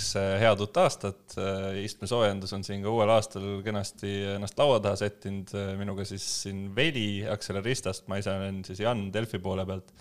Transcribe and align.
tervituseks 0.00 0.40
head 0.40 0.60
uut 0.60 0.76
aastat. 0.80 1.36
istmesoojendus 1.84 2.52
on 2.56 2.64
siin 2.64 2.82
ka 2.82 2.90
uuel 2.90 3.10
aastal 3.10 3.62
kenasti 3.64 4.36
ennast 4.36 4.58
laua 4.58 4.80
taha 4.80 4.96
sättinud. 4.96 5.52
minuga 5.78 6.04
siis 6.04 6.24
siin 6.42 6.74
Veli 6.74 7.26
Acceleristast, 7.28 8.08
ma 8.08 8.16
ise 8.18 8.30
olen 8.30 8.64
siis 8.64 8.80
Jan 8.80 9.12
Delfi 9.12 9.38
poole 9.38 9.66
pealt. 9.66 9.92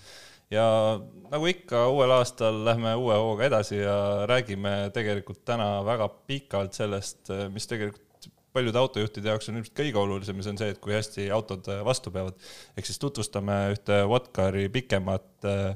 ja 0.51 0.99
nagu 1.29 1.45
ikka, 1.45 1.87
uuel 1.89 2.11
aastal 2.11 2.63
lähme 2.65 2.95
uue 2.95 3.15
hooga 3.15 3.45
edasi 3.45 3.77
ja 3.83 4.25
räägime 4.25 4.91
tegelikult 4.93 5.43
täna 5.45 5.83
väga 5.85 6.07
pikalt 6.27 6.73
sellest, 6.73 7.29
mis 7.53 7.67
tegelikult 7.67 8.05
paljude 8.53 8.79
autojuhtide 8.79 9.29
jaoks 9.29 9.49
on 9.49 9.59
ilmselt 9.59 9.77
kõige 9.77 9.99
olulisem 9.99 10.39
ja 10.39 10.43
see 10.43 10.53
on 10.55 10.57
see, 10.57 10.71
et 10.73 10.79
kui 10.81 10.95
hästi 10.95 11.29
autod 11.31 11.67
vastu 11.85 12.11
peavad. 12.11 12.33
ehk 12.77 12.85
siis 12.87 12.99
tutvustame 12.99 13.59
ühte 13.75 14.01
Whatcari 14.09 14.69
pikemat 14.73 15.45
äh, 15.45 15.75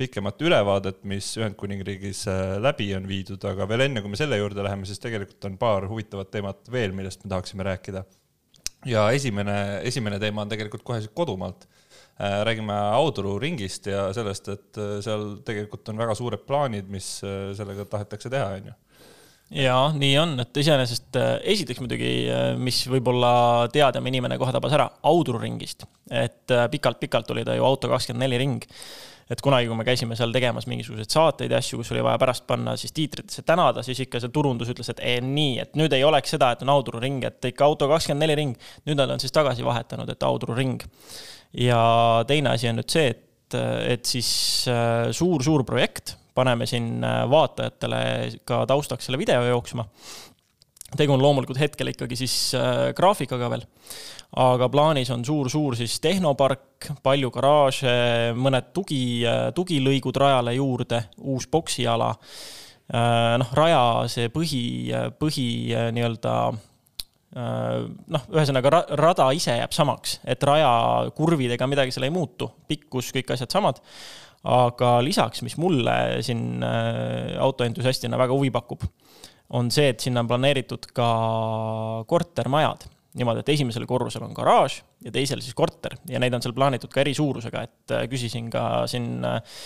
pikemat 0.00 0.40
ülevaadet, 0.42 1.02
mis 1.08 1.28
Ühendkuningriigis 1.38 2.24
äh, 2.30 2.56
läbi 2.62 2.88
on 2.96 3.06
viidud, 3.08 3.42
aga 3.48 3.66
veel 3.68 3.86
enne, 3.86 4.02
kui 4.02 4.12
me 4.12 4.18
selle 4.18 4.38
juurde 4.40 4.64
läheme, 4.64 4.88
siis 4.88 5.00
tegelikult 5.02 5.44
on 5.48 5.58
paar 5.60 5.86
huvitavat 5.90 6.32
teemat 6.32 6.70
veel, 6.72 6.94
millest 6.96 7.24
me 7.24 7.32
tahaksime 7.32 7.66
rääkida. 7.68 8.04
ja 8.88 9.10
esimene, 9.14 9.56
esimene 9.86 10.18
teema 10.18 10.42
on 10.42 10.50
tegelikult 10.50 10.82
kohe 10.82 11.00
siit 11.00 11.12
kodumaalt. 11.14 11.68
Äh, 12.20 12.40
räägime 12.46 12.74
Auduru 12.96 13.38
ringist 13.40 13.86
ja 13.86 14.08
sellest, 14.16 14.48
et 14.48 14.80
äh, 14.80 14.96
seal 15.04 15.36
tegelikult 15.44 15.88
on 15.92 16.00
väga 16.00 16.16
suured 16.16 16.46
plaanid, 16.48 16.88
mis 16.92 17.18
sellega 17.56 17.86
tahetakse 17.88 18.32
teha, 18.32 18.56
on 18.56 18.72
ju 18.72 18.78
jaa, 19.62 19.90
nii 19.92 20.12
on, 20.16 20.30
et 20.40 20.56
iseenesest 20.56 21.18
esiteks 21.52 21.82
muidugi, 21.82 22.08
mis 22.56 22.78
võib-olla 22.88 23.68
teadjam 23.72 24.06
inimene 24.08 24.38
kohe 24.40 24.54
tabas 24.54 24.72
ära, 24.72 24.86
Auduru 25.10 25.42
ringist. 25.42 25.84
et 26.08 26.54
pikalt-pikalt 26.72 27.34
oli 27.34 27.44
ta 27.44 27.58
ju 27.58 27.66
Auto 27.68 27.90
kakskümmend 27.92 28.24
neli 28.24 28.40
ring 28.40 28.64
et 29.30 29.42
kunagi, 29.44 29.68
kui 29.70 29.78
me 29.78 29.86
käisime 29.86 30.16
seal 30.18 30.32
tegemas 30.34 30.66
mingisuguseid 30.70 31.12
saateid 31.12 31.52
ja 31.52 31.60
asju, 31.62 31.80
kus 31.80 31.92
oli 31.94 32.04
vaja 32.04 32.20
pärast 32.22 32.46
panna 32.48 32.76
siis 32.80 32.94
tiitritesse 32.96 33.44
tänada, 33.48 33.84
siis 33.86 34.00
ikka 34.04 34.20
see 34.22 34.32
turundus 34.34 34.72
ütles, 34.72 34.90
et 34.92 35.02
ee, 35.02 35.20
nii, 35.24 35.58
et 35.64 35.76
nüüd 35.78 35.92
ei 35.96 36.04
oleks 36.06 36.34
seda, 36.34 36.52
et 36.52 36.64
on 36.64 36.72
Auduru-ring, 36.74 37.22
et 37.28 37.50
ikka 37.52 37.68
auto 37.68 37.88
kakskümmend 37.90 38.26
neli 38.26 38.38
ring. 38.38 38.56
nüüd 38.88 38.98
nad 38.98 39.10
on 39.12 39.22
siis 39.22 39.34
tagasi 39.34 39.66
vahetanud, 39.66 40.10
et 40.10 40.26
Auduru-ring. 40.26 40.82
ja 41.58 41.82
teine 42.28 42.56
asi 42.56 42.70
on 42.70 42.80
nüüd 42.80 42.90
see, 42.92 43.12
et, 43.12 43.60
et 43.92 44.04
siis 44.08 44.32
suur-suur 45.12 45.62
äh, 45.62 45.68
projekt, 45.68 46.16
paneme 46.34 46.66
siin 46.66 47.04
äh, 47.04 47.22
vaatajatele 47.30 48.02
ka 48.48 48.64
taustaks 48.66 49.08
selle 49.08 49.20
video 49.20 49.42
jooksma 49.50 49.84
tegu 50.98 51.14
on 51.14 51.22
loomulikult 51.22 51.60
hetkel 51.60 51.92
ikkagi 51.92 52.18
siis 52.18 52.34
äh, 52.58 52.90
graafikaga 52.96 53.50
veel, 53.52 53.64
aga 54.42 54.68
plaanis 54.72 55.12
on 55.14 55.24
suur-suur 55.26 55.76
siis 55.78 55.98
tehnopark, 56.02 56.90
palju 57.04 57.30
garaaže, 57.34 57.94
mõned 58.38 58.72
tugi, 58.76 59.22
tugilõigud 59.56 60.16
rajale 60.20 60.56
juurde, 60.56 61.04
uus 61.20 61.48
poksiala. 61.52 62.14
noh, 63.40 63.52
raja 63.56 64.08
see 64.10 64.28
põhi, 64.28 64.90
põhi 65.20 65.46
nii-öelda 65.94 66.32
noh, 67.32 68.24
ühesõnaga 68.34 68.82
rada 68.98 69.28
ise 69.32 69.54
jääb 69.56 69.72
samaks, 69.72 70.18
et 70.24 70.42
raja 70.44 70.72
kurvidega 71.16 71.68
midagi 71.70 71.94
seal 71.94 72.08
ei 72.08 72.12
muutu, 72.12 72.50
pikkus, 72.68 73.12
kõik 73.14 73.32
asjad 73.32 73.52
samad. 73.52 73.80
aga 74.42 74.96
lisaks, 75.06 75.42
mis 75.46 75.54
mulle 75.56 76.22
siin 76.26 76.64
autoentusiastina 77.38 78.18
väga 78.18 78.34
huvi 78.34 78.50
pakub, 78.50 78.82
on 79.58 79.70
see, 79.74 79.92
et 79.92 80.00
sinna 80.00 80.24
on 80.24 80.30
planeeritud 80.30 80.90
ka 80.96 81.08
kortermajad 82.08 82.88
niimoodi, 83.18 83.42
et 83.42 83.50
esimesel 83.52 83.84
korrusel 83.88 84.24
on 84.24 84.32
garaaž 84.36 84.78
ja 85.04 85.12
teisel 85.12 85.42
siis 85.44 85.56
korter 85.56 85.98
ja 86.08 86.20
neid 86.22 86.32
on 86.32 86.44
seal 86.44 86.54
plaanitud 86.56 86.92
ka 86.92 87.02
eri 87.02 87.12
suurusega, 87.16 87.64
et 87.68 87.96
äh, 87.96 88.06
küsisin 88.10 88.48
ka 88.52 88.86
siin 88.90 89.18
äh, 89.28 89.58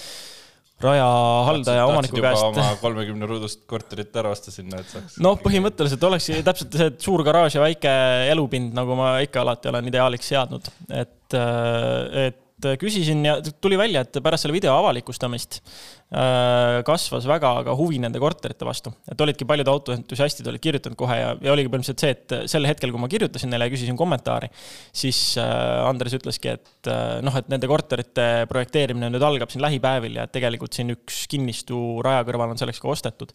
raja 0.82 1.06
haldaja 1.46 1.84
omaniku 1.88 2.20
käest. 2.20 2.42
oma 2.44 2.66
kolmekümne 2.80 3.28
ruudust 3.28 3.62
korterit 3.70 4.16
ära 4.18 4.32
osta 4.34 4.52
sinna, 4.54 4.80
et 4.82 4.90
saaks. 4.92 5.20
noh, 5.24 5.38
põhimõtteliselt 5.42 6.08
olekski 6.08 6.40
täpselt 6.46 6.74
see 6.80 6.90
suur 7.06 7.22
garaaž 7.26 7.56
ja 7.56 7.62
väike 7.62 7.92
elupind, 8.32 8.74
nagu 8.76 8.98
ma 8.98 9.16
ikka 9.24 9.44
alati 9.44 9.70
olen 9.72 9.92
ideaaliks 9.92 10.34
seadnud, 10.34 10.68
et, 10.90 11.38
äh, 11.38 12.26
et 12.26 12.42
küsisin 12.80 13.22
ja 13.24 13.38
tuli 13.60 13.78
välja, 13.78 14.02
et 14.02 14.18
pärast 14.24 14.46
selle 14.46 14.56
video 14.56 14.74
avalikustamist 14.80 15.60
kasvas 16.06 17.24
väga 17.26 17.48
ka 17.66 17.72
huvi 17.74 17.98
nende 17.98 18.20
korterite 18.22 18.64
vastu. 18.64 18.92
et 19.10 19.20
olidki 19.20 19.44
paljud 19.44 19.66
autoentusiastid 19.66 20.46
olid 20.46 20.62
kirjutanud 20.62 20.96
kohe 20.96 21.16
ja, 21.18 21.32
ja 21.42 21.52
oligi 21.52 21.66
põhimõtteliselt 21.66 22.04
see, 22.04 22.12
et 22.14 22.34
sel 22.52 22.66
hetkel, 22.68 22.92
kui 22.94 23.02
ma 23.02 23.08
kirjutasin 23.10 23.50
neile 23.50 23.66
ja 23.66 23.72
küsisin 23.72 23.98
kommentaari, 23.98 24.46
siis 24.94 25.34
äh, 25.42 25.48
Andres 25.82 26.14
ütleski, 26.14 26.52
et 26.54 26.90
äh, 26.90 27.18
noh, 27.26 27.34
et 27.34 27.50
nende 27.50 27.66
korterite 27.66 28.46
projekteerimine 28.50 29.10
nüüd 29.10 29.24
algab 29.26 29.50
siin 29.50 29.64
lähipäevil 29.64 30.20
ja 30.20 30.28
tegelikult 30.30 30.78
siin 30.78 30.94
üks 30.94 31.24
kinnistu 31.32 31.98
raja 32.06 32.22
kõrval 32.28 32.54
on 32.54 32.62
selleks 32.62 32.78
ka 32.82 32.92
ostetud. 32.92 33.34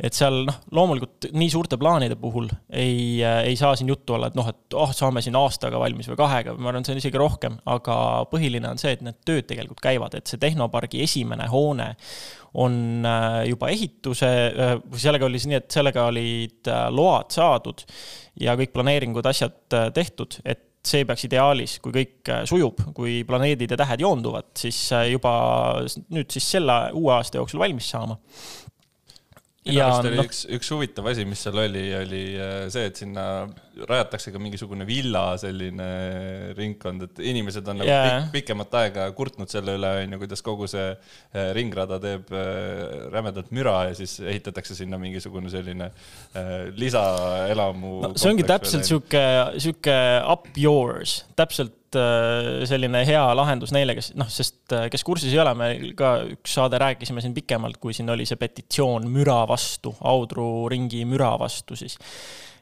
et 0.00 0.16
seal 0.16 0.46
noh, 0.48 0.56
loomulikult 0.72 1.28
nii 1.36 1.52
suurte 1.52 1.76
plaanide 1.76 2.16
puhul 2.16 2.48
ei, 2.70 3.20
ei 3.20 3.60
saa 3.60 3.76
siin 3.76 3.92
juttu 3.92 4.16
olla, 4.16 4.32
et 4.32 4.40
noh, 4.40 4.48
et 4.48 4.78
oh, 4.78 4.96
saame 4.96 5.20
siin 5.24 5.36
aastaga 5.36 5.76
valmis 5.84 6.08
või 6.08 6.20
kahega, 6.24 6.56
ma 6.56 6.72
arvan, 6.72 6.88
see 6.88 6.96
on 6.96 7.04
isegi 7.04 7.20
rohkem, 7.20 7.60
aga 7.68 7.98
põhiline 8.32 8.72
on 8.72 8.80
see, 8.80 8.96
et 8.96 9.04
need 9.04 9.20
tööd 9.28 9.44
tegelikult 9.52 9.84
käivad, 9.84 10.16
et 10.16 10.32
see 10.32 10.40
tehnopargi 10.40 11.04
esimene 11.04 11.50
hoone 11.52 11.92
on 12.56 13.04
äh, 13.04 13.42
juba 13.50 13.68
ehituse, 13.72 14.28
äh, 14.48 14.76
sellega 14.96 15.28
oli 15.28 15.40
siis 15.40 15.50
nii, 15.50 15.58
et 15.60 15.76
sellega 15.76 16.06
olid 16.10 16.70
äh, 16.72 16.86
load 16.94 17.34
saadud 17.34 17.84
ja 18.40 18.56
kõik 18.58 18.72
planeeringud, 18.76 19.26
asjad 19.28 19.76
tehtud, 19.96 20.38
et 20.44 20.62
see 20.86 21.02
peaks 21.02 21.26
ideaalis, 21.26 21.80
kui 21.82 21.90
kõik 21.90 22.30
sujub, 22.46 22.78
kui 22.94 23.18
planeedid 23.26 23.72
ja 23.74 23.78
tähed 23.80 24.04
joonduvad, 24.04 24.52
siis 24.60 24.78
juba 25.10 25.32
nüüd 26.14 26.30
siis 26.30 26.46
selle 26.54 26.76
uue 26.94 27.10
aasta 27.16 27.40
jooksul 27.40 27.64
valmis 27.64 27.88
saama 27.90 28.20
minu 29.66 29.82
arust 29.84 30.08
oli 30.08 30.18
no, 30.18 30.24
üks, 30.26 30.40
üks 30.56 30.70
huvitav 30.72 31.08
asi, 31.10 31.24
mis 31.28 31.42
seal 31.44 31.58
oli, 31.60 31.84
oli 31.98 32.22
äh, 32.38 32.56
see, 32.72 32.86
et 32.90 33.00
sinna 33.00 33.24
rajatakse 33.86 34.32
ka 34.32 34.40
mingisugune 34.40 34.86
villa 34.88 35.24
selline 35.40 35.88
ringkond, 36.56 37.06
et 37.08 37.22
inimesed 37.32 37.66
on 37.72 37.82
nagu 37.82 37.90
yeah. 37.90 38.26
pik, 38.26 38.46
pikemat 38.46 38.76
aega 38.80 39.06
kurtnud 39.16 39.52
selle 39.52 39.76
üle, 39.76 39.92
on 40.04 40.16
ju, 40.16 40.20
kuidas 40.22 40.44
kogu 40.46 40.68
see 40.70 40.86
äh, 40.92 41.50
ringrada 41.56 42.00
teeb 42.02 42.32
äh, 42.32 43.08
rämedalt 43.12 43.52
müra 43.56 43.78
ja 43.90 43.96
siis 43.98 44.18
ehitatakse 44.24 44.78
sinna 44.78 45.00
mingisugune 45.00 45.52
selline 45.52 45.90
lisaelamu. 46.76 47.96
no 48.06 48.12
see 48.18 48.32
ongi 48.32 48.46
täpselt 48.46 48.86
sihuke, 48.88 49.24
sihuke 49.62 49.98
up 50.24 50.48
yours, 50.60 51.20
täpselt 51.38 51.85
selline 52.68 53.02
hea 53.08 53.22
lahendus 53.38 53.72
neile, 53.74 53.96
kes 53.98 54.12
noh, 54.18 54.28
sest 54.32 54.74
kes 54.92 55.04
kursis 55.06 55.34
ei 55.34 55.40
ole, 55.42 55.52
me 55.58 55.70
ka 55.98 56.16
üks 56.34 56.56
saade 56.58 56.80
rääkisime 56.82 57.22
siin 57.24 57.34
pikemalt, 57.36 57.80
kui 57.82 57.96
siin 57.96 58.10
oli 58.12 58.26
see 58.28 58.40
petitsioon 58.40 59.08
müra 59.12 59.42
vastu, 59.48 59.94
Audru 60.06 60.66
ringi 60.72 61.04
müra 61.08 61.34
vastu 61.40 61.78
siis. 61.78 61.98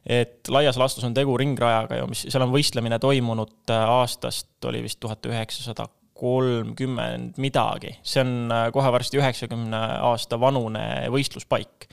et 0.04 0.48
laias 0.52 0.76
laastus 0.76 1.04
on 1.06 1.14
tegu 1.16 1.36
ringrajaga 1.40 2.02
ju, 2.02 2.08
mis, 2.10 2.26
seal 2.28 2.44
on 2.44 2.52
võistlemine 2.52 2.98
toimunud 3.00 3.72
aastast, 3.74 4.52
oli 4.68 4.82
vist 4.84 5.00
tuhat 5.00 5.24
üheksasada 5.26 5.88
kolmkümmend 6.14 7.40
midagi, 7.42 7.96
see 8.06 8.22
on 8.22 8.52
kohe 8.72 8.92
varsti 8.94 9.18
üheksakümne 9.18 9.80
aasta 10.10 10.38
vanune 10.40 10.84
võistluspaik 11.10 11.88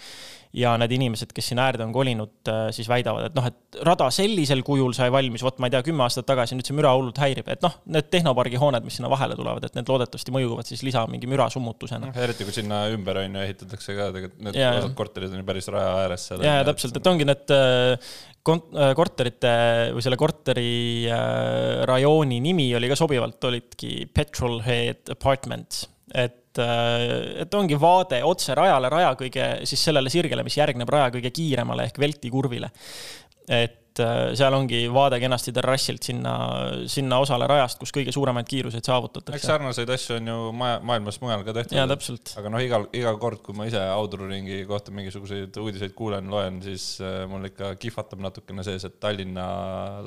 ja 0.58 0.74
need 0.80 0.92
inimesed, 0.96 1.32
kes 1.36 1.52
sinna 1.52 1.66
äärde 1.70 1.86
on 1.86 1.94
kolinud, 1.96 2.34
äh, 2.52 2.66
siis 2.76 2.90
väidavad, 2.92 3.30
et 3.30 3.36
noh, 3.38 3.46
et 3.48 3.80
rada 3.88 4.10
sellisel 4.12 4.64
kujul 4.68 4.94
sai 4.96 5.08
valmis, 5.14 5.44
vot 5.46 5.62
ma 5.64 5.70
ei 5.70 5.76
tea, 5.76 5.84
kümme 5.88 6.04
aastat 6.04 6.28
tagasi, 6.28 6.58
nüüd 6.58 6.68
see 6.68 6.76
müra 6.76 6.92
hullult 6.98 7.22
häirib, 7.22 7.48
et 7.54 7.64
noh, 7.64 7.78
need 7.96 8.10
tehnopargi 8.12 8.60
hooned, 8.60 8.84
mis 8.88 9.00
sinna 9.00 9.12
vahele 9.12 9.38
tulevad, 9.40 9.68
et 9.68 9.78
need 9.78 9.92
loodetavasti 9.92 10.36
mõjuvad 10.36 10.68
siis 10.68 10.84
lisa 10.88 11.06
mingi 11.12 11.30
mürasummutusena. 11.32 12.12
eriti 12.26 12.48
kui 12.48 12.56
sinna 12.56 12.84
ümber 12.92 13.22
on 13.24 13.40
ju 13.40 13.46
ehitatakse 13.46 13.96
ka 13.96 14.10
tegelikult 14.18 14.44
need 14.50 14.60
ja, 14.60 14.74
osad 14.82 14.98
korterid 15.00 15.32
on 15.32 15.40
ju 15.40 15.48
päris 15.48 15.72
raja 15.72 15.96
ääres 16.04 16.28
seal. 16.28 16.44
ja, 16.44 16.60
ja 16.60 16.68
täpselt, 16.68 17.00
et 17.00 17.10
ongi 17.14 17.30
need 17.32 17.56
äh, 17.56 18.12
kont-, 18.48 18.76
äh, 18.76 18.92
korterite 18.98 19.56
või 19.96 20.04
selle 20.04 20.20
korteri 20.20 20.76
rajooni 21.88 22.42
nimi 22.44 22.68
oli 22.76 22.92
ka 22.92 23.00
sobivalt, 23.00 23.40
olidki 23.48 24.04
Petrolhead 24.12 25.16
Apartments, 25.16 25.86
et 26.14 26.42
et, 26.52 27.46
et 27.46 27.54
ongi 27.56 27.78
vaade 27.80 28.22
otse 28.28 28.56
rajale, 28.58 28.90
raja 28.92 29.14
kõige, 29.20 29.46
siis 29.70 29.84
sellele 29.88 30.12
sirgele, 30.12 30.44
mis 30.44 30.58
järgneb 30.58 30.90
raja 30.90 31.12
kõige 31.14 31.32
kiiremale 31.32 31.88
ehk 31.88 32.00
Velti 32.02 32.32
kurvile. 32.32 32.72
et 33.50 33.81
et 33.92 34.02
äh, 34.04 34.20
seal 34.40 34.56
ongi 34.56 34.80
vaade 34.94 35.18
kenasti 35.20 35.52
terrassilt 35.56 36.06
sinna, 36.08 36.34
sinna 36.90 37.18
osale 37.20 37.48
rajast, 37.50 37.80
kus 37.82 37.92
kõige 37.96 38.14
suuremaid 38.16 38.48
kiiruseid 38.48 38.88
saavutatakse. 38.88 39.36
eks 39.36 39.48
sarnaseid 39.50 39.92
asju 39.92 40.16
on 40.16 40.30
ju 40.32 40.38
maja, 40.56 40.78
maailmas 40.88 41.20
mujal 41.24 41.44
ka 41.44 41.56
tehtud. 41.58 41.76
aga 42.40 42.54
noh, 42.54 42.64
igal, 42.64 42.88
iga 42.96 43.14
kord, 43.20 43.42
kui 43.44 43.58
ma 43.58 43.68
ise 43.68 43.82
Auduru-ringi 43.82 44.62
kohta 44.70 44.96
mingisuguseid 44.96 45.60
uudiseid 45.60 45.96
kuulen, 45.98 46.32
loen, 46.32 46.62
siis 46.64 46.86
äh, 47.04 47.26
mul 47.32 47.50
ikka 47.52 47.74
kihvatab 47.82 48.24
natukene 48.24 48.64
sees, 48.68 48.88
et 48.88 49.00
Tallinna 49.04 49.48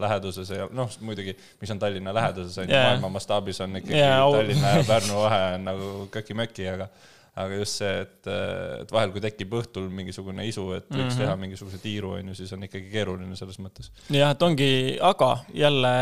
läheduses 0.01 0.55
ei 0.55 0.65
ole, 0.65 0.73
noh, 0.81 1.01
muidugi, 1.05 1.37
mis 1.61 1.75
on 1.75 1.83
Tallinna 1.83 2.17
läheduses, 2.17 2.57
on 2.63 2.71
ju, 2.71 2.79
maailma 2.79 3.13
mastaabis 3.19 3.61
on 3.67 3.83
ikkagi 3.83 4.01
yeah, 4.01 4.25
Tallinna 4.25 4.79
ja 4.79 4.87
Pärnu 4.89 5.21
vahe 5.27 5.43
on 5.59 5.69
nagu 5.69 5.91
köki-möki, 6.15 6.73
aga 6.73 6.89
aga 7.35 7.59
just 7.59 7.81
see, 7.81 7.91
et, 8.05 8.29
et 8.29 8.93
vahel, 8.95 9.11
kui 9.15 9.23
tekib 9.25 9.57
õhtul 9.59 9.89
mingisugune 9.91 10.47
isu, 10.47 10.69
et 10.77 10.87
võiks 10.87 11.01
mm 11.01 11.11
-hmm. 11.11 11.25
teha 11.25 11.37
mingisuguse 11.41 11.81
tiiru, 11.83 12.15
on 12.19 12.31
ju, 12.31 12.39
siis 12.39 12.53
on 12.55 12.63
ikkagi 12.63 12.91
keeruline 12.93 13.37
selles 13.37 13.59
mõttes. 13.59 13.91
jah, 14.11 14.31
et 14.31 14.43
ongi, 14.43 14.99
aga 15.03 15.31
jälle 15.53 15.95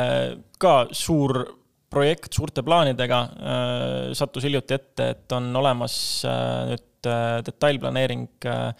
ka 0.58 0.86
suur 0.92 1.44
projekt 1.92 2.32
suurte 2.32 2.62
plaanidega 2.64 3.20
äh, 3.20 4.12
sattus 4.16 4.44
hiljuti 4.44 4.74
ette, 4.74 5.08
et 5.16 5.32
on 5.36 5.50
olemas 5.56 5.94
äh, 6.24 6.72
nüüd 6.72 7.08
äh, 7.10 7.40
detailplaneering 7.46 8.28
äh, 8.46 8.72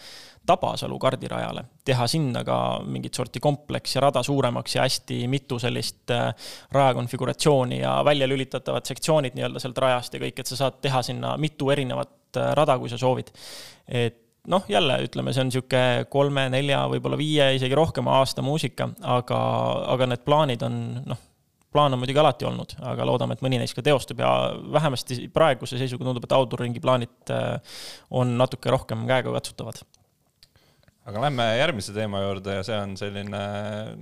Tabasalu 0.47 0.97
kardirajale, 0.99 1.63
teha 1.87 2.07
sinna 2.11 2.43
ka 2.45 2.57
mingit 2.83 3.15
sorti 3.15 3.41
kompleks 3.41 3.95
ja 3.95 4.03
rada 4.03 4.25
suuremaks 4.27 4.75
ja 4.75 4.83
hästi 4.83 5.21
mitu 5.31 5.59
sellist 5.63 6.11
äh, 6.11 6.33
raja 6.75 6.97
konfiguratsiooni 6.99 7.79
ja 7.79 8.01
välja 8.05 8.27
lülitatavad 8.27 8.89
sektsioonid 8.89 9.39
nii-öelda 9.39 9.63
sealt 9.63 9.79
rajast 9.79 10.19
ja 10.19 10.23
kõik, 10.25 10.43
et 10.43 10.51
sa 10.51 10.59
saad 10.65 10.81
teha 10.83 11.03
sinna 11.07 11.37
mitu 11.39 11.71
erinevat 11.71 12.41
äh, 12.41 12.51
rada, 12.59 12.79
kui 12.79 12.91
sa 12.91 12.99
soovid. 12.99 13.31
et 13.87 14.19
noh, 14.51 14.65
jälle 14.69 14.99
ütleme, 15.07 15.31
see 15.31 15.45
on 15.45 15.53
niisugune 15.53 16.07
kolme, 16.11 16.49
nelja, 16.51 16.83
võib-olla 16.91 17.19
viie, 17.21 17.53
isegi 17.61 17.79
rohkema 17.79 18.19
aasta 18.19 18.43
muusika, 18.43 18.89
aga, 19.07 19.39
aga 19.95 20.11
need 20.11 20.27
plaanid 20.27 20.67
on 20.67 20.81
noh 21.07 21.29
plaan 21.73 21.95
on 21.95 22.03
muidugi 22.03 22.21
alati 22.21 22.45
olnud, 22.45 22.75
aga 22.85 23.07
loodame, 23.09 23.37
et 23.37 23.43
mõni 23.45 23.57
neist 23.61 23.77
ka 23.77 23.85
teostub 23.85 24.21
ja 24.21 24.29
vähemasti 24.75 25.29
praeguse 25.33 25.79
seisuga 25.81 26.05
tundub, 26.05 26.27
et 26.27 26.35
outdoor-ringi 26.37 26.83
plaanid 26.85 27.33
äh, 27.33 27.79
on 28.11 28.37
natuke 28.37 28.71
rohkem 28.75 29.07
käegakatsutavad. 29.09 29.81
Aga 31.09 31.25
lähme 31.27 31.47
järgmise 31.59 31.95
teema 31.97 32.21
juurde 32.23 32.59
ja 32.59 32.67
see 32.67 32.79
on 32.79 32.97
selline 32.99 33.41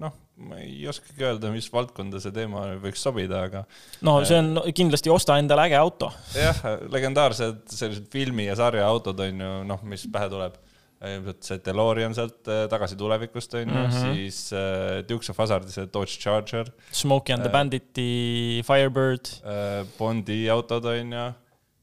noh, 0.00 0.16
ma 0.50 0.58
ei 0.60 0.86
oskagi 0.90 1.26
öelda, 1.26 1.52
mis 1.52 1.68
valdkonda 1.72 2.20
see 2.22 2.32
teema 2.36 2.66
võiks 2.82 3.04
sobida, 3.04 3.44
aga. 3.48 3.64
no 4.06 4.18
see 4.28 4.40
on 4.40 4.56
kindlasti 4.76 5.12
osta 5.12 5.38
endale 5.40 5.68
äge 5.68 5.78
auto. 5.80 6.10
jah, 6.36 6.60
legendaarsed 6.92 7.62
sellised 7.72 8.10
filmi 8.12 8.48
ja 8.50 8.58
sarja 8.58 8.88
autod 8.88 9.20
on 9.26 9.46
ju 9.46 9.54
noh, 9.68 9.86
mis 9.88 10.06
pähe 10.12 10.28
tuleb 10.32 10.58
ilmselt 11.00 11.46
see 11.46 11.60
DeLorean 11.64 12.12
sealt 12.16 12.48
äh, 12.52 12.66
Tagasi 12.68 12.96
tulevikust 13.00 13.54
on 13.56 13.62
ju 13.62 13.72
mm, 13.72 13.86
-hmm. 13.86 14.14
siis 14.14 14.52
äh, 14.52 15.00
Dukes 15.08 15.30
of 15.30 15.38
Hazzardi 15.38 15.72
see 15.72 15.86
Dodge 15.92 16.18
Charger. 16.20 16.66
Smokey 16.92 17.32
and 17.32 17.42
the 17.42 17.48
äh, 17.48 17.52
Banditi 17.52 18.62
Firebird 18.66 19.30
äh,. 19.40 19.86
Bondi 19.98 20.50
autod 20.50 20.84
on 20.84 21.12
ju 21.12 21.32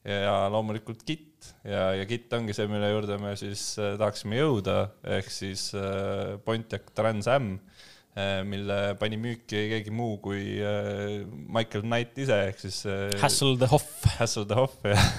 ja 0.07 0.49
loomulikult 0.49 1.01
Git 1.05 1.26
ja, 1.67 1.89
ja 1.99 2.07
Git 2.09 2.33
ongi 2.37 2.55
see, 2.55 2.69
mille 2.71 2.91
juurde 2.93 3.19
me 3.21 3.35
siis 3.39 3.73
äh, 3.81 3.95
tahaksime 3.99 4.39
jõuda, 4.39 4.79
ehk 5.17 5.29
siis 5.33 5.69
äh, 5.77 6.37
Pontiac 6.45 6.89
Trans 6.97 7.29
Am 7.31 7.53
äh,, 8.15 8.41
mille 8.47 8.95
pani 9.01 9.19
müüki 9.21 9.67
keegi 9.73 9.93
muu 9.93 10.17
kui 10.23 10.57
Michael 11.47 11.85
Knight 11.85 12.17
ise, 12.23 12.39
ehk 12.51 12.63
siis 12.65 12.81
Hassel 13.21 13.59
the 13.59 13.69
Hoff. 13.71 14.07
Hassel 14.17 14.47
the 14.49 14.57
Hoff, 14.57 14.79
jah 14.87 15.11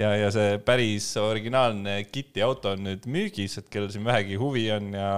ja, 0.00 0.10
ja 0.18 0.30
see 0.34 0.58
päris 0.64 1.12
originaalne 1.20 2.00
Kitty 2.10 2.42
auto 2.44 2.74
on 2.74 2.84
nüüd 2.88 3.06
müügis, 3.10 3.58
et 3.60 3.70
kellel 3.70 3.92
siin 3.94 4.06
vähegi 4.06 4.38
huvi 4.40 4.66
on 4.74 4.90
ja 4.96 5.12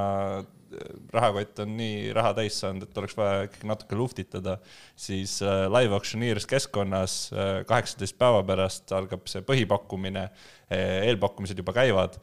rahakott 1.13 1.63
on 1.65 1.73
nii 1.79 2.11
raha 2.17 2.33
täis 2.37 2.59
saanud, 2.61 2.87
et 2.87 2.99
oleks 3.01 3.17
vaja 3.19 3.47
ikkagi 3.47 3.69
natuke 3.71 3.99
luftitada, 3.99 4.57
siis 4.99 5.39
äh, 5.45 5.67
live 5.73 5.97
auctioneers 5.97 6.47
keskkonnas 6.51 7.17
äh, 7.33 7.55
kaheksateist 7.69 8.19
päeva 8.21 8.43
pärast 8.47 8.93
algab 8.97 9.27
see 9.31 9.45
põhipakkumine, 9.47 10.29
äh, 10.71 11.01
eelpakkumised 11.11 11.59
juba 11.63 11.77
käivad 11.77 12.21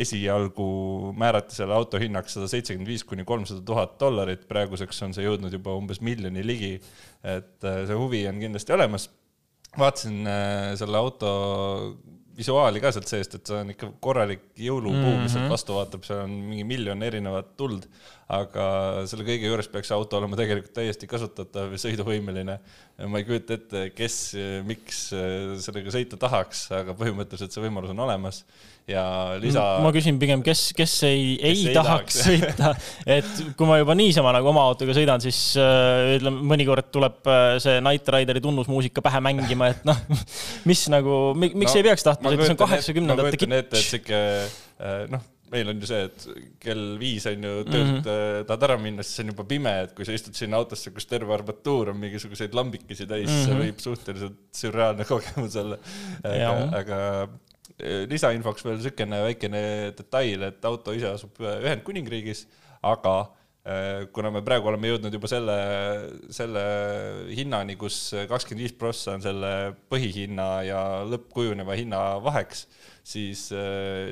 esialgu 0.00 0.64
määrati 1.18 1.54
selle 1.54 1.76
auto 1.76 1.98
hinnaks 2.02 2.34
sada 2.34 2.48
seitsekümmend 2.50 2.90
viis 2.90 3.04
kuni 3.06 3.22
kolmsada 3.26 3.62
tuhat 3.66 3.92
dollarit, 4.00 4.42
praeguseks 4.50 4.98
on 5.06 5.14
see 5.14 5.22
jõudnud 5.22 5.54
juba 5.54 5.76
umbes 5.78 6.00
miljoni 6.02 6.42
ligi. 6.46 6.72
et 7.22 7.62
see 7.62 7.98
huvi 7.98 8.24
on 8.26 8.40
kindlasti 8.42 8.74
olemas 8.74 9.06
vaatasin 9.78 10.26
selle 10.80 10.98
auto 10.98 11.30
visuaali 12.36 12.80
ka 12.82 12.92
sealt 12.94 13.10
seest, 13.10 13.34
et 13.36 13.50
see 13.50 13.58
on 13.58 13.72
ikka 13.72 13.90
korralik 14.02 14.44
jõulupuu 14.58 15.16
mis 15.18 15.32
sealt 15.32 15.44
mhm. 15.46 15.52
vastu 15.52 15.76
vaatab, 15.76 16.06
seal 16.06 16.24
on 16.24 16.34
mingi 16.50 16.64
miljon 16.68 17.02
erinevat 17.06 17.54
tuld. 17.60 17.86
aga 18.30 18.64
selle 19.10 19.24
kõige 19.26 19.48
juures 19.48 19.66
peaks 19.72 19.90
auto 19.90 20.20
olema 20.20 20.38
tegelikult 20.38 20.72
täiesti 20.76 21.08
kasutatav 21.10 21.72
ja 21.74 21.80
sõiduvõimeline. 21.82 22.58
ma 23.10 23.20
ei 23.20 23.26
kujuta 23.26 23.56
ette, 23.58 23.84
kes, 23.96 24.18
miks 24.68 25.08
sellega 25.64 25.94
sõita 25.96 26.20
tahaks, 26.20 26.68
aga 26.78 26.94
põhimõtteliselt 26.98 27.56
see 27.56 27.64
võimalus 27.66 27.94
on 27.94 28.04
olemas 28.06 28.44
ja 28.90 29.04
lisa. 29.40 29.64
ma 29.84 29.92
küsin 29.94 30.18
pigem, 30.20 30.44
kes, 30.46 30.70
kes 30.76 30.94
ei, 31.08 31.34
ei, 31.38 31.56
ei 31.70 31.74
tahaks 31.76 32.20
sõita, 32.26 32.72
et 33.06 33.42
kui 33.58 33.68
ma 33.68 33.80
juba 33.80 33.96
niisama 33.98 34.34
nagu 34.36 34.50
oma 34.52 34.64
autoga 34.70 34.94
sõidan, 34.96 35.22
siis 35.24 35.40
äh, 35.60 36.16
ütleme, 36.18 36.44
mõnikord 36.52 36.90
tuleb 36.94 37.30
äh, 37.30 37.56
see 37.62 37.80
Night 37.84 38.08
Rideri 38.14 38.42
tunnusmuusika 38.44 39.04
pähe 39.06 39.22
mängima, 39.24 39.72
et 39.74 39.84
noh, 39.88 39.98
mis 40.70 40.86
nagu, 40.92 41.20
miks 41.38 41.70
no, 41.70 41.76
ei 41.78 41.90
peaks 41.90 42.06
tahtma 42.06 42.34
sõita, 42.34 42.48
see 42.48 42.56
on 42.56 42.64
kaheksakümnendate 42.64 43.36
kitsch. 43.36 43.50
ma 43.50 43.60
kujutan 43.60 43.60
ette, 43.64 43.84
et 43.84 43.92
sihuke 43.92 44.24
äh, 44.24 45.04
noh 45.12 45.28
meil 45.50 45.70
on 45.72 45.80
ju 45.82 45.88
see, 45.90 46.06
et 46.06 46.26
kell 46.62 46.84
viis 47.00 47.24
on 47.26 47.46
ju 47.46 47.54
töölt 47.66 47.88
mm 47.90 48.02
-hmm. 48.04 48.44
tahad 48.46 48.66
ära 48.68 48.76
minna, 48.78 49.02
siis 49.02 49.22
on 49.24 49.32
juba 49.32 49.44
pime, 49.44 49.72
et 49.82 49.92
kui 49.96 50.06
sa 50.06 50.14
istud 50.14 50.34
sinna 50.34 50.60
autosse, 50.60 50.92
kus 50.94 51.06
terve 51.10 51.34
armatuur 51.34 51.90
on 51.90 51.98
mingisuguseid 51.98 52.54
lambikesi 52.54 53.06
täis 53.06 53.28
mm, 53.28 53.34
-hmm. 53.34 53.44
see 53.46 53.58
võib 53.64 53.82
suhteliselt 53.82 54.38
sürreaalne 54.54 55.04
kogemus 55.12 55.56
olla. 55.56 55.78
aga, 56.22 56.52
aga 56.78 56.98
lisainfoks 58.10 58.64
veel 58.66 58.78
niisugune 58.78 59.20
väikene 59.26 59.60
detail, 59.98 60.48
et 60.50 60.64
auto 60.68 60.94
ise 60.96 61.14
asub 61.14 61.38
Ühendkuningriigis, 61.40 62.46
aga 62.86 63.14
äh, 63.20 64.06
kuna 64.12 64.30
me 64.32 64.42
praegu 64.44 64.70
oleme 64.70 64.88
jõudnud 64.90 65.14
juba 65.14 65.28
selle, 65.30 65.56
selle 66.32 66.62
hinnani, 67.36 67.76
kus 67.80 67.98
kakskümmend 68.30 68.64
viis 68.64 68.76
prossa 68.76 69.16
on 69.16 69.24
selle 69.24 69.50
põhihinna 69.92 70.48
ja 70.66 70.80
lõppkujuneva 71.10 71.76
hinna 71.78 72.00
vaheks, 72.24 72.64
siis 73.10 73.46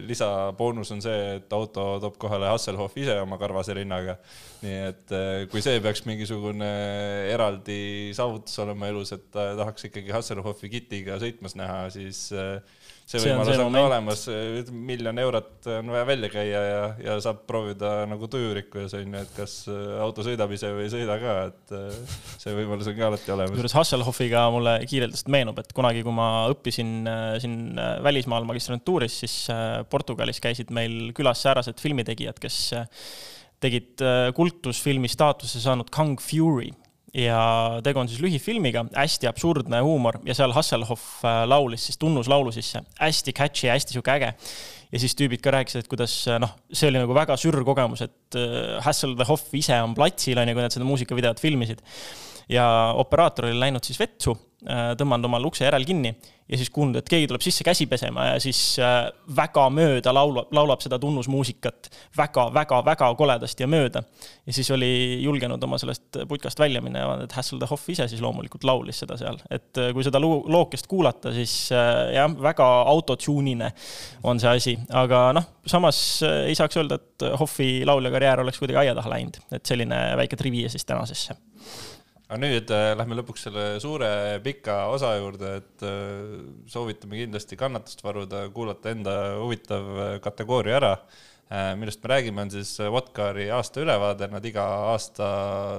lisaboonus 0.08 0.90
on 0.94 1.02
see, 1.04 1.18
et 1.38 1.52
auto 1.54 1.86
toob 2.02 2.16
kohale 2.20 2.48
Hasselhoff 2.50 2.96
ise 2.98 3.18
oma 3.22 3.38
karvase 3.40 3.76
rinnaga. 3.76 4.18
nii 4.62 4.78
et 4.88 5.12
kui 5.52 5.62
see 5.62 5.78
peaks 5.84 6.02
mingisugune 6.08 6.68
eraldi 7.30 8.10
saavutus 8.16 8.58
olema 8.64 8.88
elus, 8.90 9.12
et 9.14 9.28
tahaks 9.32 9.88
ikkagi 9.90 10.14
Hasselhoffi 10.14 10.72
kitiga 10.72 11.20
sõitmas 11.22 11.54
näha, 11.58 11.84
siis 11.94 12.28
see 13.08 13.22
võimalus 13.22 13.56
on, 13.56 13.70
on 13.70 13.78
olemas, 13.80 14.22
miljon 14.68 15.18
eurot 15.22 15.68
on 15.78 15.92
vaja 15.94 16.06
välja 16.10 16.28
käia 16.32 16.60
ja, 16.64 16.80
ja 17.00 17.14
saab 17.24 17.40
proovida 17.48 18.02
nagu 18.08 18.28
tujurikkujas 18.30 18.94
on 18.98 19.14
ju, 19.16 19.22
et 19.22 19.30
kas 19.36 19.54
äh, 19.72 19.94
auto 20.04 20.24
sõidab 20.26 20.52
ise 20.52 20.72
või 20.76 20.84
ei 20.84 20.92
sõida 20.92 21.16
ka, 21.22 21.36
et 21.48 21.74
äh, 21.78 22.18
see 22.42 22.56
võimalus 22.56 22.90
on 22.92 22.98
ka 22.98 23.06
alati 23.08 23.32
olemas. 23.32 23.54
kusjuures 23.54 23.76
Hasselhoffiga 23.78 24.44
mulle 24.52 24.74
kiireldust 24.90 25.30
meenub, 25.32 25.60
et 25.62 25.72
kunagi, 25.76 26.04
kui 26.04 26.16
ma 26.16 26.28
õppisin 26.52 26.92
äh, 27.08 27.30
siin 27.40 27.56
välismaal 28.04 28.48
magistrantuuris, 28.48 29.20
siis 29.24 29.38
Portugalis 29.88 30.42
käisid 30.44 30.72
meil 30.74 31.14
külas 31.16 31.40
säärased 31.46 31.80
filmitegijad, 31.80 32.36
kes 32.42 32.60
tegid 33.58 34.04
kultusfilmi 34.36 35.08
staatuse 35.10 35.62
saanud 35.64 35.88
Kung 35.94 36.20
Fury 36.22 36.68
ja 37.16 37.40
tegu 37.84 38.02
on 38.02 38.08
siis 38.10 38.20
lühifilmiga, 38.22 38.84
hästi 38.92 39.28
absurdne 39.30 39.80
huumor 39.84 40.20
ja 40.28 40.36
seal 40.36 40.52
Hasselhoff 40.56 41.24
äh, 41.24 41.42
laulis 41.48 41.86
siis 41.88 42.00
tunnuslaulu 42.00 42.52
sisse, 42.54 42.82
hästi 43.00 43.34
catchy, 43.36 43.70
hästi 43.72 43.96
sihuke 43.96 44.12
äge. 44.12 44.32
ja 44.92 45.00
siis 45.00 45.16
tüübid 45.16 45.42
ka 45.44 45.52
rääkisid, 45.52 45.84
et 45.84 45.90
kuidas 45.90 46.14
äh, 46.28 46.40
noh, 46.42 46.54
see 46.72 46.90
oli 46.90 47.00
nagu 47.00 47.16
väga 47.16 47.36
sürr 47.40 47.64
kogemus, 47.64 48.04
et 48.04 48.38
äh, 48.38 48.76
Hasselhoff 48.84 49.54
ise 49.56 49.80
on 49.84 49.96
platsil, 49.96 50.40
on 50.40 50.50
ju, 50.50 50.56
kui 50.58 50.66
nad 50.66 50.74
seda 50.74 50.88
muusikavideot 50.88 51.40
filmisid. 51.40 51.80
ja 52.52 52.66
operaator 52.96 53.48
oli 53.48 53.60
läinud 53.60 53.84
siis 53.84 54.00
vetsu, 54.00 54.36
tõmmanud 54.58 55.28
omal 55.28 55.44
ukse 55.46 55.62
järel 55.62 55.84
kinni 55.86 56.10
ja 56.48 56.56
siis 56.56 56.70
kuulnud, 56.72 56.96
et 56.96 57.08
keegi 57.08 57.28
tuleb 57.28 57.42
sisse 57.44 57.64
käsi 57.66 57.86
pesema 57.88 58.24
ja 58.30 58.36
siis 58.40 58.60
äh, 58.80 59.10
väga 59.36 59.66
mööda 59.72 60.12
laulab, 60.16 60.48
laulab 60.54 60.80
seda 60.80 60.98
tunnusmuusikat 61.00 61.90
väga, 62.16 62.46
väga, 62.54 62.80
väga 62.86 63.10
koledasti 63.18 63.66
ja 63.66 63.68
mööda. 63.68 64.02
ja 64.46 64.56
siis 64.56 64.70
oli 64.72 64.90
julgenud 65.22 65.64
oma 65.64 65.78
sellest 65.78 66.22
putkast 66.28 66.60
välja 66.60 66.80
minna 66.84 67.04
ja 67.04 67.10
et 67.26 67.36
Hasselhoff 67.36 67.88
ise 67.92 68.08
siis 68.08 68.22
loomulikult 68.24 68.64
laulis 68.64 69.02
seda 69.04 69.18
seal, 69.20 69.40
et 69.50 69.80
äh, 69.80 69.92
kui 69.96 70.06
seda 70.06 70.20
loo, 70.22 70.40
lookest 70.48 70.88
kuulata, 70.88 71.34
siis 71.36 71.68
äh, 71.72 72.14
jah, 72.16 72.32
väga 72.48 72.68
autotune'ine 72.94 73.70
on 74.24 74.40
see 74.40 74.56
asi, 74.56 74.76
aga 74.88 75.28
noh, 75.36 75.52
samas 75.68 76.00
ei 76.24 76.56
saaks 76.56 76.80
öelda, 76.80 76.96
et 76.96 77.28
Hoffi 77.38 77.84
lauljakarjäär 77.86 78.40
oleks 78.40 78.60
kuidagi 78.62 78.86
aia 78.86 78.96
taha 78.96 79.12
läinud, 79.12 79.36
et 79.52 79.68
selline 79.68 80.00
väike 80.16 80.38
trivia 80.40 80.72
siis 80.72 80.88
tänasesse 80.88 81.36
aga 82.28 82.38
nüüd 82.42 82.72
äh, 82.74 82.90
lähme 82.98 83.16
lõpuks 83.16 83.46
selle 83.46 83.64
suure 83.80 84.10
pika 84.44 84.82
osa 84.92 85.14
juurde, 85.16 85.54
et 85.62 85.84
äh, 85.86 86.34
soovitame 86.68 87.22
kindlasti 87.22 87.56
kannatust 87.60 88.04
varuda, 88.04 88.44
kuulata 88.52 88.92
enda 88.92 89.16
huvitav 89.40 89.88
äh, 89.96 90.12
kategooria 90.24 90.76
ära 90.76 90.92
äh,. 91.48 91.72
millest 91.80 92.04
me 92.04 92.12
räägime, 92.12 92.44
on 92.44 92.52
siis 92.52 92.74
Whatcari 92.84 93.48
aasta 93.56 93.80
ülevaade, 93.80 94.28
nad 94.28 94.44
iga 94.44 94.66
aasta 94.92 95.30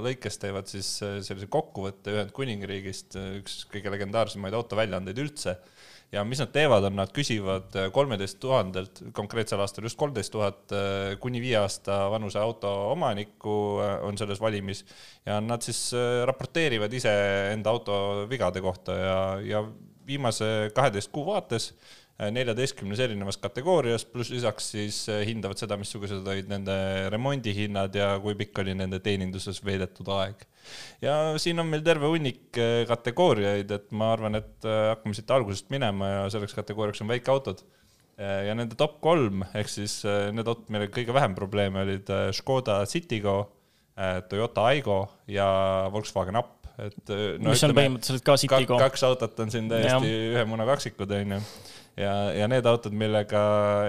lõikes 0.02 0.42
teevad 0.42 0.72
siis 0.72 0.90
äh, 1.06 1.20
sellise 1.26 1.52
kokkuvõtte 1.54 2.18
Ühendkuningriigist, 2.18 3.20
üks 3.44 3.62
kõige 3.70 3.94
legendaarsemaid 3.94 4.58
autoväljaandeid 4.58 5.22
üldse 5.22 5.60
ja 6.12 6.24
mis 6.26 6.40
nad 6.42 6.52
teevad, 6.54 6.86
on 6.90 6.98
nad 6.98 7.12
küsivad 7.14 7.76
äh, 7.78 7.90
kolmeteist 7.94 8.40
tuhandelt, 8.42 9.04
konkreetsel 9.16 9.62
aastal 9.62 9.86
just 9.86 10.00
kolmteist 10.00 10.34
tuhat 10.34 10.74
äh, 10.74 11.14
kuni 11.22 11.42
viie 11.44 11.60
aasta 11.62 12.02
vanuse 12.14 12.40
auto 12.42 12.72
omanikku 12.94 13.56
äh, 13.84 13.94
on 14.08 14.18
selles 14.18 14.42
valimis. 14.42 14.84
Ja 15.26 15.40
nad 15.44 15.66
siis 15.66 15.90
raporteerivad 16.26 16.94
ise 16.94 17.14
enda 17.54 17.74
auto 17.74 18.00
vigade 18.30 18.62
kohta 18.66 18.98
ja, 18.98 19.20
ja 19.46 19.64
viimase 20.10 20.72
kaheteist 20.76 21.12
kuu 21.14 21.28
vaates 21.28 21.74
neljateistkümnes 22.20 23.00
erinevas 23.00 23.38
kategoorias, 23.40 24.04
pluss 24.12 24.32
lisaks 24.34 24.74
siis 24.74 24.98
eh, 25.12 25.22
hindavad 25.30 25.60
seda, 25.60 25.78
missugused 25.80 26.26
olid 26.28 26.50
nende 26.52 26.76
remondihinnad 27.14 27.96
ja 27.96 28.10
kui 28.24 28.36
pikk 28.40 28.60
oli 28.64 28.76
nende 28.76 29.00
teeninduses 29.04 29.62
veedetud 29.64 30.12
aeg. 30.18 30.44
ja 31.04 31.16
siin 31.40 31.64
on 31.64 31.70
meil 31.72 31.86
terve 31.86 32.12
hunnik 32.12 32.60
eh, 32.60 32.84
kategooriaid, 32.90 33.72
et 33.72 33.88
ma 33.96 34.12
arvan, 34.18 34.36
et 34.42 34.68
eh, 34.68 34.82
hakkame 34.92 35.16
siit 35.16 35.32
algusest 35.32 35.72
minema 35.72 36.12
ja 36.12 36.28
selleks 36.36 36.58
kategooriaks 36.60 37.06
on 37.06 37.14
väikeautod 37.16 37.68
ja 38.20 38.52
nende 38.52 38.76
top 38.76 38.98
kolm 39.00 39.46
ehk 39.56 39.70
siis 39.72 40.02
need 40.04 40.44
autod, 40.44 40.66
millega 40.68 40.92
kõige 40.92 41.14
vähem 41.16 41.38
probleeme 41.38 41.86
olid 41.86 42.10
Škoda 42.36 42.82
Citigo, 42.92 43.38
Toyota 44.28 44.66
Aygo 44.68 44.98
ja 45.32 45.48
Volkswagen 45.94 46.36
Up 46.36 46.58
et 46.84 47.12
no, 47.40 47.54
mis 47.54 47.64
on 47.64 47.74
põhimõtteliselt 47.78 48.26
ka 48.28 48.36
Citigo. 48.40 48.76
kaks 48.80 49.06
autot 49.08 49.40
on 49.44 49.52
siin 49.54 49.72
täiesti 49.72 50.12
ühe 50.34 50.44
muna 50.52 50.68
kaksikud, 50.68 51.16
onju. 51.16 51.40
Ja, 51.98 52.14
ja 52.36 52.48
need 52.52 52.68
autod, 52.70 52.96
millega 52.98 53.42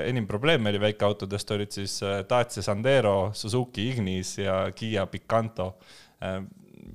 enim 0.06 0.26
probleeme 0.30 0.72
oli 0.72 0.82
väikeautodest, 0.86 1.54
olid 1.56 1.74
siis 1.74 2.00
äh, 2.06 2.20
Dacia 2.28 2.64
Sandero, 2.64 3.30
Suzuki 3.36 3.90
Ignis 3.92 4.36
ja 4.40 4.62
Kiia 4.76 5.06
Picanto. 5.10 5.74
Äh, 6.22 6.42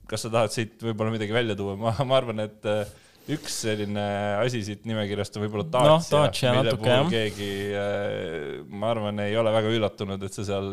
kas 0.09 0.27
sa 0.27 0.33
tahad 0.33 0.53
siit 0.53 0.77
võib-olla 0.85 1.15
midagi 1.15 1.33
välja 1.33 1.57
tuua, 1.57 1.77
ma, 1.79 1.95
ma 2.05 2.19
arvan, 2.19 2.43
et 2.45 2.67
äh, 2.69 2.83
üks 3.33 3.55
selline 3.63 4.03
asi 4.37 4.59
siit 4.61 4.83
nimekirjast 4.85 5.39
on 5.39 5.45
võib-olla 5.47 5.65
Dacia 5.65 5.89
no,, 5.89 6.25
Dacia 6.27 6.51
mille 6.53 6.69
natuke, 6.69 6.91
puhul 6.91 7.09
keegi, 7.09 7.49
ma 8.69 8.91
arvan, 8.91 9.23
ei 9.23 9.33
ole 9.41 9.53
väga 9.55 9.71
üllatunud, 9.73 10.27
et 10.27 10.37
see 10.37 10.45
seal 10.45 10.69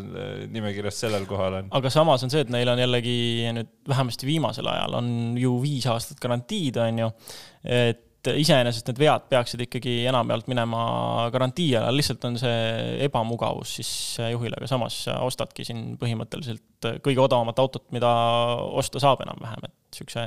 nimekirjas 0.52 1.00
sellel 1.06 1.24
kohal 1.30 1.62
on. 1.62 1.72
aga 1.80 1.92
samas 1.94 2.26
on 2.26 2.34
see, 2.34 2.44
et 2.44 2.52
neil 2.52 2.68
on 2.68 2.82
jällegi 2.82 3.16
nüüd 3.56 3.72
vähemasti 3.88 4.28
viimasel 4.28 4.68
ajal 4.68 5.00
on 5.00 5.08
ju 5.40 5.56
viis 5.64 5.88
aastat 5.88 6.20
garantiid, 6.20 6.76
on 6.84 7.04
ju, 7.06 7.12
et 7.80 8.04
et 8.22 8.38
iseenesest 8.38 8.86
need 8.90 9.00
vead 9.02 9.24
peaksid 9.30 9.64
ikkagi 9.64 9.94
enamjaolt 10.10 10.46
minema 10.50 10.82
garantii 11.34 11.72
alla, 11.78 11.90
lihtsalt 11.96 12.24
on 12.28 12.38
see 12.38 12.56
ebamugavus 13.06 13.76
siis 13.80 13.92
juhile, 14.30 14.58
aga 14.60 14.68
samas 14.70 15.00
ostadki 15.18 15.66
siin 15.66 15.96
põhimõtteliselt 15.98 16.90
kõige 17.02 17.22
odavamat 17.24 17.58
autot, 17.62 17.88
mida 17.94 18.10
osta 18.78 19.02
saab 19.02 19.24
enam-vähem, 19.26 19.66
et 19.66 19.74
niisuguse 19.92 20.26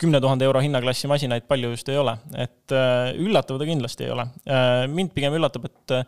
kümne 0.00 0.20
tuhande 0.22 0.46
euro 0.48 0.62
hinnaklassi 0.64 1.10
masinaid 1.10 1.46
palju 1.50 1.72
just 1.74 1.88
ei 1.92 1.98
ole, 2.00 2.16
et 2.34 2.74
äh, 2.74 3.10
üllatav 3.20 3.60
ta 3.60 3.68
kindlasti 3.68 4.06
ei 4.06 4.14
ole. 4.14 4.26
Äh, 4.50 4.84
mind 4.90 5.14
pigem 5.16 5.36
üllatab, 5.38 5.70
et 5.70 6.00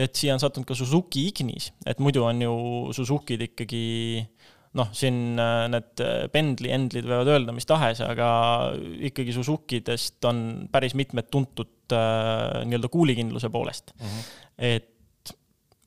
et 0.00 0.14
siia 0.14 0.36
on 0.36 0.40
sattunud 0.42 0.68
ka 0.68 0.76
Suzuki 0.78 1.24
Ignis, 1.32 1.72
et 1.88 1.98
muidu 1.98 2.22
on 2.22 2.44
ju 2.44 2.52
Suzukid 2.94 3.42
ikkagi 3.48 4.22
noh, 4.78 4.90
siin 4.94 5.38
äh, 5.40 5.64
need 5.72 6.02
äh, 6.04 6.26
Bentley 6.32 6.70
Endlid 6.74 7.08
võivad 7.08 7.30
öelda 7.32 7.54
mis 7.54 7.66
tahes, 7.68 8.02
aga 8.04 8.28
ikkagi 9.10 9.34
Suzukidest 9.34 10.22
on 10.30 10.44
päris 10.70 10.94
mitmed 10.98 11.30
tuntud 11.32 11.94
äh, 11.96 12.62
nii-öelda 12.68 12.90
kuulikindluse 12.92 13.50
poolest 13.50 13.94
mm. 13.96 14.06
-hmm. 14.06 14.28
et 14.70 15.34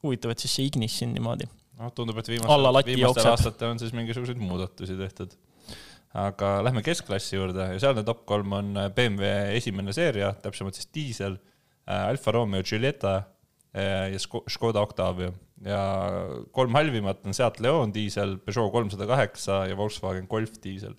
huvitav, 0.04 0.34
et 0.34 0.44
siis 0.44 0.58
see 0.58 0.68
Ignis 0.68 0.98
siin 1.00 1.13
niimoodi. 1.16 1.48
noh, 1.80 1.94
tundub, 1.96 2.20
et 2.20 2.34
viimastel, 2.34 2.82
viimastel 2.92 3.32
aastatel 3.32 3.72
on 3.72 3.80
siis 3.80 3.96
mingisuguseid 3.96 4.42
muudatusi 4.42 5.00
tehtud. 5.00 5.38
aga 6.13 6.60
lähme 6.63 6.84
keskklassi 6.84 7.36
juurde 7.36 7.72
ja 7.74 7.80
sealne 7.80 8.04
top 8.04 8.25
kolm 8.25 8.52
on 8.54 8.75
BMW 8.96 9.56
esimene 9.56 9.94
seeria, 9.94 10.34
täpsemalt 10.44 10.75
siis 10.75 10.92
diisel, 10.94 11.40
Alfa 11.88 12.32
Romeo 12.32 12.63
Giulietta 12.63 13.24
ja 13.74 14.20
Škoda 14.48 14.84
Octavia 14.86 15.32
ja 15.65 15.84
kolm 16.55 16.75
halvimat 16.75 17.25
on 17.27 17.36
Seat 17.36 17.60
Leon 17.63 17.93
diisel, 17.96 18.38
Peugeot 18.43 18.72
kolmsada 18.74 19.08
kaheksa 19.10 19.63
ja 19.70 19.77
Volkswagen 19.79 20.27
Golf 20.29 20.58
diisel. 20.63 20.98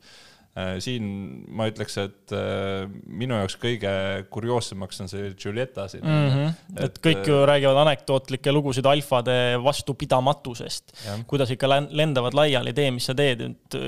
Äh, 0.55 0.77
siin 0.79 1.07
ma 1.51 1.67
ütleks, 1.67 1.97
et 1.99 2.31
äh, 2.37 2.85
minu 3.11 3.35
jaoks 3.41 3.57
kõige 3.59 3.91
kurioossemaks 4.31 5.03
on 5.03 5.11
see 5.11 5.33
Giulietta 5.35 5.89
siin 5.91 6.05
mm. 6.07 6.29
-hmm. 6.31 6.53
et, 6.77 6.85
et 6.87 7.01
kõik 7.03 7.27
ju 7.27 7.41
äh, 7.41 7.47
räägivad 7.51 7.81
anekdootlikke 7.83 8.55
lugusid 8.55 8.87
alfade 8.87 9.35
vastupidamatusest, 9.65 10.95
kuidas 11.27 11.51
ikka 11.51 11.73
lendavad 11.91 12.39
laiali, 12.39 12.71
tee, 12.73 12.93
mis 12.95 13.11
sa 13.11 13.19
teed, 13.19 13.43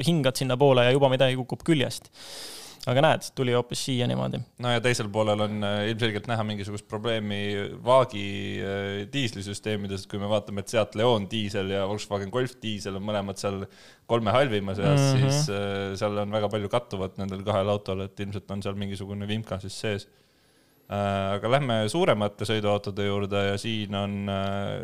hingad 0.09 0.35
sinnapoole 0.42 0.88
ja 0.88 0.97
juba 0.97 1.12
midagi 1.14 1.38
kukub 1.38 1.62
küljest 1.71 2.11
aga 2.87 3.02
näed, 3.02 3.25
tuli 3.37 3.55
hoopis 3.57 3.83
siia 3.88 4.07
niimoodi. 4.09 4.38
no 4.62 4.73
ja 4.73 4.81
teisel 4.83 5.09
poolel 5.12 5.43
on 5.47 5.66
äh, 5.66 5.78
ilmselgelt 5.90 6.28
näha 6.31 6.45
mingisugust 6.47 6.87
probleemi 6.90 7.40
Vaagi 7.85 8.26
äh, 8.62 8.99
diislisüsteemides, 9.12 10.07
kui 10.11 10.21
me 10.23 10.31
vaatame, 10.31 10.62
et 10.62 10.73
Seat 10.73 10.95
Leon 10.99 11.26
diisel 11.31 11.73
ja 11.75 11.87
Volkswagen 11.90 12.31
Golf 12.35 12.57
diisel 12.62 12.99
on 12.99 13.07
mõlemad 13.09 13.40
seal 13.43 13.64
kolme 14.07 14.35
halvima 14.35 14.76
seas 14.78 15.00
mm, 15.00 15.09
-hmm. 15.16 15.33
siis 15.33 15.50
äh, 15.50 15.97
seal 15.99 16.23
on 16.23 16.38
väga 16.38 16.50
palju 16.52 16.71
kattuvat 16.73 17.19
nendel 17.19 17.43
kahel 17.47 17.75
autol, 17.75 18.07
et 18.07 18.21
ilmselt 18.21 18.50
on 18.55 18.62
seal 18.62 18.78
mingisugune 18.78 19.28
vimka 19.28 19.61
siis 19.62 19.81
sees 19.81 20.09
aga 20.87 21.49
lähme 21.50 21.76
suuremate 21.90 22.47
sõiduautode 22.47 23.09
juurde 23.09 23.40
ja 23.49 23.57
siin 23.59 23.95
on 23.99 24.12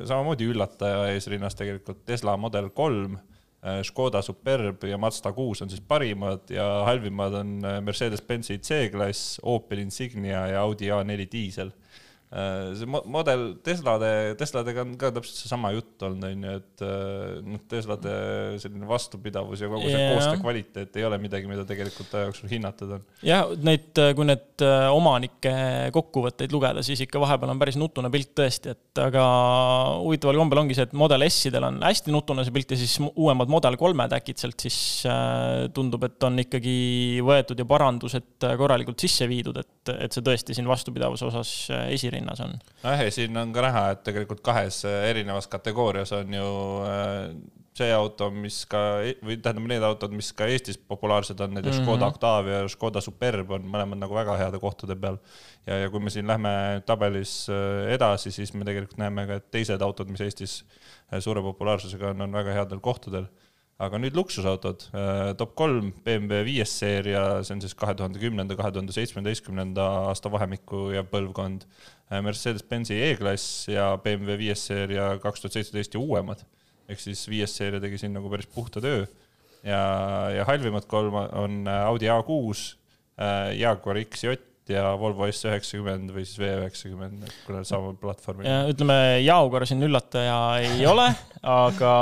samamoodi 0.02 0.49
üllataja 0.50 1.04
eesrinnas 1.12 1.54
tegelikult 1.54 2.00
Tesla 2.09 2.35
Model 2.37 2.73
kolm 2.75 3.14
Äh, 3.14 3.41
Škoda 3.83 4.23
Superb 4.23 4.85
ja 4.85 4.99
Mazda 4.99 5.31
kuus 5.33 5.62
on 5.62 5.71
siis 5.71 5.83
parimad 5.87 6.50
ja 6.50 6.64
halvimad 6.87 7.35
on 7.38 7.59
äh, 7.64 7.81
Mercedes-Benzi 7.85 8.59
C-klass, 8.59 9.40
Opel 9.42 9.85
Insignia 9.85 10.47
ja 10.50 10.64
Audi 10.66 10.90
A4 10.90 11.28
diisel. 11.33 11.71
Äh, 11.71 12.01
see 12.32 12.88
model 12.88 13.42
Teslade, 13.60 14.08
Tesladega 14.40 14.80
on 14.86 14.94
ka 14.96 15.10
täpselt 15.12 15.36
seesama 15.42 15.68
jutt 15.74 16.00
olnud, 16.06 16.24
on 16.24 16.44
ju, 16.46 16.52
et 16.62 16.84
äh, 16.86 17.34
noh, 17.44 17.60
Teslade 17.68 18.12
selline 18.62 18.88
vastupidavus 18.88 19.60
ja 19.60 19.68
kogu 19.68 19.84
see 19.84 19.98
yeah. 19.98 20.14
koostöö 20.14 20.40
kvaliteet 20.40 20.96
ei 20.96 21.04
ole 21.04 21.18
midagi, 21.20 21.50
mida 21.50 21.66
tegelikult 21.68 22.14
aja 22.16 22.30
jooksul 22.30 22.48
hinnatud 22.48 22.94
on. 22.96 23.04
jah, 23.28 23.52
neid, 23.68 24.00
kui 24.16 24.28
need 24.28 24.64
äh, 24.64 24.86
omanike 24.96 25.52
kokkuvõtteid 25.92 26.54
lugeda, 26.56 26.84
siis 26.86 27.02
ikka 27.04 27.20
vahepeal 27.20 27.52
on 27.52 27.60
päris 27.60 27.76
nutune 27.80 28.08
pilt 28.14 28.32
tõesti, 28.40 28.72
et 28.72 29.02
aga 29.04 29.26
huvitaval 29.98 30.40
kombel 30.40 30.62
ongi 30.64 30.78
see, 30.78 30.88
et 30.88 30.96
Model 30.96 31.26
S-idel 31.28 31.68
on 31.68 31.82
hästi 31.84 32.16
nutune 32.16 32.46
see 32.48 32.56
pilt 32.56 32.72
ja 32.72 32.80
siis 32.80 32.96
uuemad 33.12 33.52
Model 33.52 33.76
kolmed 33.80 34.16
äkitselt 34.16 34.64
siis 34.64 34.80
tundub, 35.76 36.08
et 36.08 36.28
on 36.30 36.40
ikkagi 36.46 37.20
võetud 37.28 37.60
ja 37.60 37.68
parandused 37.68 38.48
korralikult 38.56 39.04
sisse 39.04 39.28
viidud, 39.28 39.60
et, 39.60 39.94
et 39.98 40.16
see 40.16 40.24
tõesti 40.24 40.56
siin 40.56 40.70
vastupidavuse 40.70 41.28
osas 41.28 41.54
esirinnas 41.92 42.21
hinnas 42.22 42.44
on. 42.44 42.54
nojah, 42.82 43.02
ja 43.06 43.14
siin 43.14 43.36
on 43.36 43.52
ka 43.54 43.66
näha, 43.66 43.88
et 43.96 44.04
tegelikult 44.06 44.44
kahes 44.46 44.84
äh, 44.88 45.02
erinevas 45.10 45.50
kategoorias 45.52 46.14
on 46.16 46.38
ju 46.38 46.46
äh, 46.86 47.34
see 47.76 47.92
auto, 47.96 48.28
mis 48.34 48.62
ka, 48.68 48.80
või 49.24 49.38
tähendab, 49.40 49.64
need 49.70 49.84
autod, 49.86 50.12
mis 50.12 50.28
ka 50.36 50.44
Eestis 50.50 50.76
populaarsed 50.76 51.40
on, 51.40 51.54
näiteks 51.56 51.78
mm 51.78 51.80
-hmm. 51.80 51.88
Škoda 51.88 52.06
Octavia 52.12 52.58
ja 52.60 52.68
Škoda 52.68 53.00
Superb 53.00 53.50
on 53.50 53.64
mõlemad 53.64 54.00
nagu 54.02 54.14
väga 54.14 54.36
heade 54.36 54.60
kohtade 54.60 54.96
peal. 54.96 55.16
ja, 55.66 55.78
ja 55.84 55.90
kui 55.90 56.00
me 56.00 56.10
siin 56.10 56.26
lähme 56.26 56.82
tabelis 56.86 57.46
äh, 57.48 57.92
edasi, 57.94 58.30
siis 58.30 58.52
me 58.54 58.64
tegelikult 58.64 58.98
näeme 58.98 59.26
ka, 59.26 59.40
et 59.40 59.50
teised 59.50 59.80
autod, 59.80 60.08
mis 60.08 60.20
Eestis 60.20 60.64
suure 61.20 61.42
populaarsusega 61.42 62.10
on, 62.10 62.20
on 62.20 62.32
väga 62.32 62.52
headel 62.52 62.80
kohtadel 62.80 63.26
aga 63.82 63.98
nüüd 63.98 64.16
luksusautod, 64.16 64.84
äh, 64.94 65.32
top 65.38 65.54
kolm 65.58 65.90
BMW 66.04 66.42
viies 66.46 66.74
seeria, 66.82 67.22
see 67.46 67.56
on 67.56 67.62
siis 67.64 67.74
kahe 67.78 67.94
tuhande 67.98 68.20
kümnenda, 68.22 68.56
kahe 68.58 68.70
tuhande 68.74 68.94
seitsmeteistkümnenda 68.94 69.86
aasta 70.10 70.30
vahemikku 70.32 70.90
ja 70.94 71.04
põlvkond. 71.08 71.66
Äh, 72.10 72.20
Mercedes-Benzi 72.24 73.00
E-klass 73.08 73.66
ja 73.72 73.92
BMW 74.04 74.38
viies 74.44 74.66
seeria 74.68 75.12
kaks 75.22 75.42
tuhat 75.42 75.58
seitseteist 75.58 75.96
ja 75.96 76.02
uuemad. 76.02 76.44
ehk 76.90 77.00
siis 77.00 77.22
viies 77.30 77.52
seeria 77.56 77.80
tegi 77.80 77.98
siin 78.02 78.12
nagu 78.12 78.28
päris 78.28 78.46
puhta 78.46 78.80
töö. 78.82 79.06
ja, 79.64 79.82
ja 80.34 80.44
halvimad 80.44 80.86
kolm 80.90 81.14
on 81.14 81.68
Audi 81.68 82.10
A6, 82.10 82.74
äh, 83.16 83.56
Jaguar 83.56 84.02
XJ 84.04 84.51
ja 84.71 84.92
Volvo 84.99 85.26
S90 85.26 86.12
või 86.14 86.23
siis 86.23 86.38
V90, 86.38 87.31
kuna 87.47 87.62
samal 87.66 87.97
platvormil. 87.99 88.47
ütleme, 88.71 88.97
Jaguar 89.25 89.66
siin 89.66 89.83
üllataja 89.83 90.37
ei 90.62 90.85
ole, 90.92 91.09
aga 91.42 91.95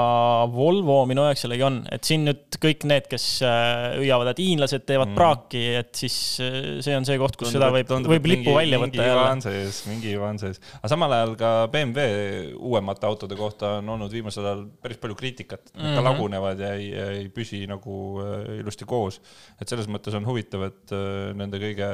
Volvo 0.53 0.99
minu 1.09 1.25
jaoks 1.25 1.47
jällegi 1.47 1.65
on, 1.65 1.79
et 1.89 2.05
siin 2.05 2.27
nüüd 2.29 2.59
kõik 2.61 2.85
need, 2.91 3.07
kes 3.09 3.27
äh, 3.49 3.97
hüüavad, 4.03 4.33
et 4.35 4.43
hiinlased 4.45 4.85
teevad 4.89 5.09
mm. 5.09 5.17
praaki, 5.17 5.63
et 5.81 6.03
siis 6.03 6.17
äh, 6.45 6.59
see 6.85 6.99
on 6.99 7.09
see 7.09 7.17
koht, 7.23 7.39
kus 7.41 7.49
tundub, 7.49 7.63
seda 7.63 7.71
võib, 7.73 8.11
võib 8.13 8.29
lipu 8.29 8.51
mingi, 8.51 8.57
välja 8.59 8.83
võtta. 8.83 9.01
mingi 9.01 9.15
iva 9.15 9.25
on 9.31 9.45
sees, 9.47 9.81
mingi 9.89 10.13
iva 10.19 10.29
on 10.29 10.43
sees. 10.45 10.61
aga 10.83 10.93
samal 10.93 11.17
ajal 11.17 11.35
ka 11.41 11.55
BMW 11.73 12.53
uuemate 12.61 13.09
autode 13.09 13.41
kohta 13.41 13.79
on 13.79 13.89
olnud 13.97 14.13
viimasel 14.13 14.51
ajal 14.51 14.67
päris 14.85 15.01
palju 15.01 15.17
kriitikat, 15.17 15.73
et 15.73 15.81
mm 15.81 15.89
-hmm. 15.89 16.11
lagunevad 16.11 16.61
ja 16.61 16.75
ei, 16.77 16.93
ei 17.25 17.33
püsi 17.33 17.65
nagu 17.71 18.21
äh, 18.21 18.61
ilusti 18.61 18.85
koos. 18.85 19.23
et 19.57 19.69
selles 19.69 19.89
mõttes 19.89 20.13
on 20.13 20.29
huvitav, 20.29 20.69
et 20.69 20.97
nende 21.41 21.57
kõige 21.57 21.89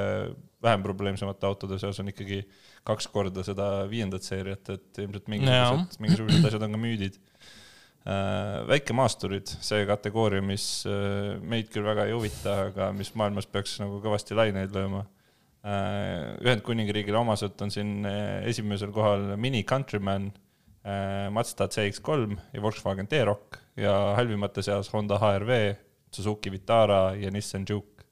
vähem 0.67 0.85
probleemsemate 0.85 1.49
autode 1.49 1.79
seas 1.81 1.99
on 2.03 2.11
ikkagi 2.13 2.43
kaks 2.87 3.09
korda 3.13 3.45
seda 3.47 3.69
viiendat 3.91 4.27
seeriat, 4.27 4.71
et 4.75 5.01
ilmselt 5.03 5.31
mingisugused, 5.33 6.01
mingisugused 6.03 6.49
asjad 6.51 6.67
on 6.67 6.77
ka 6.77 6.81
müüdid 6.83 7.19
äh,. 7.19 8.63
väikemaasturid, 8.71 9.51
see 9.67 9.85
kategooria, 9.89 10.45
mis 10.45 10.69
äh, 10.91 11.37
meid 11.43 11.71
küll 11.75 11.87
väga 11.87 12.07
ei 12.09 12.17
huvita, 12.17 12.57
aga 12.71 12.91
mis 12.97 13.13
maailmas 13.19 13.49
peaks 13.51 13.79
nagu 13.83 14.01
kõvasti 14.05 14.39
laineid 14.39 14.75
lööma 14.77 15.05
äh,. 15.67 16.35
Ühendkuningriigile 16.45 17.19
omaselt 17.23 17.63
on 17.67 17.75
siin 17.75 18.07
esimesel 18.47 18.95
kohal 18.95 19.33
Mini 19.41 19.65
Countryman 19.67 20.33
Mazda 21.35 21.67
CX3 21.67 22.37
ja 22.55 22.61
Volkswagen 22.63 23.09
T-Roc 23.11 23.57
ja 23.83 23.95
halvimate 24.15 24.63
seas 24.63 24.87
Honda 24.93 25.19
HRV, 25.19 25.57
Suzuki 26.15 26.53
Vitara 26.55 27.17
ja 27.19 27.33
Nissan 27.35 27.67
Juke. 27.67 28.07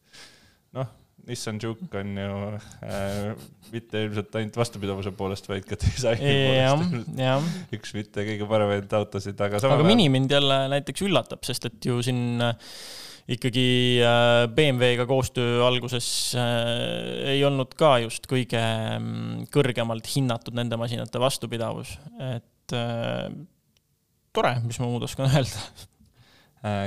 noh 0.74 1.03
Nissan 1.24 1.56
Juke 1.62 2.00
on 2.00 2.18
ju 2.20 2.40
äh, 2.84 3.46
mitte 3.72 4.02
ilmselt 4.04 4.34
ainult 4.36 4.58
vastupidavuse 4.60 5.14
poolest, 5.16 5.48
vaid 5.48 5.64
ka 5.68 5.78
disaini 5.80 6.34
poolest. 6.76 7.70
üks 7.78 7.94
mitte 7.96 8.26
kõige 8.28 8.48
paremaid 8.50 8.92
autosid, 9.00 9.40
aga 9.40 9.62
samal 9.62 9.78
aga 9.78 9.86
ajal. 9.86 9.94
Mini 9.94 10.10
mind 10.12 10.36
jälle 10.36 10.60
näiteks 10.74 11.06
üllatab, 11.06 11.40
sest 11.48 11.70
et 11.70 11.88
ju 11.88 12.02
siin 12.04 12.44
ikkagi 13.30 14.00
äh, 14.04 14.44
BMW-ga 14.52 15.06
koostöö 15.08 15.64
alguses 15.66 16.06
äh, 16.36 17.32
ei 17.32 17.44
olnud 17.44 17.72
ka 17.78 17.96
just 18.04 18.28
kõige 18.28 18.60
mm, 18.60 19.46
kõrgemalt 19.54 20.08
hinnatud 20.12 20.56
nende 20.56 20.76
masinate 20.80 21.20
vastupidavus, 21.22 21.96
et 22.34 22.76
äh, 22.76 23.26
tore, 24.34 24.54
mis 24.66 24.80
ma 24.82 24.90
muud 24.90 25.08
oskan 25.08 25.30
öelda. 25.32 25.64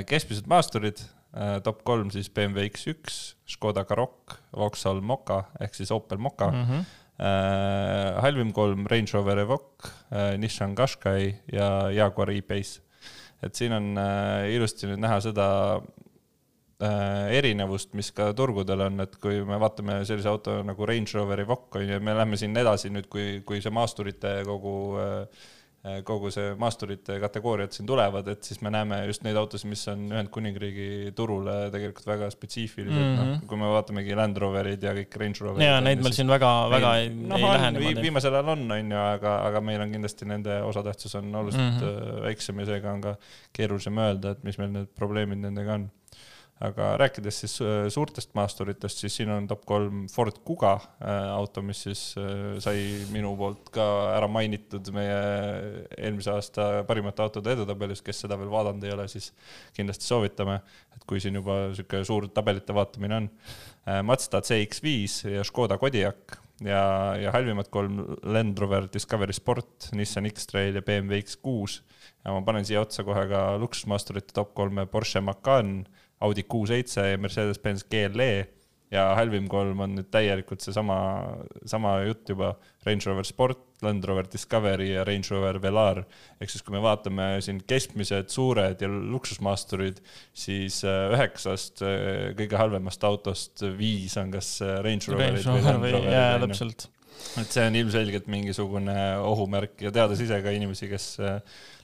keskmised 0.10 0.48
maasturid, 0.50 1.04
top 1.64 1.84
kolm 1.86 2.10
siis 2.10 2.30
BMW 2.34 2.70
X1, 2.72 3.18
Škoda 3.46 3.84
Karoq, 3.86 4.38
Vauxhall 4.58 5.02
Moka 5.06 5.44
ehk 5.62 5.76
siis 5.76 5.92
Opel 5.92 6.18
Moka 6.18 6.48
mm. 6.52 6.64
-hmm. 6.64 6.86
halvim 8.24 8.54
kolm 8.54 8.88
Range 8.88 9.12
Rover 9.14 9.38
Evoque, 9.44 9.92
Nissan 10.38 10.76
Qashqai 10.76 11.36
ja 11.54 11.92
Jaguar 11.92 12.32
E-Pace. 12.32 12.82
et 13.44 13.56
siin 13.56 13.74
on 13.74 14.00
ilusti 14.50 14.88
nüüd 14.88 15.00
näha 15.04 15.20
seda 15.22 15.48
Äh, 16.78 17.32
erinevust, 17.34 17.96
mis 17.98 18.12
ka 18.14 18.28
turgudel 18.38 18.84
on, 18.86 19.02
et 19.02 19.16
kui 19.18 19.40
me 19.42 19.58
vaatame 19.58 19.96
sellise 20.06 20.30
auto 20.30 20.60
nagu 20.62 20.86
Range 20.86 21.10
Rover 21.16 21.40
Evoque 21.42 21.80
on 21.80 21.90
ju, 21.90 21.98
me 22.06 22.14
lähme 22.14 22.38
siin 22.38 22.54
edasi 22.54 22.92
nüüd, 22.94 23.08
kui, 23.10 23.40
kui 23.50 23.64
see 23.66 23.74
maasturite 23.74 24.36
kogu 24.46 24.74
äh, 25.02 25.48
kogu 26.08 26.32
see 26.34 26.54
maasturite 26.60 27.18
kategooriad 27.24 27.76
siin 27.76 27.88
tulevad, 27.90 28.28
et 28.34 28.48
siis 28.48 28.62
me 28.66 28.72
näeme 28.74 29.00
just 29.10 29.24
neid 29.26 29.38
autosid, 29.40 29.70
mis 29.72 29.84
on 29.92 30.06
Ühendkuningriigi 30.12 31.14
turule 31.18 31.56
tegelikult 31.74 32.08
väga 32.10 32.30
spetsiifilised 32.34 32.96
mm, 32.96 33.04
-hmm. 33.04 33.18
noh, 33.20 33.32
mhm. 33.34 33.48
kui 33.50 33.62
me 33.62 33.72
vaatamegi 33.74 34.18
Land 34.18 34.42
Roverid 34.44 34.84
ja 34.84 34.94
kõik 34.98 35.20
Range 35.22 35.46
Roverid. 35.46 35.68
ja 35.68 35.82
neid 35.84 36.04
meil 36.04 36.18
siin 36.18 36.32
väga, 36.32 36.54
väga 36.74 36.96
ei, 37.02 37.12
no, 37.16 37.38
ei 37.40 37.50
lähe 37.52 37.72
niimoodi. 37.78 38.08
viimasel 38.08 38.40
ajal 38.40 38.54
on, 38.56 38.66
on 38.72 38.96
ju, 38.96 39.04
aga, 39.04 39.36
aga 39.50 39.62
meil 39.62 39.86
on 39.86 39.94
kindlasti 39.98 40.30
nende 40.30 40.62
osatähtsus 40.68 41.16
on 41.20 41.36
oluliselt 41.36 41.82
mm 41.82 41.86
-hmm. 41.86 42.24
väiksem 42.30 42.60
ja 42.60 42.66
seega 42.72 42.94
on 42.94 43.02
ka 43.02 43.16
keerulisem 43.54 43.98
öelda, 43.98 44.32
et 44.32 44.44
mis 44.44 44.58
meil 44.58 44.72
need 44.72 44.92
probleemid 44.96 45.44
nendega 45.44 45.80
on 45.80 45.90
aga 46.64 46.96
rääkides 46.98 47.40
siis 47.44 47.56
äh, 47.62 47.86
suurtest 47.94 48.32
maasturitest, 48.38 49.04
siis 49.04 49.20
siin 49.20 49.30
on 49.34 49.48
top 49.50 49.66
kolm 49.70 50.06
Ford 50.10 50.40
Kuga 50.46 50.74
äh, 50.78 51.30
auto, 51.36 51.62
mis 51.66 51.84
siis 51.86 52.02
äh, 52.18 52.58
sai 52.64 52.80
minu 53.14 53.36
poolt 53.38 53.70
ka 53.74 53.86
ära 54.16 54.30
mainitud 54.32 54.90
meie 54.96 55.20
eelmise 55.98 56.34
aasta 56.34 56.68
parimate 56.90 57.26
autode 57.26 57.54
edutabelis, 57.54 58.02
kes 58.06 58.24
seda 58.26 58.40
veel 58.42 58.50
vaadanud 58.54 58.88
ei 58.88 58.96
ole, 58.96 59.06
siis 59.12 59.30
kindlasti 59.78 60.10
soovitame, 60.10 60.58
et 60.98 61.06
kui 61.10 61.22
siin 61.22 61.38
juba 61.38 61.68
niisugune 61.68 62.10
suur 62.10 62.30
tabelite 62.34 62.76
vaatamine 62.76 63.22
on. 63.22 63.32
Mazda 64.04 64.42
CX-5 64.44 65.30
ja 65.32 65.46
Škoda 65.48 65.78
Kodiaq 65.80 66.34
ja, 66.66 66.82
ja 67.22 67.32
halvimad 67.32 67.70
kolm 67.72 68.02
Land 68.28 68.60
Rover 68.60 68.90
Discovery 68.92 69.36
Sport, 69.36 69.92
Nissan 69.96 70.28
X-Trail 70.28 70.76
ja 70.76 70.84
BMW 70.84 71.22
X6 71.22 71.78
ja 72.26 72.34
ma 72.34 72.42
panen 72.44 72.66
siia 72.68 72.82
otsa 72.84 73.06
kohe 73.08 73.24
ka 73.30 73.44
luksusmaasturite 73.62 74.36
top 74.36 74.52
kolme 74.58 74.84
Porsche 74.92 75.22
Macan 75.24 75.86
Audi 76.26 76.46
Q7 76.50 77.12
ja 77.12 77.18
Mercedes-Benz 77.22 77.86
GLE 77.92 78.32
ja 78.94 79.04
halvim 79.18 79.48
kolm 79.52 79.82
on 79.84 79.96
nüüd 79.98 80.08
täielikult 80.14 80.64
seesama, 80.64 80.98
sama 81.68 81.98
jutt 82.08 82.30
juba, 82.32 82.54
Range 82.88 83.10
Rover 83.10 83.28
Sport, 83.28 83.64
Land 83.84 84.06
Rover 84.08 84.26
Discovery 84.32 84.88
ja 84.94 85.04
Range 85.06 85.28
Rover 85.34 85.60
Velar. 85.62 86.02
ehk 86.42 86.50
siis, 86.50 86.64
kui 86.66 86.74
me 86.74 86.82
vaatame 86.82 87.28
siin 87.46 87.60
keskmised, 87.68 88.32
suured 88.34 88.82
ja 88.82 88.90
luksusmaasturid, 88.90 90.00
siis 90.34 90.80
äh, 90.88 91.12
üheksast 91.14 91.84
äh, 91.86 92.32
kõige 92.40 92.62
halvemast 92.62 93.04
autost 93.08 93.66
viis 93.78 94.18
on 94.18 94.32
kas 94.34 94.56
äh, 94.66 94.80
Range 94.86 95.14
Roverid 95.14 95.44
või 95.44 95.66
Land 95.68 95.84
Roverid. 95.84 96.14
jaa, 96.16 96.38
täpselt. 96.48 96.88
Et 97.42 97.54
see 97.54 97.66
on 97.68 97.76
ilmselgelt 97.80 98.28
mingisugune 98.32 98.98
ohumärk 99.22 99.82
ja 99.86 99.94
teades 99.94 100.22
ise 100.24 100.42
ka 100.44 100.54
inimesi, 100.54 100.90
kes 100.92 101.08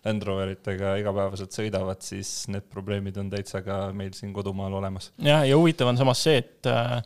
Land 0.04 0.26
Roveritega 0.28 0.98
igapäevaselt 1.00 1.56
sõidavad, 1.56 2.02
siis 2.04 2.30
need 2.52 2.66
probleemid 2.72 3.18
on 3.22 3.30
täitsa 3.32 3.62
ka 3.64 3.86
meil 3.96 4.12
siin 4.18 4.34
kodumaal 4.36 4.74
olemas. 4.82 5.12
jah, 5.24 5.46
ja 5.48 5.58
huvitav 5.60 5.92
on 5.92 6.00
samas 6.00 6.24
see, 6.26 6.42
et 6.42 6.68
äh, 6.68 6.98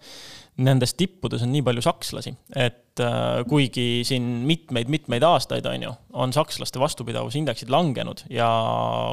nendes 0.66 0.96
tippudes 0.98 1.44
on 1.46 1.52
nii 1.54 1.66
palju 1.68 1.84
sakslasi, 1.86 2.34
et 2.58 3.04
äh, 3.04 3.44
kuigi 3.50 4.02
siin 4.08 4.26
mitmeid-mitmeid 4.50 5.26
aastaid, 5.28 5.68
on 5.70 5.86
ju, 5.86 5.94
on 6.18 6.34
sakslaste 6.34 6.82
vastupidavusindeksid 6.82 7.70
langenud 7.74 8.26
ja 8.34 8.50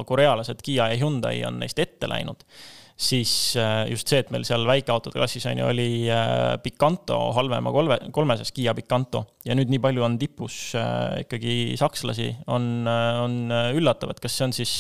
korealased 0.09 0.65
Kiia 0.65 0.89
ja 0.93 1.01
Hyundai 1.01 1.43
on 1.45 1.61
neist 1.61 1.79
ette 1.83 2.09
läinud 2.09 2.47
siis 2.95 3.57
äh, 3.59 3.89
just 3.91 4.07
see, 4.07 4.21
et 4.23 4.31
meil 4.31 4.45
seal 4.47 4.63
väikeautode 4.69 5.19
klassis 5.19 5.43
on 5.51 5.59
ju, 5.59 5.67
oli 5.67 6.07
äh, 6.07 6.55
Picanto 6.63 7.17
halvema 7.35 7.73
kolme, 7.75 7.99
kolmeses 8.15 8.55
Kiia 8.55 8.75
Picanto 8.77 9.25
ja 9.45 9.57
nüüd 9.59 9.73
nii 9.73 9.81
palju 9.83 10.05
on 10.07 10.15
tipus 10.21 10.59
äh, 10.79 11.25
ikkagi 11.25 11.75
sakslasi, 11.81 12.31
on, 12.55 12.87
on 12.87 13.35
üllatav, 13.75 14.15
et 14.15 14.23
kas 14.23 14.39
see 14.39 14.47
on 14.47 14.55
siis, 14.55 14.75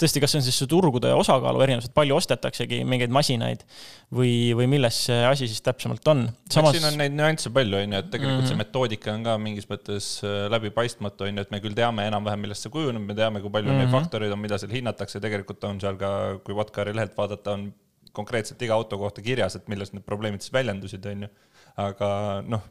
tõesti, 0.00 0.22
kas 0.24 0.32
see 0.32 0.40
on 0.40 0.46
siis 0.46 0.60
see 0.62 0.70
turgude 0.72 1.12
osakaalu 1.12 1.60
erinevus, 1.66 1.90
et 1.90 1.96
palju 1.96 2.16
ostetaksegi 2.16 2.80
mingeid 2.88 3.12
masinaid 3.12 3.66
või, 4.08 4.54
või 4.56 4.70
milles 4.78 5.02
see 5.10 5.20
asi 5.28 5.50
siis 5.50 5.60
täpsemalt 5.66 6.08
on. 6.14 6.24
Samas... 6.50 6.78
siin 6.78 6.88
on 6.88 6.96
neid 6.98 7.12
nüansse 7.12 7.52
palju, 7.52 7.76
on 7.76 7.92
ju, 7.92 8.00
et 8.00 8.08
tegelikult 8.08 8.38
mm 8.38 8.46
-hmm. 8.46 8.48
see 8.48 8.56
mhm. 8.56 8.64
metoodika 8.64 9.12
on 9.12 9.28
ka 9.28 9.36
mingis 9.36 9.68
mõttes 9.68 10.08
läbipaistmatu, 10.56 11.28
on 11.28 11.36
ju, 11.36 11.44
et 11.44 11.52
me 11.52 11.60
küll 11.60 11.76
teame 11.76 12.08
enam-vähem, 12.08 12.40
millest 12.48 12.64
see 12.64 12.72
kujuneb, 12.72 13.04
me 13.04 13.14
teame, 13.14 13.44
kui 13.44 13.52
palju 13.52 13.68
mm 13.68 13.76
-hmm. 13.76 13.92
neid 13.92 14.00
faktoreid 14.00 14.32
on, 14.32 14.40
mida 14.40 14.58
seal 14.58 14.72
hinnatakse, 14.72 15.20
tegelikult 15.20 15.68
on 15.68 15.80
seal 15.80 16.00
ka, 16.00 16.40
kui 16.44 16.56
Vodkari 16.56 16.96
lehelt 16.96 17.12
vaadata, 17.16 17.49
ta 17.49 17.49
on 17.52 17.70
konkreetselt 18.16 18.62
iga 18.66 18.74
auto 18.74 18.98
kohta 18.98 19.22
kirjas, 19.22 19.56
et 19.56 19.70
milles 19.70 19.94
need 19.94 20.04
probleemid 20.06 20.42
siis 20.44 20.54
väljendusid, 20.54 21.06
on 21.06 21.26
ju. 21.26 21.32
aga 21.80 22.10
noh, 22.50 22.64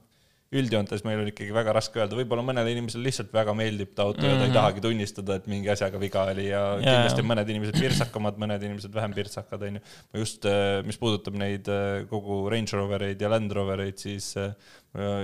üldjoontes 0.49 1.03
meil 1.05 1.19
on 1.21 1.27
ikkagi 1.29 1.53
väga 1.53 1.73
raske 1.77 1.99
öelda, 1.99 2.17
võib-olla 2.17 2.41
mõnele 2.45 2.71
inimesele 2.73 3.05
lihtsalt 3.05 3.29
väga 3.33 3.53
meeldib 3.57 3.91
ta 3.93 4.07
auto 4.07 4.23
mm 4.23 4.25
-hmm. 4.25 4.31
ja 4.31 4.37
ta 4.39 4.45
ei 4.45 4.49
mhm. 4.49 4.55
tahagi 4.57 4.81
tunnistada, 4.81 5.35
et 5.37 5.49
mingi 5.51 5.69
asjaga 5.69 6.01
viga 6.01 6.23
oli 6.31 6.47
ja 6.47 6.61
yeah. 6.79 6.85
kindlasti 6.87 7.25
mõned 7.31 7.51
inimesed 7.53 7.77
pirtsakamad, 7.77 8.39
mõned 8.41 8.65
inimesed 8.65 8.95
vähem 8.95 9.13
pirtsakad, 9.13 9.67
on 9.67 9.77
ju. 9.77 9.83
ma 10.13 10.23
just, 10.23 10.45
äh, 10.49 10.81
mis 10.85 10.97
puudutab 10.97 11.37
neid 11.37 11.69
äh, 11.69 12.07
kogu 12.09 12.41
Range 12.49 12.81
Rovereid 12.81 13.21
ja 13.21 13.29
Land 13.29 13.53
Rovereid, 13.53 13.97
siis 14.01 14.33
äh, 14.37 14.49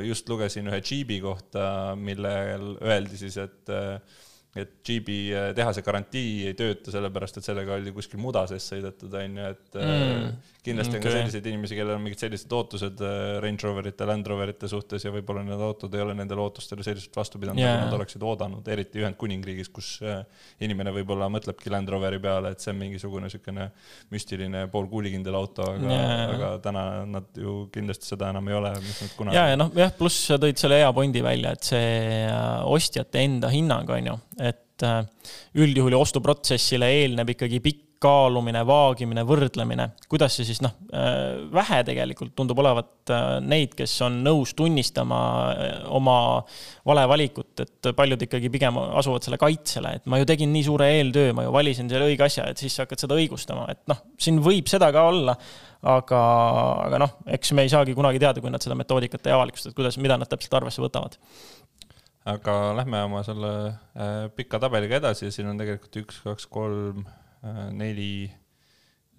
just 0.05 0.29
lugesin 0.29 0.69
ühe 0.69 0.81
Jeebi 0.81 1.19
kohta, 1.21 1.95
millel 1.97 2.77
öeldi 2.81 3.17
siis, 3.17 3.37
et 3.41 3.73
et 4.55 4.75
Jeebi 4.87 5.19
äh, 5.35 5.49
tehase 5.55 5.83
garantii 5.85 6.47
ei 6.49 6.57
tööta, 6.57 6.93
sellepärast 6.93 7.41
et 7.41 7.47
sellega 7.47 7.75
oli 7.75 7.91
kuskil 7.95 8.21
muda 8.23 8.45
sees 8.49 8.67
sõidetud, 8.71 9.13
on 9.19 9.41
ju, 9.41 9.49
et 9.55 9.79
äh, 9.81 9.91
mm, 9.91 10.54
kindlasti 10.65 10.97
okay. 10.97 11.01
on 11.01 11.05
ka 11.05 11.13
selliseid 11.19 11.49
inimesi, 11.51 11.77
kellel 11.77 11.97
on 11.97 12.03
mingid 12.05 12.21
sellised 12.21 12.55
ootused 12.57 13.03
äh, 13.05 13.37
Range 13.43 13.67
Roverite, 13.67 14.07
Land 14.09 14.29
Roverite 14.31 14.69
suhtes 14.71 15.05
ja 15.05 15.13
võib-olla 15.13 15.45
need 15.45 15.61
autod 15.67 15.93
ei 15.95 16.03
ole 16.03 16.15
nendele 16.17 16.43
ootustele 16.43 16.85
selliselt 16.85 17.15
vastu 17.17 17.41
pidanud 17.41 17.61
yeah., 17.61 17.77
nagu 17.77 17.89
nad 17.89 17.97
oleksid 17.99 18.25
oodanud, 18.25 18.67
eriti 18.75 19.03
Ühendkuningriigis, 19.03 19.71
kus 19.73 19.91
inimene 20.63 20.93
võib-olla 20.95 21.29
mõtlebki 21.33 21.73
Land 21.73 21.91
Roveri 21.93 22.19
peale, 22.23 22.53
et 22.55 22.63
see 22.63 22.73
on 22.73 22.81
mingisugune 22.81 23.29
niisugune 23.29 23.69
müstiline 24.13 24.65
poolkuulikindel 24.73 25.37
auto, 25.37 25.69
aga 25.75 25.91
yeah., 25.91 26.25
aga 26.35 26.51
täna 26.63 26.85
nad 27.09 27.39
ju 27.39 27.65
kindlasti 27.73 28.11
seda 28.13 28.29
enam 28.33 28.49
ei 28.49 28.57
ole, 28.57 28.73
mis 28.83 29.01
nad 29.05 29.15
kunagi 29.17 29.37
ja, 29.37 29.47
ja 29.53 29.59
noh, 29.59 29.71
jah, 29.77 29.93
pluss 29.95 30.27
sa 30.31 30.39
tõid 30.41 30.59
selle 30.59 30.79
hea 30.81 30.91
pointi 30.95 31.23
välja, 31.25 31.55
et 31.55 31.71
see 31.71 32.27
ostjate 32.75 33.23
enda 33.25 33.51
hinnang, 33.53 33.89
on 33.97 34.11
ju, 34.11 34.19
et 34.51 34.85
äh, 34.85 35.01
üldjuhul 35.61 35.95
ju 35.95 36.03
ostuprotsessile 36.05 36.91
eelneb 37.01 37.35
ikkagi 37.35 37.61
pikk 37.63 37.84
kaalumine, 38.03 38.61
vaagimine, 38.67 39.23
võrdlemine, 39.27 39.87
kuidas 40.11 40.35
see 40.37 40.47
siis 40.47 40.59
noh, 40.63 40.73
äh, 40.93 41.37
vähe 41.53 41.79
tegelikult 41.87 42.33
tundub 42.37 42.59
olevat 42.61 43.13
äh, 43.13 43.37
neid, 43.43 43.75
kes 43.77 43.93
on 44.05 44.19
nõus 44.25 44.53
tunnistama 44.57 45.19
oma 45.95 46.17
valevalikut, 46.87 47.63
et 47.63 47.91
paljud 47.95 48.25
ikkagi 48.27 48.51
pigem 48.53 48.79
asuvad 48.83 49.25
selle 49.25 49.39
kaitsele, 49.41 49.95
et 49.99 50.09
ma 50.11 50.19
ju 50.19 50.27
tegin 50.29 50.51
nii 50.53 50.65
suure 50.67 50.89
eeltöö, 50.97 51.33
ma 51.37 51.47
ju 51.47 51.55
valisin 51.55 51.89
selle 51.91 52.09
õige 52.11 52.27
asja, 52.27 52.49
et 52.51 52.61
siis 52.61 52.75
sa 52.75 52.85
hakkad 52.85 53.05
seda 53.05 53.17
õigustama, 53.17 53.67
et 53.71 53.83
noh, 53.91 54.03
siin 54.21 54.41
võib 54.43 54.69
seda 54.71 54.91
ka 54.95 55.07
olla, 55.11 55.37
aga, 55.95 56.21
aga 56.87 57.03
noh, 57.05 57.19
eks 57.37 57.53
me 57.55 57.65
ei 57.65 57.71
saagi 57.71 57.95
kunagi 57.97 58.21
teada, 58.21 58.43
kui 58.43 58.53
nad 58.53 58.63
seda 58.63 58.77
metoodikat 58.77 59.29
ei 59.29 59.35
avalikusta, 59.35 59.71
et 59.71 59.77
kuidas, 59.77 59.99
mida 60.01 60.19
nad 60.19 60.29
täpselt 60.31 60.57
arvesse 60.59 60.83
võtavad. 60.83 61.19
Aga 62.25 62.73
lähme 62.79 63.03
oma 63.05 63.21
selle 63.25 63.51
äh, 63.69 64.25
pika 64.33 64.57
tabeliga 64.61 64.97
edasi, 64.97 65.29
siin 65.33 65.51
on 65.51 65.59
tegelikult 65.61 65.99
üks, 66.01 66.23
kaks, 66.25 66.47
kolm, 66.49 67.03
äh, 67.05 67.24
neli, 67.75 68.25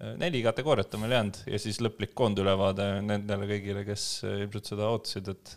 äh, 0.01 0.15
neli 0.21 0.41
kategooriat 0.45 0.95
on 0.95 1.03
meil 1.03 1.15
jäänud 1.17 1.39
ja 1.51 1.61
siis 1.61 1.79
lõplik 1.83 2.13
koondülevaade 2.17 2.89
nendele 3.05 3.49
kõigile, 3.49 3.85
kes 3.87 4.07
ilmselt 4.27 4.73
seda 4.73 4.91
ootasid, 4.91 5.31
et 5.33 5.55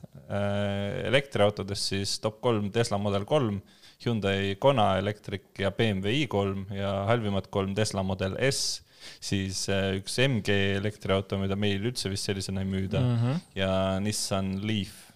elektriautodest 1.10 1.94
siis 1.94 2.18
top 2.22 2.40
kolm 2.44 2.70
Tesla 2.74 2.98
Model 3.02 3.26
kolm, 3.28 3.60
Hyundai 4.00 4.54
Kona 4.60 4.94
Electric 4.96 5.58
ja 5.60 5.72
BMW 5.76 6.22
i3 6.24 6.78
ja 6.78 6.94
halvimad 7.10 7.50
kolm 7.52 7.74
Tesla 7.76 8.04
Model 8.06 8.38
S 8.48 8.80
siis 9.20 9.64
üks 9.96 10.18
MG 10.20 10.56
elektriauto, 10.76 11.38
mida 11.40 11.56
meil 11.56 11.84
üldse 11.88 12.10
vist 12.12 12.28
sellisena 12.28 12.60
ei 12.64 12.68
müüda 12.68 13.00
mm 13.00 13.16
-hmm. 13.16 13.38
ja 13.56 13.70
Nissan 14.00 14.58
Leaf 14.66 15.10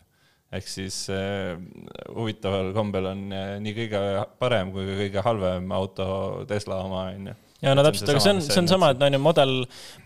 ehk 0.54 0.68
siis 0.70 0.98
äh, 1.10 1.56
huvitaval 2.14 2.72
kombel 2.76 3.08
on 3.10 3.24
äh, 3.34 3.56
nii 3.62 3.74
kõige 3.78 4.02
parem 4.40 4.70
kui 4.74 4.86
ka 4.86 4.98
kõige 5.00 5.24
halvem 5.26 5.72
auto 5.74 6.06
Tesla 6.50 6.80
oma, 6.84 7.08
on 7.14 7.32
ju 7.32 7.34
ja 7.64 7.74
no 7.76 7.84
täpselt, 7.86 8.12
aga 8.12 8.22
see 8.22 8.34
on, 8.34 8.42
see 8.44 8.60
on 8.62 8.70
sama, 8.70 8.92
et 8.94 9.02
on 9.06 9.16
ju 9.16 9.20
Model, 9.22 9.56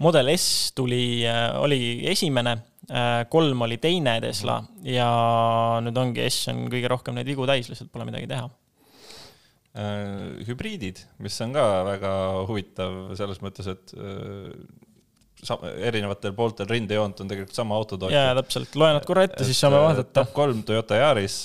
Model 0.05 0.33
S 0.35 0.49
tuli 0.79 1.03
äh,, 1.27 1.51
oli 1.61 1.81
esimene 2.11 2.57
äh,, 2.89 3.27
kolm 3.33 3.67
oli 3.67 3.81
teine 3.83 4.19
Tesla 4.25 4.61
ja 4.87 5.11
nüüd 5.85 6.01
ongi 6.01 6.25
S 6.29 6.49
on 6.53 6.67
kõige 6.73 6.91
rohkem 6.95 7.19
neid 7.19 7.29
vigu 7.29 7.47
täis, 7.49 7.71
lihtsalt 7.71 7.93
pole 7.95 8.09
midagi 8.09 8.31
teha 8.31 8.49
äh,. 8.49 10.45
hübriidid, 10.49 11.03
mis 11.25 11.39
on 11.45 11.57
ka 11.57 11.69
väga 11.93 12.13
huvitav 12.51 13.17
selles 13.19 13.43
mõttes, 13.45 13.71
et 13.75 13.97
erinevatel 15.47 16.33
pooltel 16.35 16.67
rindejoont 16.67 17.21
on 17.23 17.29
tegelikult 17.31 17.57
sama 17.57 17.77
autotootja. 17.79 18.17
jaa, 18.17 18.35
täpselt, 18.41 18.75
loe 18.79 18.91
nad 18.97 19.07
korra 19.07 19.27
ette, 19.29 19.45
siis 19.47 19.61
saame 19.61 19.79
vaadata. 19.83 20.11
top 20.23 20.33
kolm 20.35 20.65
Toyota 20.67 20.99
Yaris, 20.99 21.39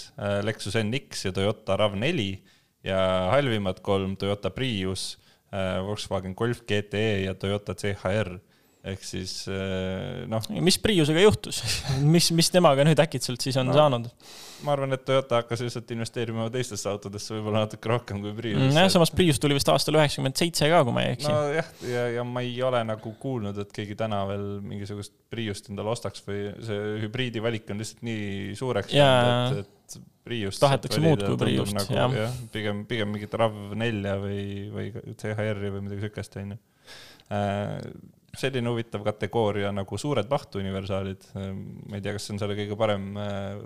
Lexus 0.46 0.78
NX 0.82 1.28
ja 1.28 1.34
Toyota 1.36 1.78
RAV4 1.78 2.26
ja 2.90 3.04
halvimad 3.32 3.84
kolm 3.86 4.16
Toyota 4.18 4.50
Prius, 4.54 5.14
Volkswagen 5.86 6.36
Golf 6.36 6.64
GTE 6.66 7.24
ja 7.24 7.34
Toyota 7.34 7.76
CHR 7.76 8.40
ehk 8.84 9.06
siis 9.08 9.34
eh, 9.48 10.24
noh. 10.28 10.44
mis 10.64 10.76
Priusega 10.84 11.22
juhtus 11.24 11.62
mis, 12.16 12.28
mis 12.36 12.50
temaga 12.52 12.84
nüüd 12.84 13.00
äkitselt 13.00 13.44
siis 13.44 13.56
on 13.62 13.70
no, 13.70 13.76
saanud? 13.78 14.10
ma 14.64 14.74
arvan, 14.76 14.96
et 14.96 15.06
Toyota 15.08 15.40
hakkas 15.40 15.64
lihtsalt 15.64 15.92
investeerima 15.96 16.50
teistesse 16.52 16.90
autodesse 16.92 17.32
võib-olla 17.36 17.64
natuke 17.66 17.92
rohkem 17.92 18.20
kui 18.24 18.34
Prius. 18.36 18.60
Mm, 18.60 18.76
jah, 18.76 18.90
samas 18.92 19.12
Prius 19.16 19.40
tuli 19.44 19.56
vist 19.56 19.72
aastal 19.72 19.98
üheksakümmend 20.00 20.40
seitse 20.40 20.70
ka, 20.72 20.82
kui 20.88 20.96
ma 20.96 21.04
ei 21.04 21.16
eksi. 21.16 21.32
nojah, 21.32 21.72
ja, 21.88 22.06
ja 22.18 22.26
ma 22.28 22.44
ei 22.44 22.56
ole 22.64 22.84
nagu 22.88 23.14
kuulnud, 23.20 23.60
et 23.64 23.76
keegi 23.76 23.98
täna 24.00 24.24
veel 24.30 24.48
mingisugust 24.64 25.16
Priust 25.34 25.72
endale 25.72 25.92
ostaks 25.94 26.24
või 26.28 26.46
see 26.64 26.80
hübriidi 27.04 27.44
valik 27.44 27.72
on 27.74 27.84
lihtsalt 27.84 28.04
nii 28.08 28.56
suureks 28.60 28.96
läinud, 28.96 29.62
et, 29.64 29.78
et 29.96 30.02
Priust. 30.24 30.64
tahetakse 30.64 31.04
muud 31.04 31.24
kui 31.24 31.40
Priust 31.40 31.76
nagu,, 31.76 32.00
jah 32.00 32.18
ja,. 32.24 32.32
pigem, 32.56 32.84
pigem 32.90 33.16
mingit 33.16 33.36
RAV4 33.40 34.18
või, 34.24 34.44
või 34.76 34.90
CHR-i 35.16 35.72
või 35.78 35.88
midagi 35.88 36.08
siukest, 36.08 36.40
onju 36.44 36.60
äh, 37.32 37.80
selline 38.38 38.72
huvitav 38.72 39.04
kategooria 39.06 39.70
nagu 39.76 39.98
suured 40.00 40.28
vahtuniversaalid, 40.30 41.26
ma 41.36 41.98
ei 41.98 42.02
tea, 42.02 42.16
kas 42.16 42.26
see 42.26 42.34
on 42.34 42.42
selle 42.42 42.56
kõige 42.58 42.78
parem 42.80 43.06
äh, 43.22 43.60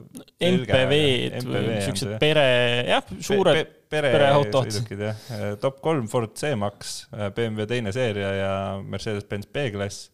MPV-d 0.50 1.44
või 1.48 1.78
siuksed 1.86 2.16
pere, 2.22 2.48
jah, 2.90 3.14
suured 3.30 3.62
pe 3.62 3.66
pere, 3.96 4.12
pereautod. 4.18 4.80
jah, 4.92 5.22
äh, 5.38 5.46
top 5.64 5.80
kolm 5.86 6.10
Ford 6.12 6.36
C-Max, 6.36 6.98
äh, 7.14 7.30
BMW 7.36 7.70
teine 7.70 7.96
seeria 7.96 8.34
ja 8.36 8.54
Mercedes-Benz 8.84 9.48
B-klass. 9.56 10.10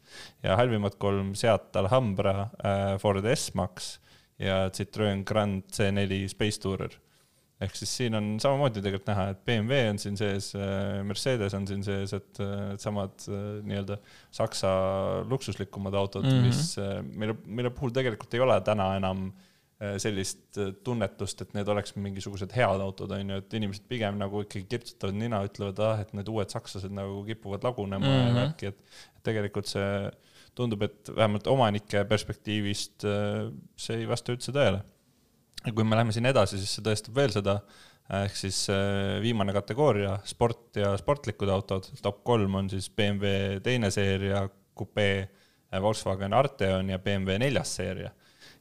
Ja 0.46 0.54
halvimad 0.60 1.00
kolm 1.02 1.32
Seat 1.34 1.74
Alhambra, 1.80 2.52
Ford 3.02 3.26
S-Max 3.26 3.96
ja 4.38 4.68
Citroen 4.70 5.24
Grand 5.26 5.66
C4 5.74 6.28
Space 6.30 6.62
Tourer 6.62 6.94
ehk 7.64 7.78
siis 7.78 7.94
siin 8.00 8.18
on 8.18 8.28
samamoodi 8.42 8.82
tegelikult 8.82 9.10
näha, 9.12 9.28
et 9.34 9.40
BMW 9.48 9.80
on 9.92 10.00
siin 10.02 10.18
sees, 10.20 10.52
äh, 10.58 11.00
Mercedes 11.08 11.56
on 11.58 11.68
siin 11.70 11.84
sees, 11.86 12.14
et 12.18 12.42
äh, 12.44 12.74
äh, 12.76 13.48
nii-öelda 13.68 13.98
Saksa 14.34 14.74
luksuslikumad 15.30 15.96
autod 15.98 16.28
mm, 16.28 16.30
-hmm. 16.30 16.46
mis 16.46 17.16
mille, 17.20 17.36
mille 17.46 17.74
puhul 17.74 17.96
tegelikult 17.96 18.34
ei 18.34 18.44
ole 18.46 18.60
täna 18.62 18.94
enam 19.00 19.32
sellist 20.00 20.56
tunnetust, 20.86 21.42
et 21.44 21.50
need 21.58 21.68
oleks 21.68 21.96
mingisugused 22.00 22.54
head 22.56 22.80
autod, 22.80 23.12
on 23.12 23.34
ju, 23.34 23.40
et 23.42 23.56
inimesed 23.58 23.84
pigem 23.90 24.16
nagu 24.16 24.46
ikkagi 24.46 24.64
kirtsutavad 24.70 25.18
nina, 25.18 25.42
ütlevad, 25.44 25.82
ah, 25.84 26.00
et 26.00 26.14
need 26.16 26.30
uued 26.32 26.54
sakslased 26.54 26.94
nagu 26.94 27.26
kipuvad 27.28 27.66
lagunema 27.68 28.06
mm 28.06 28.14
-hmm. 28.14 28.30
ja 28.30 28.36
värki, 28.38 28.72
et 28.72 29.26
tegelikult 29.28 29.68
see 29.68 29.90
tundub, 30.56 30.86
et 30.88 31.12
vähemalt 31.16 31.48
omanike 31.52 32.06
perspektiivist 32.06 33.04
see 33.76 33.98
ei 33.98 34.08
vasta 34.08 34.32
üldse 34.32 34.56
tõele 34.56 34.80
ja 35.66 35.74
kui 35.74 35.86
me 35.88 35.98
läheme 35.98 36.14
siin 36.16 36.28
edasi, 36.30 36.60
siis 36.60 36.76
see 36.78 36.86
tõestab 36.86 37.16
veel 37.18 37.34
seda, 37.34 37.58
ehk 38.24 38.36
siis 38.36 38.66
äh, 38.72 39.20
viimane 39.24 39.56
kategooria, 39.56 40.18
sport 40.28 40.80
ja 40.80 40.92
sportlikud 41.00 41.50
autod, 41.54 41.88
top 42.04 42.22
kolm 42.28 42.60
on 42.60 42.70
siis 42.72 42.90
BMW 42.92 43.62
teine 43.64 43.92
seeria, 43.96 44.44
kupee, 44.78 45.24
äh, 45.72 45.82
Volkswagen 45.82 46.36
Arteon 46.36 46.92
ja 46.92 47.00
BMW 47.00 47.40
neljas 47.42 47.76
seeria. 47.80 48.12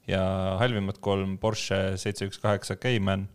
ja 0.06 0.22
halvimad 0.58 0.96
kolm 0.98 1.36
Porsche 1.38 1.94
seitse 2.00 2.26
üks 2.26 2.40
kaheksa 2.42 2.74
Cayman, 2.82 3.28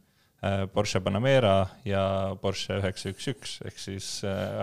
äh, 0.43 0.65
Porsche 0.71 0.99
Panamera 1.03 1.69
ja 1.87 2.35
Porsche 2.41 2.79
üheksa 2.81 3.13
üks 3.13 3.29
üks, 3.31 3.53
ehk 3.67 3.79
siis 3.79 4.09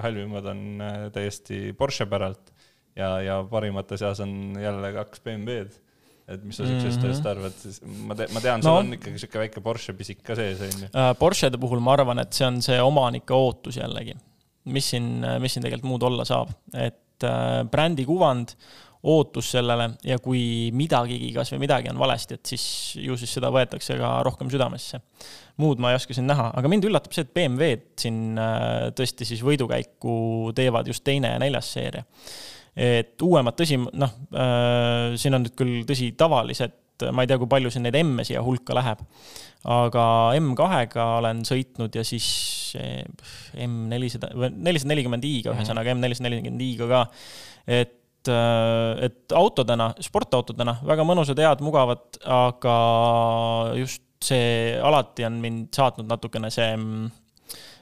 halvimad 0.05 0.49
on 0.53 0.85
täiesti 1.13 1.73
Porsche 1.77 2.09
päralt 2.09 2.53
ja, 2.97 3.17
ja 3.25 3.39
parimate 3.49 3.97
seas 4.01 4.21
on 4.25 4.53
jälle 4.61 4.93
kaks 4.97 5.25
BMW-d 5.25 5.84
et 6.29 6.45
mis 6.45 6.57
sa 6.57 6.65
siuksest 6.65 6.97
mm 6.97 7.03
-hmm. 7.03 7.11
asjast 7.11 7.27
arvad, 7.29 7.57
siis 7.61 7.81
ma 7.85 8.15
te-, 8.17 8.29
ma 8.33 8.41
tean 8.41 8.63
no., 8.63 8.71
sul 8.71 8.87
on 8.87 8.97
ikkagi 8.97 9.21
sihuke 9.21 9.43
väike 9.43 9.65
Porsche 9.65 9.93
pisik 9.97 10.23
ka 10.25 10.37
sees, 10.39 10.63
on 10.65 10.87
ju. 10.87 10.89
Äh, 10.89 11.11
Porschede 11.19 11.61
puhul 11.61 11.83
ma 11.85 11.93
arvan, 11.99 12.23
et 12.23 12.33
see 12.33 12.47
on 12.47 12.63
see 12.63 12.81
omanike 12.81 13.35
ootus 13.37 13.77
jällegi. 13.77 14.17
mis 14.65 14.87
siin, 14.91 15.21
mis 15.45 15.53
siin 15.53 15.65
tegelikult 15.67 15.91
muud 15.91 16.03
olla 16.09 16.25
saab, 16.25 16.49
et 16.73 17.25
äh, 17.29 17.65
brändi 17.69 18.07
kuvand, 18.09 18.55
ootus 19.05 19.51
sellele 19.53 19.91
ja 20.09 20.17
kui 20.23 20.71
midagigi, 20.73 21.29
kasvõi 21.35 21.61
midagi 21.61 21.91
on 21.93 21.99
valesti, 22.01 22.39
et 22.39 22.53
siis 22.55 22.65
ju 22.97 23.19
siis 23.21 23.35
seda 23.37 23.51
võetakse 23.53 23.99
ka 24.01 24.15
rohkem 24.25 24.49
südamesse. 24.53 25.01
muud 25.61 25.79
ma 25.79 25.93
ei 25.93 25.99
oska 25.99 26.17
siin 26.17 26.27
näha, 26.27 26.49
aga 26.57 26.71
mind 26.73 26.89
üllatab 26.89 27.13
see, 27.13 27.27
et 27.27 27.35
BMW-d 27.37 28.01
siin 28.01 28.41
äh, 28.41 28.89
tõesti 28.97 29.29
siis 29.29 29.45
võidukäiku 29.45 30.17
teevad 30.57 30.89
just 30.89 31.05
teine 31.05 31.35
ja 31.37 31.39
neljas 31.43 31.69
seeria 31.77 32.09
et 32.77 33.23
uuemad, 33.23 33.57
tõsi, 33.59 33.79
noh 33.79 34.15
äh,, 34.35 35.15
siin 35.21 35.37
on 35.37 35.45
nüüd 35.47 35.57
küll 35.59 35.83
tõsi, 35.89 36.13
tavalised, 36.19 36.77
ma 37.15 37.25
ei 37.25 37.31
tea, 37.31 37.39
kui 37.41 37.51
palju 37.51 37.73
siin 37.75 37.87
neid 37.87 37.99
M-e 38.03 38.27
siia 38.27 38.43
hulka 38.45 38.77
läheb, 38.77 39.03
aga 39.75 40.05
M2-ga 40.39 41.09
olen 41.19 41.43
sõitnud 41.47 41.95
ja 41.97 42.05
siis 42.07 42.29
M400, 42.75 44.51
nelisada 44.55 44.91
nelikümmend 44.93 45.27
i-ga, 45.29 45.53
mhm. 45.53 45.61
ühesõnaga 45.61 45.95
M440 45.97 46.65
i-ga 46.69 46.91
ka, 46.91 47.05
et 47.81 48.33
äh, 48.33 49.05
et 49.09 49.37
autodena, 49.37 49.91
sportautodena 50.03 50.79
väga 50.87 51.07
mõnusad, 51.07 51.41
head, 51.41 51.63
mugavad, 51.65 52.07
aga 52.25 52.77
just 53.79 54.03
see 54.25 54.73
alati 54.81 55.27
on 55.27 55.37
mind 55.43 55.69
saatnud 55.77 56.09
natukene 56.09 56.49
see 56.53 56.71
mm, 56.77 57.11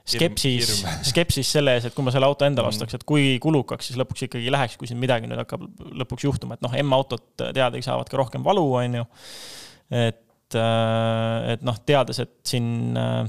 skepsis, 0.08 0.82
skepsis 1.10 1.50
selle 1.56 1.76
ees, 1.76 1.86
et 1.86 1.94
kui 1.94 2.04
ma 2.06 2.12
selle 2.14 2.28
auto 2.28 2.46
endale 2.46 2.68
mm. 2.68 2.74
ostaks, 2.74 2.98
et 2.98 3.04
kui 3.08 3.36
kulukaks 3.42 3.90
siis 3.90 4.00
lõpuks 4.00 4.26
ikkagi 4.26 4.52
läheks, 4.52 4.78
kui 4.80 4.90
siin 4.90 5.00
midagi 5.02 5.30
nüüd 5.30 5.42
hakkab 5.42 5.64
lõpuks 6.02 6.26
juhtuma, 6.26 6.58
et 6.58 6.64
noh, 6.64 6.74
M-autod 6.82 7.26
teadagi 7.42 7.84
saavad 7.86 8.10
ka 8.10 8.18
rohkem 8.20 8.44
valu, 8.46 8.64
on 8.80 8.98
ju. 9.00 9.04
et, 10.02 10.58
äh, 10.58 11.52
et 11.54 11.66
noh, 11.66 11.78
teades, 11.86 12.22
et 12.24 12.34
siin 12.48 12.98
äh, 12.98 13.20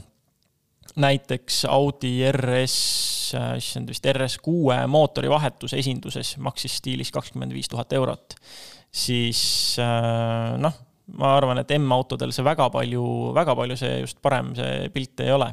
näiteks 1.04 1.64
Audi 1.72 2.16
RS, 2.32 2.78
äh, 3.38 3.52
issand 3.62 3.94
vist 3.94 4.10
RS6 4.10 4.88
mootori 4.90 5.30
vahetus 5.32 5.78
esinduses 5.78 6.36
maksis 6.42 6.80
stiilis 6.82 7.14
kakskümmend 7.14 7.54
viis 7.54 7.70
tuhat 7.70 7.94
eurot, 7.94 8.38
siis 8.94 9.78
noh, 9.78 10.76
ma 11.20 11.36
arvan, 11.38 11.60
et 11.62 11.72
M-autodel 11.78 12.34
see 12.34 12.46
väga 12.46 12.70
palju, 12.74 13.06
väga 13.36 13.54
palju 13.58 13.78
see 13.78 14.00
just 14.06 14.22
parem 14.26 14.54
see 14.58 14.90
pilt 14.94 15.22
ei 15.26 15.34
ole 15.34 15.50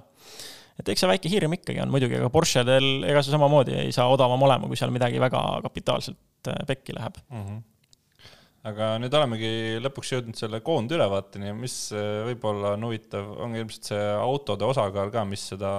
et 0.80 0.92
eks 0.92 1.04
see 1.04 1.10
väike 1.10 1.32
hirm 1.32 1.56
ikkagi 1.58 1.82
on 1.84 1.92
muidugi, 1.92 2.18
aga 2.20 2.30
Porschedel, 2.32 2.90
ega 3.08 3.24
see 3.24 3.34
samamoodi 3.34 3.76
ei 3.86 3.96
saa 3.96 4.08
odavam 4.12 4.48
olema, 4.48 4.70
kui 4.70 4.80
seal 4.80 4.94
midagi 4.94 5.22
väga 5.22 5.42
kapitaalselt 5.66 6.52
äh, 6.52 6.62
pekki 6.68 6.96
läheb 6.96 7.20
mm. 7.28 7.44
-hmm 7.44 7.66
aga 8.68 8.90
nüüd 9.00 9.14
olemegi 9.16 9.78
lõpuks 9.80 10.10
jõudnud 10.12 10.36
selle 10.36 10.58
koondülevaateni 10.64 11.52
mis 11.56 11.76
äh, 11.96 12.20
võib-olla 12.28 12.74
on 12.76 12.84
huvitav, 12.90 13.30
on 13.40 13.54
ilmselt 13.56 13.88
see 13.88 14.02
autode 14.12 14.66
osakaal 14.68 15.12
ka, 15.14 15.24
mis 15.28 15.46
seda 15.54 15.70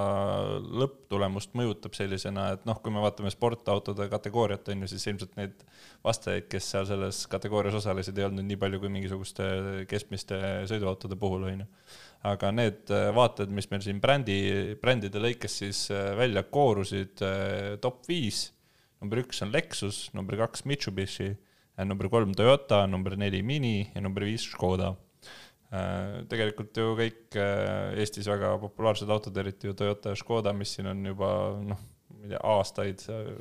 lõpptulemust 0.81 1.53
mõjutab 1.57 1.93
sellisena, 1.97 2.47
et 2.55 2.65
noh, 2.65 2.79
kui 2.81 2.93
me 2.93 3.03
vaatame 3.03 3.29
sportautode 3.33 4.09
kategooriat, 4.09 4.73
on 4.73 4.85
ju, 4.85 4.91
siis 4.95 5.05
ilmselt 5.11 5.37
neid 5.37 5.61
vastajaid, 6.05 6.47
kes 6.49 6.71
seal 6.73 6.87
selles 6.89 7.21
kategoorias 7.29 7.77
osalesid, 7.77 8.17
ei 8.17 8.25
olnud 8.31 8.49
nii 8.49 8.57
palju 8.63 8.81
kui 8.81 8.93
mingisuguste 8.97 9.51
keskmiste 9.91 10.41
sõiduautode 10.71 11.19
puhul, 11.21 11.45
on 11.51 11.61
ju 11.61 11.69
aga 12.27 12.51
need 12.53 12.89
äh, 12.93 13.09
vaated, 13.15 13.51
mis 13.53 13.67
meil 13.71 13.83
siin 13.85 14.01
brändi, 14.01 14.37
brändide 14.81 15.21
lõikes 15.21 15.59
siis 15.63 15.85
äh, 15.93 16.11
välja 16.17 16.43
koorusid, 16.45 17.21
äh, 17.25 17.77
top 17.81 18.03
viis, 18.09 18.49
number 19.01 19.23
üks 19.23 19.41
on 19.45 19.53
Lexus, 19.53 20.03
number 20.17 20.37
kaks 20.43 20.65
Mitsubishi, 20.69 21.31
number 21.81 22.11
kolm 22.13 22.35
Toyota, 22.37 22.83
number 22.89 23.15
neli 23.17 23.41
Mini 23.41 23.89
ja 23.89 24.03
number 24.03 24.27
viis 24.27 24.45
Škoda. 24.45 24.93
tegelikult 26.29 26.77
ju 26.77 26.91
kõik 26.99 27.37
Eestis 27.97 28.27
väga 28.27 28.51
populaarsed 28.59 29.09
autod, 29.09 29.37
eriti 29.39 29.69
ju 29.69 29.73
Toyota 29.73 30.11
ja 30.11 30.19
Škoda, 30.19 30.51
mis 30.53 30.75
siin 30.75 30.91
on 30.91 31.05
juba 31.07 31.29
noh, 31.63 31.79
aastaid 32.43 33.01
äh, 33.09 33.31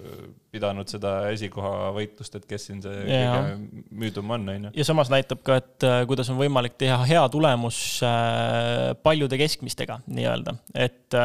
pidanud 0.52 0.88
seda 0.90 1.12
esikoha 1.34 1.90
võitlust, 1.96 2.36
et 2.38 2.46
kes 2.48 2.68
siin 2.68 2.80
see 2.84 3.02
ja. 3.04 3.34
kõige 3.34 3.84
müüdum 4.02 4.32
on, 4.36 4.48
on 4.52 4.68
ju. 4.68 4.72
ja 4.80 4.86
samas 4.88 5.10
näitab 5.12 5.42
ka, 5.46 5.60
et 5.60 5.86
äh, 5.86 6.00
kuidas 6.10 6.30
on 6.32 6.40
võimalik 6.40 6.78
teha 6.80 6.98
hea 7.08 7.22
tulemus 7.32 8.00
äh, 8.06 8.90
paljude 9.04 9.38
keskmistega 9.40 10.00
nii-öelda, 10.08 10.56
et 10.74 11.18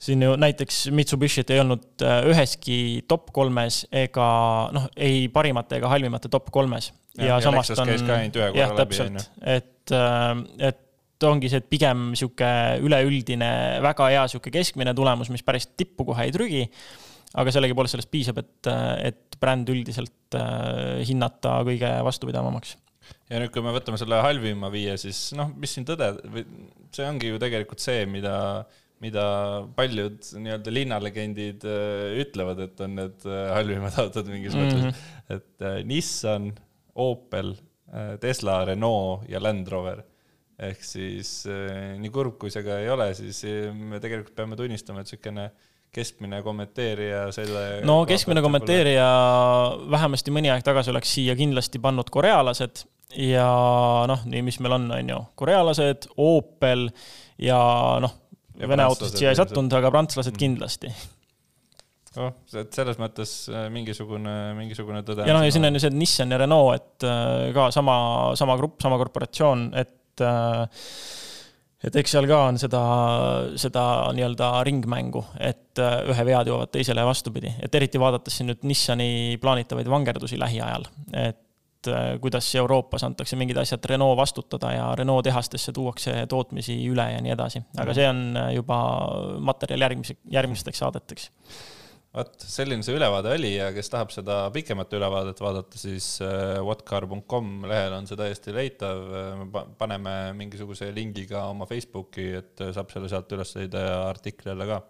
siin 0.00 0.22
ju 0.24 0.34
näiteks 0.40 0.86
Mitsubishit 0.96 1.50
ei 1.52 1.60
olnud 1.60 2.04
üheski 2.32 2.76
top 3.08 3.28
kolmes 3.36 3.82
ega 3.92 4.28
noh, 4.72 4.86
ei 4.96 5.26
parimate 5.32 5.76
ega 5.76 5.90
halvimate 5.92 6.30
top 6.32 6.48
kolmes. 6.54 6.92
ja, 7.18 7.34
ja 7.34 7.40
samas 7.44 7.68
ta 7.68 7.84
on. 7.84 7.92
läbi, 7.92 9.02
on 9.04 9.20
ju. 9.20 9.26
et, 9.44 10.86
et 11.20 11.28
ongi 11.28 11.50
see, 11.52 11.60
et 11.60 11.68
pigem 11.68 12.10
sihuke 12.16 12.50
üleüldine, 12.80 13.52
väga 13.84 14.08
hea 14.08 14.26
sihuke 14.32 14.52
keskmine 14.54 14.94
tulemus, 14.96 15.28
mis 15.32 15.44
päris 15.44 15.68
tippu 15.76 16.08
kohe 16.08 16.24
ei 16.26 16.34
trügi. 16.34 16.66
aga 17.30 17.52
sellegipoolest 17.54 17.94
sellest 17.94 18.10
piisab, 18.10 18.40
et, 18.42 18.68
et 19.06 19.36
bränd 19.38 19.68
üldiselt 19.70 20.34
äh, 20.34 20.98
hinnata 21.06 21.60
kõige 21.68 21.92
vastupidavamaks 22.02 22.74
ja 23.30 23.38
nüüd, 23.38 23.52
kui 23.54 23.62
me 23.62 23.70
võtame 23.74 23.98
selle 24.00 24.18
halvima 24.22 24.70
viie, 24.72 24.96
siis 24.98 25.30
noh, 25.38 25.52
mis 25.54 25.76
siin 25.76 25.86
tõde, 25.86 26.10
see 26.94 27.06
ongi 27.06 27.30
ju 27.30 27.38
tegelikult 27.42 27.82
see, 27.82 28.02
mida 28.10 28.34
mida 29.00 29.24
paljud 29.76 30.20
nii-öelda 30.44 30.72
linnalegendid 30.74 31.64
äh, 31.64 32.20
ütlevad, 32.20 32.60
et 32.66 32.80
on 32.84 32.98
need 32.98 33.26
äh, 33.28 33.48
halvimad 33.54 33.96
autod 34.02 34.28
mingis 34.28 34.56
mm 34.56 34.66
-hmm. 34.66 34.90
mõttes. 34.90 35.04
et 35.36 35.64
äh, 35.64 35.80
Nissan, 35.88 36.52
Opel, 36.94 37.54
Tesla, 38.20 38.64
Renault 38.64 39.24
ja 39.28 39.40
Land 39.42 39.68
Rover. 39.68 40.02
Ehk 40.60 40.84
siis 40.84 41.32
nii 41.48 42.12
kurb, 42.12 42.36
kui 42.40 42.52
see 42.52 42.64
ka 42.66 42.80
ei 42.82 42.90
ole, 42.92 43.10
siis 43.16 43.42
me 43.72 44.00
tegelikult 44.02 44.36
peame 44.36 44.58
tunnistama, 44.58 45.00
et 45.00 45.08
niisugune 45.08 45.50
keskmine 45.94 46.38
kommenteerija 46.46 47.26
selle 47.34 47.62
no 47.86 48.04
keskmine 48.06 48.42
kommenteerija 48.44 49.06
vähemasti 49.90 50.34
mõni 50.34 50.52
aeg 50.52 50.62
tagasi 50.66 50.92
oleks 50.92 51.14
siia 51.16 51.34
kindlasti 51.38 51.82
pannud 51.82 52.10
korealased 52.14 52.84
ja 53.18 53.46
noh, 54.06 54.26
nii, 54.30 54.42
mis 54.46 54.60
meil 54.62 54.76
on, 54.78 54.90
on 54.94 55.14
ju, 55.14 55.22
korealased, 55.40 56.10
Opel 56.22 56.88
ja 57.42 57.60
noh, 58.02 58.18
Vene 58.60 58.84
autosid 58.84 59.16
siia 59.16 59.32
ei 59.32 59.38
sattunud, 59.38 59.72
aga 59.72 59.90
prantslased 59.90 60.34
mm. 60.34 60.40
kindlasti 60.40 60.90
oh, 62.20 62.34
et 62.60 62.76
selles 62.76 62.98
mõttes 63.00 63.32
äh, 63.50 63.66
mingisugune, 63.72 64.34
mingisugune 64.58 65.02
tõde. 65.06 65.26
ja 65.26 65.34
noh, 65.34 65.42
ja 65.46 65.54
siin 65.54 65.66
on 65.66 65.74
ju 65.74 65.82
see 65.82 65.94
Nissan 65.96 66.36
ja 66.36 66.38
Renault, 66.44 66.76
et 66.78 67.08
ka 67.56 67.70
sama, 67.74 67.96
sama 68.38 68.58
grupp, 68.60 68.78
sama 68.84 69.00
korporatsioon, 69.00 69.72
et 69.80 69.96
äh, 70.24 70.86
et 71.84 71.96
eks 71.96 72.16
seal 72.16 72.28
ka 72.28 72.40
on 72.50 72.58
seda, 72.60 72.80
seda 73.60 73.84
nii-öelda 74.16 74.50
ringmängu, 74.68 75.22
et 75.40 75.80
ühe 75.80 76.26
vead 76.28 76.50
jõuavad 76.50 76.72
teisele 76.74 77.00
ja 77.00 77.08
vastupidi, 77.08 77.54
et 77.64 77.74
eriti 77.74 78.00
vaadates 78.00 78.36
siin 78.36 78.50
nüüd 78.52 78.66
Nissani 78.68 79.38
plaanitavaid 79.40 79.88
vangerdusi 79.88 80.40
lähiajal, 80.40 80.84
et 81.16 81.46
et 81.80 81.88
äh, 81.88 82.20
kuidas 82.20 82.54
Euroopas 82.54 83.04
antakse 83.04 83.36
mingid 83.36 83.56
asjad 83.56 83.84
Renault 83.88 84.16
vastutada 84.16 84.72
ja 84.72 84.94
Renault 84.94 85.24
tehastesse 85.24 85.72
tuuakse 85.72 86.26
tootmisi 86.28 86.76
üle 86.90 87.06
ja 87.14 87.20
nii 87.24 87.32
edasi, 87.32 87.62
aga 87.80 87.94
see 87.96 88.08
on 88.08 88.20
äh, 88.36 88.50
juba 88.58 88.78
materjal 89.40 89.86
järgmise, 89.86 90.18
järgmisteks 90.30 90.82
saadeteks 90.84 91.30
vot 92.14 92.42
selline 92.42 92.82
see 92.82 92.96
ülevaade 92.98 93.34
oli 93.36 93.52
ja 93.54 93.68
kes 93.74 93.92
tahab 93.92 94.10
seda 94.14 94.38
pikemat 94.54 94.92
ülevaadet 94.98 95.42
vaadata, 95.42 95.78
siis 95.78 96.16
äh, 96.26 96.58
whatcar.com 96.64 97.66
lehel 97.70 97.94
on 97.98 98.08
see 98.10 98.18
täiesti 98.18 98.54
leitav. 98.56 99.04
me 99.40 99.66
paneme 99.78 100.16
mingisuguse 100.38 100.90
lingi 100.94 101.26
ka 101.30 101.46
oma 101.52 101.68
Facebooki, 101.70 102.32
et 102.42 102.66
saab 102.74 102.90
selle 102.90 103.10
sealt 103.12 103.36
üles 103.36 103.54
leida 103.58 103.84
ja 103.86 104.00
artikli 104.08 104.50
jälle 104.50 104.66
ka 104.70 104.82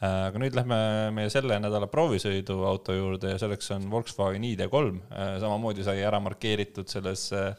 Äh, 0.00 0.30
aga 0.30 0.40
nüüd 0.40 0.54
lähme 0.56 0.76
meie 1.12 1.28
selle 1.28 1.58
nädala 1.60 1.84
proovisõidu 1.92 2.54
auto 2.64 2.94
juurde 2.96 3.34
ja 3.34 3.40
selleks 3.40 3.66
on 3.74 3.84
Volkswagen 3.92 4.46
ID3. 4.48 4.94
Äh, 5.12 5.32
samamoodi 5.42 5.84
sai 5.84 6.00
ära 6.08 6.16
markeeritud 6.24 6.88
selles 6.88 7.26
äh, 7.36 7.50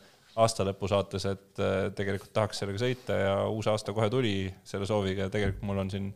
aastalõpusaates, 0.42 1.26
et 1.28 1.62
tegelikult 1.94 2.32
tahaks 2.34 2.62
sellega 2.62 2.80
sõita 2.80 3.18
ja 3.20 3.34
uus 3.52 3.68
aasta 3.68 3.92
kohe 3.94 4.08
tuli 4.10 4.48
selle 4.66 4.88
sooviga 4.88 5.28
ja 5.28 5.34
tegelikult 5.34 5.66
mul 5.68 5.82
on 5.84 5.92
siin 5.92 6.08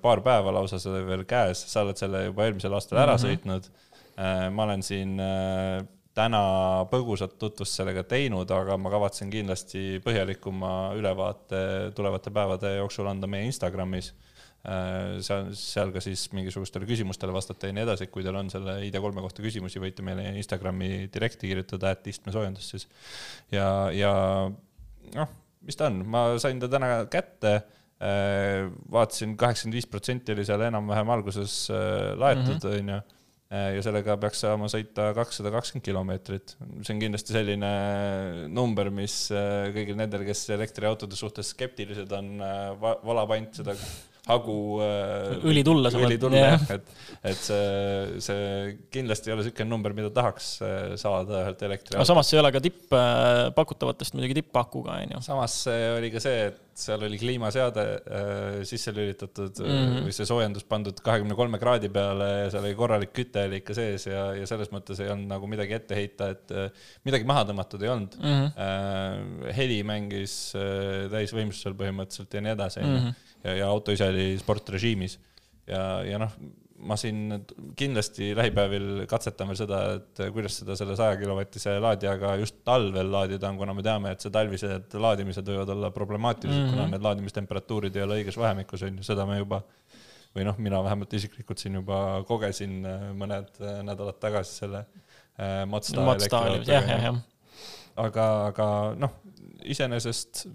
paar 0.00 0.22
päeva 0.24 0.54
lausa 0.56 0.78
see 0.80 1.02
veel 1.04 1.26
käes, 1.28 1.60
sa 1.68 1.82
oled 1.84 1.98
selle 2.00 2.24
juba 2.24 2.46
eelmisel 2.46 2.72
aastal 2.72 3.02
ära 3.02 3.16
mm 3.16 3.20
-hmm. 3.20 3.26
sõitnud. 3.28 3.68
ma 4.56 4.64
olen 4.64 4.82
siin 4.82 5.20
täna 6.14 6.40
põgusat 6.90 7.36
tutvust 7.38 7.76
sellega 7.76 8.02
teinud, 8.02 8.50
aga 8.50 8.76
ma 8.76 8.90
kavatsen 8.90 9.30
kindlasti 9.30 10.00
põhjalikuma 10.04 10.94
ülevaate 10.96 11.92
tulevate 11.94 12.30
päevade 12.30 12.76
jooksul 12.76 13.06
anda 13.06 13.26
meie 13.26 13.44
Instagramis 13.44 14.14
Äh, 14.60 15.22
seal, 15.24 15.46
seal 15.56 15.88
ka 15.88 16.02
siis 16.04 16.26
mingisugustele 16.36 16.84
küsimustele 16.84 17.32
vastata 17.32 17.70
ja 17.70 17.72
nii 17.72 17.86
edasi, 17.86 18.10
kui 18.12 18.20
teil 18.26 18.36
on 18.36 18.50
selle 18.52 18.74
ID3 18.84 19.22
kohta 19.24 19.40
küsimusi, 19.40 19.80
võite 19.80 20.04
meile 20.04 20.26
Instagrami 20.36 21.06
direkti 21.14 21.48
kirjutada, 21.48 21.94
et 21.94 22.10
istmesoojendus 22.12 22.66
siis. 22.74 22.84
ja, 23.54 23.64
ja 23.96 24.10
noh, 25.14 25.32
mis 25.64 25.80
ta 25.80 25.88
on, 25.88 26.02
ma 26.04 26.26
sain 26.42 26.60
ta 26.60 26.68
täna 26.68 26.92
kätte, 27.08 27.54
äh, 27.56 27.79
vaatasin, 28.00 29.36
kaheksakümmend 29.40 29.76
viis 29.76 29.88
protsenti 29.90 30.32
oli 30.32 30.44
seal 30.48 30.62
enam-vähem 30.70 31.10
alguses 31.16 31.62
äh, 31.72 32.12
laetud, 32.20 32.60
mhm. 32.62 32.76
onju 32.78 33.00
ja 33.50 33.80
sellega 33.82 34.14
peaks 34.22 34.44
saama 34.44 34.68
sõita 34.70 35.08
kakssada 35.10 35.50
kakskümmend 35.50 35.82
kilomeetrit. 35.82 36.52
see 36.86 36.92
on 36.94 37.00
kindlasti 37.02 37.34
selline 37.34 37.70
number, 38.46 38.92
mis 38.94 39.24
kõigil 39.74 39.98
nendel, 39.98 40.22
kes 40.28 40.44
elektriautode 40.54 41.18
suhtes 41.18 41.50
skeptilised 41.56 42.14
on, 42.14 42.36
valab 42.78 43.34
ainult 43.34 43.58
seda 43.58 43.74
hagu 44.28 44.56
äh,. 44.84 45.38
õli 45.50 45.64
tulla. 45.66 45.92
õli 45.96 46.18
tulla 46.20 46.42
jah, 46.44 46.66
et, 46.76 46.90
et 47.32 47.40
see, 47.40 48.20
see 48.22 48.74
kindlasti 48.92 49.30
ei 49.30 49.36
ole 49.36 49.44
niisugune 49.44 49.70
number, 49.70 49.96
mida 49.96 50.12
tahaks 50.14 50.50
äh, 50.64 50.80
saada 51.00 51.44
ühelt 51.44 51.64
elektriautalt. 51.68 52.00
aga 52.00 52.08
samas 52.12 52.30
see 52.30 52.38
ei 52.38 52.42
ole 52.44 52.52
ka 52.54 52.64
tipppakutavatest 52.64 54.16
muidugi 54.16 54.40
tippakuga, 54.42 54.98
on 55.00 55.16
ju. 55.16 55.22
samas 55.30 55.62
oli 55.70 56.12
ka 56.14 56.22
see, 56.22 56.50
et 56.50 56.66
seal 56.80 57.04
oli 57.04 57.18
kliimaseade 57.20 57.84
äh, 57.84 58.60
sisse 58.68 58.92
lülitatud 58.94 59.60
mm 59.60 59.70
-hmm. 59.70 60.04
või 60.06 60.14
see 60.16 60.26
soojendus 60.28 60.64
pandud 60.68 61.00
kahekümne 61.04 61.36
kolme 61.38 61.58
kraadi 61.62 61.88
peale 61.92 62.28
ja 62.44 62.50
seal 62.54 62.64
oli 62.64 62.76
korralik 62.78 63.12
küte 63.16 63.44
oli 63.48 63.60
ikka 63.60 63.76
sees 63.76 64.06
ja, 64.06 64.30
ja 64.38 64.46
selles 64.48 64.72
mõttes 64.74 65.00
ei 65.02 65.10
olnud 65.12 65.28
nagu 65.30 65.50
midagi 65.50 65.76
ette 65.76 65.98
heita, 65.98 66.30
et 66.36 66.54
äh, 66.54 66.70
midagi 67.08 67.28
maha 67.28 67.44
tõmmatud 67.50 67.82
ei 67.84 67.92
olnud 67.94 68.16
mm. 68.20 68.28
-hmm. 68.28 68.48
Äh, 68.60 69.56
heli 69.56 69.82
mängis 69.86 70.36
äh, 70.58 71.08
täisvõimsusel 71.12 71.76
põhimõtteliselt 71.78 72.34
ja 72.34 72.44
nii 72.44 72.56
edasi, 72.56 72.84
onju 72.84 73.12
ja, 73.44 73.54
ja 73.62 73.68
auto 73.68 73.92
ise 73.92 74.08
oli 74.12 74.32
sportrežiimis. 74.40 75.18
ja, 75.66 75.84
ja 76.06 76.18
noh, 76.22 76.34
ma 76.80 76.96
siin 76.96 77.44
kindlasti 77.76 78.30
lähipäevil 78.36 79.04
katsetan 79.08 79.50
veel 79.50 79.58
seda, 79.58 79.80
et 79.98 80.22
kuidas 80.32 80.56
seda 80.62 80.76
selle 80.78 80.96
saja 80.96 81.18
kilovatise 81.20 81.74
laadijaga 81.82 82.34
just 82.40 82.62
talvel 82.64 83.10
laadida 83.12 83.50
on, 83.50 83.58
kuna 83.60 83.74
me 83.76 83.84
teame, 83.84 84.14
et 84.14 84.24
see 84.24 84.32
talvised 84.32 84.96
laadimised 85.04 85.50
võivad 85.52 85.74
olla 85.74 85.90
problemaatilised 85.94 86.60
mm, 86.60 86.66
-hmm. 86.68 86.78
kuna 86.78 86.94
need 86.94 87.04
laadimistemperatuurid 87.04 87.96
ei 87.96 88.06
ole 88.06 88.20
õiges 88.22 88.38
vahemikus, 88.40 88.86
on 88.88 89.00
ju, 89.00 89.06
seda 89.10 89.26
me 89.28 89.38
juba 89.42 89.60
või 90.36 90.46
noh, 90.46 90.58
mina 90.62 90.80
vähemalt 90.84 91.12
isiklikult 91.18 91.58
siin 91.58 91.78
juba 91.80 92.22
kogesin 92.28 92.80
äh, 92.86 93.06
mõned 93.18 93.60
äh, 93.60 93.80
nädalad 93.86 94.20
tagasi 94.22 94.62
selle 94.62 94.84
äh, 94.84 95.64
Mazda 95.68 96.06
elektriautoga. 96.14 97.14
aga, 98.06 98.26
aga 98.52 98.66
noh, 98.98 99.16
iseenesest 99.64 100.46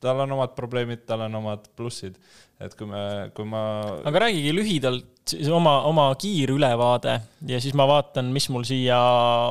tal 0.00 0.24
on 0.24 0.36
omad 0.36 0.54
probleemid, 0.56 1.04
tal 1.08 1.26
on 1.26 1.34
omad 1.40 1.66
plussid, 1.76 2.16
et 2.60 2.74
kui 2.76 2.88
me, 2.88 3.02
kui 3.36 3.48
ma. 3.48 3.62
aga 4.08 4.24
räägigi 4.26 4.54
lühidalt 4.56 5.10
siis 5.30 5.50
oma, 5.52 5.80
oma 5.88 6.08
kiirülevaade 6.20 7.16
ja 7.48 7.60
siis 7.62 7.76
ma 7.78 7.86
vaatan, 7.88 8.30
mis 8.34 8.48
mul 8.52 8.64
siia 8.68 8.98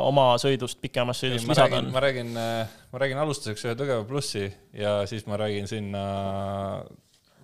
oma 0.06 0.32
sõidust, 0.42 0.80
pikemast 0.84 1.26
sõidust 1.26 1.46
Ei, 1.46 1.52
lisada 1.54 1.82
on. 1.82 1.92
ma 1.94 2.04
räägin, 2.04 2.34
ma 2.36 3.04
räägin 3.04 3.22
alustuseks 3.22 3.68
ühe 3.68 3.78
tugeva 3.80 4.06
plussi 4.10 4.50
ja 4.78 5.00
siis 5.10 5.28
ma 5.30 5.40
räägin 5.40 5.70
sinna 5.70 6.04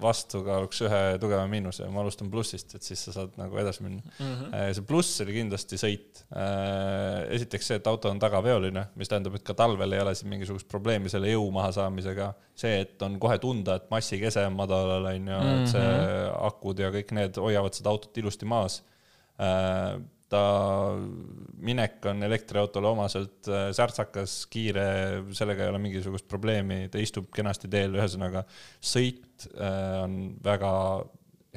vastukaaluks 0.02 0.82
ühe 0.86 1.02
tugeva 1.22 1.46
miinuse, 1.50 1.88
ma 1.92 2.02
alustan 2.02 2.30
plussist, 2.32 2.76
et 2.76 2.86
siis 2.86 3.02
sa 3.08 3.14
saad 3.16 3.36
nagu 3.40 3.58
edasi 3.62 3.84
minna 3.86 4.02
mm. 4.04 4.32
-hmm. 4.32 4.74
see 4.78 4.88
pluss 4.88 5.22
oli 5.24 5.36
kindlasti 5.38 5.80
sõit. 5.80 6.24
Äh, 6.36 7.22
esiteks 7.38 7.72
see, 7.72 7.80
et 7.80 7.88
auto 7.88 8.10
on 8.12 8.20
tagaveoline, 8.20 8.88
mis 8.96 9.12
tähendab, 9.12 9.38
et 9.40 9.46
ka 9.48 9.56
talvel 9.58 9.96
ei 9.96 10.04
ole 10.04 10.16
siin 10.16 10.30
mingisugust 10.34 10.68
probleemi 10.72 11.10
selle 11.10 11.32
jõu 11.32 11.48
mahasaamisega. 11.56 12.34
see, 12.56 12.82
et 12.82 13.02
on 13.02 13.20
kohe 13.20 13.38
tunda, 13.40 13.76
et 13.76 13.90
massikese 13.92 14.46
on 14.48 14.54
madalal, 14.56 15.06
on 15.06 15.32
ju, 15.32 15.40
et 15.54 15.72
see 15.72 15.88
mhm. 15.88 16.36
akud 16.50 16.80
ja 16.80 16.92
kõik 16.92 17.16
need 17.16 17.38
hoiavad 17.38 17.74
seda 17.74 17.90
autot 17.90 18.18
ilusti 18.18 18.46
maas 18.46 18.84
äh, 19.40 20.00
ta 20.36 20.44
minek 21.66 22.04
on 22.12 22.24
elektriautole 22.28 22.92
omaselt 22.92 23.50
äh, 23.50 23.68
särtsakas, 23.76 24.38
kiire, 24.52 24.86
sellega 25.36 25.66
ei 25.66 25.74
ole 25.74 25.82
mingisugust 25.84 26.28
probleemi, 26.32 26.86
ta 26.92 27.02
istub 27.02 27.30
kenasti 27.36 27.72
teel, 27.72 27.96
ühesõnaga 27.98 28.46
sõit 28.84 29.48
äh, 29.54 30.02
on 30.04 30.18
väga 30.46 30.74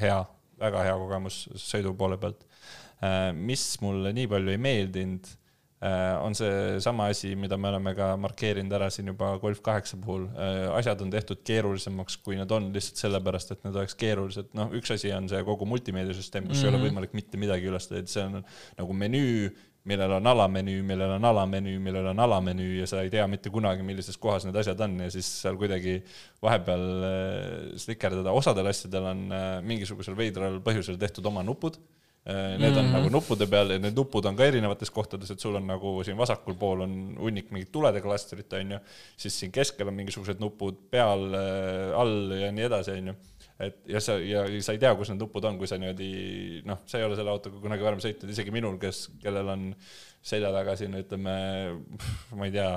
hea, 0.01 0.21
väga 0.63 0.85
hea 0.87 0.95
kogemus 1.03 1.43
sõidu 1.59 1.95
poole 1.99 2.21
pealt. 2.21 2.47
Äh, 3.05 3.31
mis 3.35 3.67
mulle 3.85 4.15
nii 4.17 4.31
palju 4.31 4.55
ei 4.55 4.63
meeldinud 4.63 5.29
on 6.23 6.35
seesama 6.35 7.07
asi, 7.13 7.37
mida 7.39 7.57
me 7.57 7.69
oleme 7.71 7.93
ka 7.95 8.09
markeerinud 8.19 8.73
ära 8.75 8.89
siin 8.91 9.13
juba 9.13 9.31
Golf 9.39 9.61
kaheksa 9.63 9.99
puhul. 10.03 10.25
Äh, 10.35 10.65
asjad 10.75 11.05
on 11.05 11.13
tehtud 11.13 11.45
keerulisemaks, 11.47 12.19
kui 12.25 12.39
nad 12.39 12.51
on, 12.55 12.73
lihtsalt 12.75 12.99
sellepärast, 13.05 13.53
et 13.55 13.63
need 13.67 13.79
oleks 13.79 13.95
keerulised. 13.99 14.51
noh, 14.59 14.73
üks 14.75 14.91
asi 14.95 15.13
on 15.15 15.29
see 15.31 15.45
kogu 15.47 15.69
multimeediasüsteem, 15.71 16.49
kus 16.49 16.57
mm 16.57 16.61
-hmm. 16.61 16.67
ei 16.67 16.71
ole 16.73 16.79
mhm. 16.79 16.87
võimalik 16.89 17.15
mitte 17.15 17.39
midagi 17.39 17.71
üles 17.71 17.91
leida, 17.93 18.11
see 18.11 18.25
on 18.25 18.43
nagu 18.79 18.93
menüü, 18.93 19.53
millel 19.89 20.13
on 20.13 20.27
alamenüü, 20.27 20.83
millel 20.83 21.15
on 21.15 21.25
alamenüü, 21.25 21.79
millel 21.79 22.07
on 22.11 22.19
alamenüü 22.19 22.81
ja 22.81 22.87
sa 22.87 23.03
ei 23.03 23.11
tea 23.11 23.27
mitte 23.27 23.51
kunagi, 23.51 23.83
millises 23.83 24.19
kohas 24.19 24.45
need 24.45 24.57
asjad 24.57 24.81
on 24.81 24.99
ja 25.01 25.11
siis 25.11 25.29
seal 25.43 25.57
kuidagi 25.57 26.03
vahepeal 26.43 26.83
äh, 27.05 27.77
slikerdada. 27.77 28.31
osadel 28.31 28.67
asjadel 28.67 29.05
on 29.05 29.31
mingisugusel 29.63 30.17
veidral 30.17 30.59
põhjusel 30.61 30.99
tehtud 30.99 31.27
oma 31.27 31.43
nupud 31.43 31.79
Äh, 31.79 31.98
need 32.29 32.77
on 32.77 32.85
mm 32.85 32.89
-hmm. 32.89 32.93
nagu 32.93 33.09
nuppude 33.09 33.47
peal 33.47 33.71
ja 33.71 33.79
need 33.79 33.97
nupud 33.97 34.25
on 34.25 34.37
ka 34.37 34.45
erinevates 34.45 34.91
kohtades, 34.91 35.31
et 35.31 35.41
sul 35.41 35.55
on 35.55 35.67
nagu 35.67 36.03
siin 36.05 36.17
vasakul 36.17 36.55
pool 36.55 36.81
on 36.85 37.17
hunnik 37.19 37.51
mingit 37.51 37.73
tulede 37.73 38.01
klastrit, 38.01 38.53
on 38.53 38.73
ju, 38.73 38.79
siis 39.17 39.39
siin 39.41 39.53
keskel 39.53 39.89
on 39.89 39.95
mingisugused 39.95 40.41
nupud, 40.41 40.77
peal, 40.91 41.25
äh, 41.35 42.01
all 42.01 42.33
ja 42.41 42.53
nii 42.53 42.65
edasi, 42.65 42.91
on 42.91 43.07
ju. 43.07 43.15
et 43.61 43.81
ja 43.89 44.01
sa, 44.01 44.19
ja 44.19 44.45
sa 44.63 44.73
ei 44.73 44.79
tea, 44.79 44.95
kus 44.95 45.09
need 45.09 45.21
nupud 45.21 45.45
on, 45.45 45.59
kui 45.59 45.67
sa 45.67 45.79
niimoodi 45.79 46.63
noh, 46.65 46.79
sa 46.87 46.99
ei 46.99 47.05
ole 47.05 47.17
selle 47.17 47.31
autoga 47.31 47.61
kunagi 47.61 47.83
varem 47.83 48.05
sõitnud, 48.05 48.31
isegi 48.31 48.55
minul, 48.55 48.77
kes, 48.79 49.09
kellel 49.23 49.49
on 49.49 49.75
selja 50.23 50.53
taga 50.53 50.77
siin 50.77 50.95
ütleme, 50.95 51.35
ma 52.37 52.47
ei 52.47 52.53
tea 52.53 52.71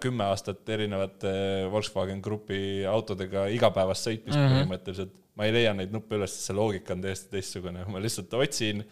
kümme 0.00 0.26
aastat 0.28 0.68
erinevate 0.68 1.32
Volkswagen 1.72 2.22
Grupi 2.24 2.84
autodega 2.88 3.46
igapäevast 3.52 4.08
sõitmist 4.08 4.38
mm 4.38 4.46
-hmm. 4.46 4.56
põhimõtteliselt. 4.58 5.20
ma 5.34 5.48
ei 5.48 5.52
leia 5.52 5.72
neid 5.74 5.90
nuppe 5.90 6.14
üles, 6.14 6.30
sest 6.30 6.46
see 6.46 6.54
loogika 6.54 6.94
on 6.94 7.00
täiesti 7.02 7.30
teistsugune, 7.32 7.84
ma 7.90 7.98
lihtsalt 7.98 8.34
otsin, 8.38 8.84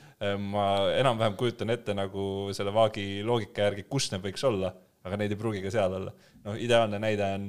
ma 0.43 0.65
enam-vähem 0.99 1.37
kujutan 1.39 1.71
ette 1.71 1.95
nagu 1.95 2.51
selle 2.53 2.73
vaagi 2.75 3.23
loogika 3.23 3.69
järgi, 3.69 3.85
kus 3.89 4.11
need 4.11 4.25
võiks 4.25 4.43
olla, 4.49 4.73
aga 5.05 5.21
neid 5.21 5.31
ei 5.31 5.39
pruugi 5.39 5.63
ka 5.63 5.71
seal 5.71 5.95
olla. 6.01 6.13
noh, 6.45 6.57
ideaalne 6.59 6.99
näide 6.99 7.29
on, 7.35 7.47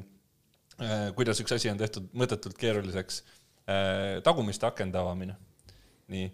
kuidas 1.15 1.41
üks 1.41 1.56
asi 1.56 1.71
on 1.71 1.82
tehtud 1.82 2.12
mõttetult 2.13 2.58
keeruliseks, 2.58 3.23
tagumiste 4.23 4.69
akende 4.69 5.01
avamine. 5.01 5.36
nii 6.08 6.29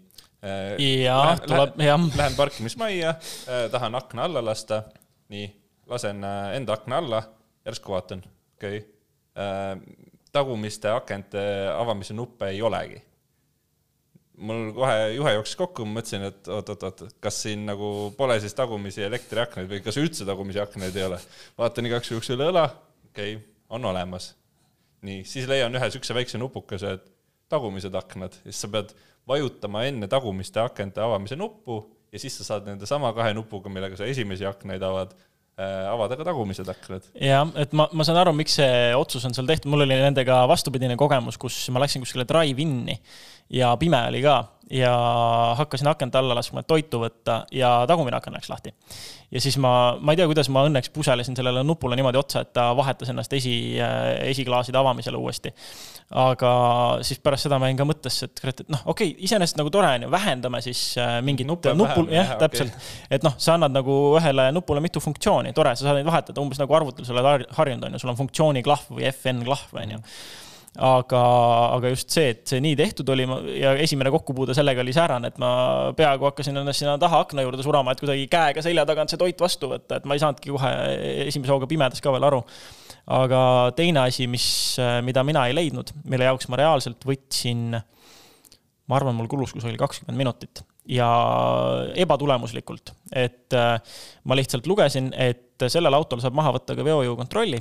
jaa, 1.04 1.38
tuleb, 1.48 1.80
jah. 1.84 2.00
Lähen 2.18 2.36
parkimismajja, 2.36 3.16
tahan 3.72 3.96
akna 3.96 4.24
alla 4.28 4.44
lasta, 4.46 4.84
nii 5.30 5.48
lasen 5.90 6.24
äh, 6.24 6.56
enda 6.58 6.76
akna 6.78 7.02
alla, 7.02 7.22
järsku 7.66 7.94
vaatan, 7.94 8.24
okei 8.58 8.78
okay., 8.78 8.90
äh, 9.40 10.08
tagumiste 10.32 10.92
akente 10.94 11.42
avamise 11.74 12.14
nuppe 12.14 12.52
ei 12.54 12.62
olegi. 12.62 13.02
mul 14.40 14.70
kohe 14.72 15.10
juhe 15.12 15.32
jooksis 15.34 15.58
kokku, 15.60 15.84
ma 15.84 15.98
mõtlesin, 15.98 16.22
et 16.30 16.48
oot-oot-oot, 16.48 17.02
kas 17.20 17.42
siin 17.44 17.66
nagu 17.68 18.14
pole 18.18 18.38
siis 18.40 18.54
tagumisi 18.56 19.04
elektriaknaid 19.04 19.68
või 19.68 19.82
kas 19.84 19.98
üldse 20.00 20.28
tagumisi 20.28 20.62
aknaid 20.64 20.96
ei 20.96 21.08
ole. 21.10 21.20
vaatan 21.58 21.90
igaks 21.90 22.12
juhuks 22.14 22.30
üle 22.36 22.48
õla, 22.54 22.70
okei 23.10 23.36
okay,, 23.36 23.48
on 23.70 23.86
olemas. 23.86 24.34
nii, 25.02 25.24
siis 25.28 25.48
leian 25.48 25.76
ühe 25.76 25.92
siukse 25.92 26.16
väikse 26.16 26.40
nupukese, 26.40 26.96
et 27.00 27.12
tagumised 27.50 27.96
aknad, 27.96 28.36
siis 28.46 28.62
sa 28.62 28.70
pead 28.72 28.94
vajutama 29.28 29.84
enne 29.90 30.08
tagumiste 30.08 30.62
akente 30.62 31.02
avamise 31.02 31.36
nuppu 31.36 31.82
ja 32.12 32.22
siis 32.22 32.38
sa 32.40 32.48
saad 32.48 32.70
nende 32.70 32.88
sama 32.90 33.12
kahe 33.14 33.34
nupuga, 33.38 33.70
millega 33.72 33.98
sa 34.00 34.08
esimesi 34.10 34.48
aknaid 34.48 34.84
avad, 34.86 35.14
avada 35.60 36.16
ka 36.20 36.28
tagumised 36.28 36.70
aknad. 36.72 37.10
jah, 37.20 37.50
et 37.60 37.74
ma, 37.76 37.90
ma 37.92 38.06
saan 38.08 38.22
aru, 38.22 38.34
miks 38.38 38.56
see 38.60 38.94
otsus 38.98 39.26
on 39.28 39.36
seal 39.36 39.50
tehtud, 39.50 39.72
mul 39.72 39.86
oli 39.88 39.98
nendega 40.00 40.42
vastupidine 40.50 40.96
kogemus, 41.00 41.40
kus 41.42 41.58
ma 41.76 41.84
läksin 41.84 42.06
kuskile 42.06 42.28
drive-in'i 42.30 43.00
ja 43.60 43.74
pime 43.82 44.02
oli 44.12 44.22
ka 44.24 44.42
ja 44.70 44.92
hakkasin 45.58 45.88
akent 45.88 46.16
alla 46.16 46.36
laskma, 46.38 46.62
et 46.62 46.68
toitu 46.70 47.00
võtta 47.02 47.42
ja 47.54 47.72
tagumine 47.90 48.18
aken 48.20 48.36
läks 48.38 48.50
lahti. 48.52 48.74
ja 49.32 49.42
siis 49.42 49.58
ma, 49.62 49.98
ma 50.02 50.14
ei 50.14 50.20
tea, 50.20 50.28
kuidas 50.30 50.50
ma 50.54 50.64
õnneks 50.68 50.92
puselesin 50.94 51.38
sellele 51.38 51.64
nupule 51.66 51.98
niimoodi 51.98 52.20
otsa, 52.22 52.44
et 52.46 52.52
ta 52.54 52.68
vahetas 52.78 53.10
ennast 53.10 53.34
esi, 53.34 53.54
esiklaaside 54.30 54.78
avamisele 54.78 55.18
uuesti. 55.18 55.54
Aga 56.10 56.52
siis 57.06 57.22
pärast 57.22 57.46
seda 57.46 57.60
ma 57.62 57.70
jäin 57.70 57.78
ka 57.78 57.86
mõttesse, 57.86 58.30
et 58.30 58.42
kurat, 58.42 58.62
et 58.64 58.70
noh, 58.74 58.84
okei 58.86 59.12
okay,, 59.14 59.26
iseenesest 59.26 59.58
nagu 59.58 59.70
tore 59.74 59.90
on 59.98 60.06
ju, 60.06 60.12
vähendame 60.14 60.62
siis 60.66 60.82
äh, 61.02 61.18
mingit 61.26 61.50
nupul, 61.50 62.10
jah, 62.10 62.34
jah, 62.34 62.36
täpselt. 62.42 62.74
okay.. 62.74 63.08
et 63.18 63.26
noh, 63.26 63.38
sa 63.38 63.56
annad 63.58 63.74
nagu 63.74 63.98
ühele 64.18 64.50
nupule 64.54 64.84
mitu 64.86 65.02
funktsiooni, 65.02 65.54
tore, 65.58 65.74
sa 65.78 65.90
saad 65.90 66.02
neid 66.02 66.10
vahetada, 66.10 66.42
umbes 66.42 66.62
nagu 66.62 66.78
arvutil 66.78 67.06
sa 67.06 67.18
oled 67.18 67.50
harjunud, 67.58 67.90
on 67.90 67.98
ju, 67.98 68.04
sul 68.06 68.14
on 68.14 68.22
funktsiooniklahv 68.22 68.94
või 68.98 69.10
FN 69.14 69.42
klahv, 69.46 69.74
on 69.82 69.98
ju 69.98 70.04
aga, 70.80 71.22
aga 71.76 71.92
just 71.92 72.14
see, 72.14 72.32
et 72.34 72.44
see 72.48 72.62
nii 72.64 72.76
tehtud 72.80 73.10
oli 73.12 73.26
ja 73.60 73.74
esimene 73.84 74.12
kokkupuude 74.14 74.56
sellega 74.56 74.84
oli 74.84 74.94
säärane, 74.96 75.32
et 75.32 75.40
ma 75.42 75.52
peaaegu 75.98 76.30
hakkasin 76.30 76.62
ennast 76.62 76.84
sinna 76.84 76.96
taha 77.02 77.24
akna 77.26 77.44
juurde 77.44 77.66
surama, 77.66 77.94
et 77.94 78.04
kuidagi 78.04 78.28
käega 78.32 78.64
selja 78.64 78.86
tagant 78.88 79.12
see 79.12 79.20
toit 79.20 79.44
vastu 79.44 79.72
võtta, 79.74 80.00
et 80.00 80.08
ma 80.08 80.16
ei 80.16 80.24
saanudki 80.24 80.54
kohe 80.56 80.72
esimese 81.28 81.54
hooga 81.54 81.68
pimedas 81.70 82.04
ka 82.04 82.14
veel 82.16 82.28
aru. 82.30 82.44
Aga 83.10 83.42
teine 83.76 84.04
asi, 84.06 84.28
mis, 84.30 84.46
mida 85.04 85.24
mina 85.26 85.48
ei 85.50 85.56
leidnud, 85.58 85.92
mille 86.08 86.28
jaoks 86.30 86.48
ma 86.52 86.60
reaalselt 86.62 87.08
võtsin, 87.10 87.74
ma 87.74 89.00
arvan, 89.00 89.18
mul 89.18 89.30
kulus 89.32 89.56
kusagil 89.56 89.80
kakskümmend 89.82 90.20
minutit 90.20 90.64
ja 90.90 91.10
ebatulemuslikult, 92.02 92.94
et 93.14 93.54
äh, 93.58 94.00
ma 94.26 94.38
lihtsalt 94.38 94.66
lugesin, 94.70 95.12
et 95.14 95.68
sellel 95.70 95.94
autol 95.94 96.22
saab 96.24 96.38
maha 96.38 96.56
võtta 96.56 96.78
ka 96.78 96.86
veojõukontrolli 96.88 97.60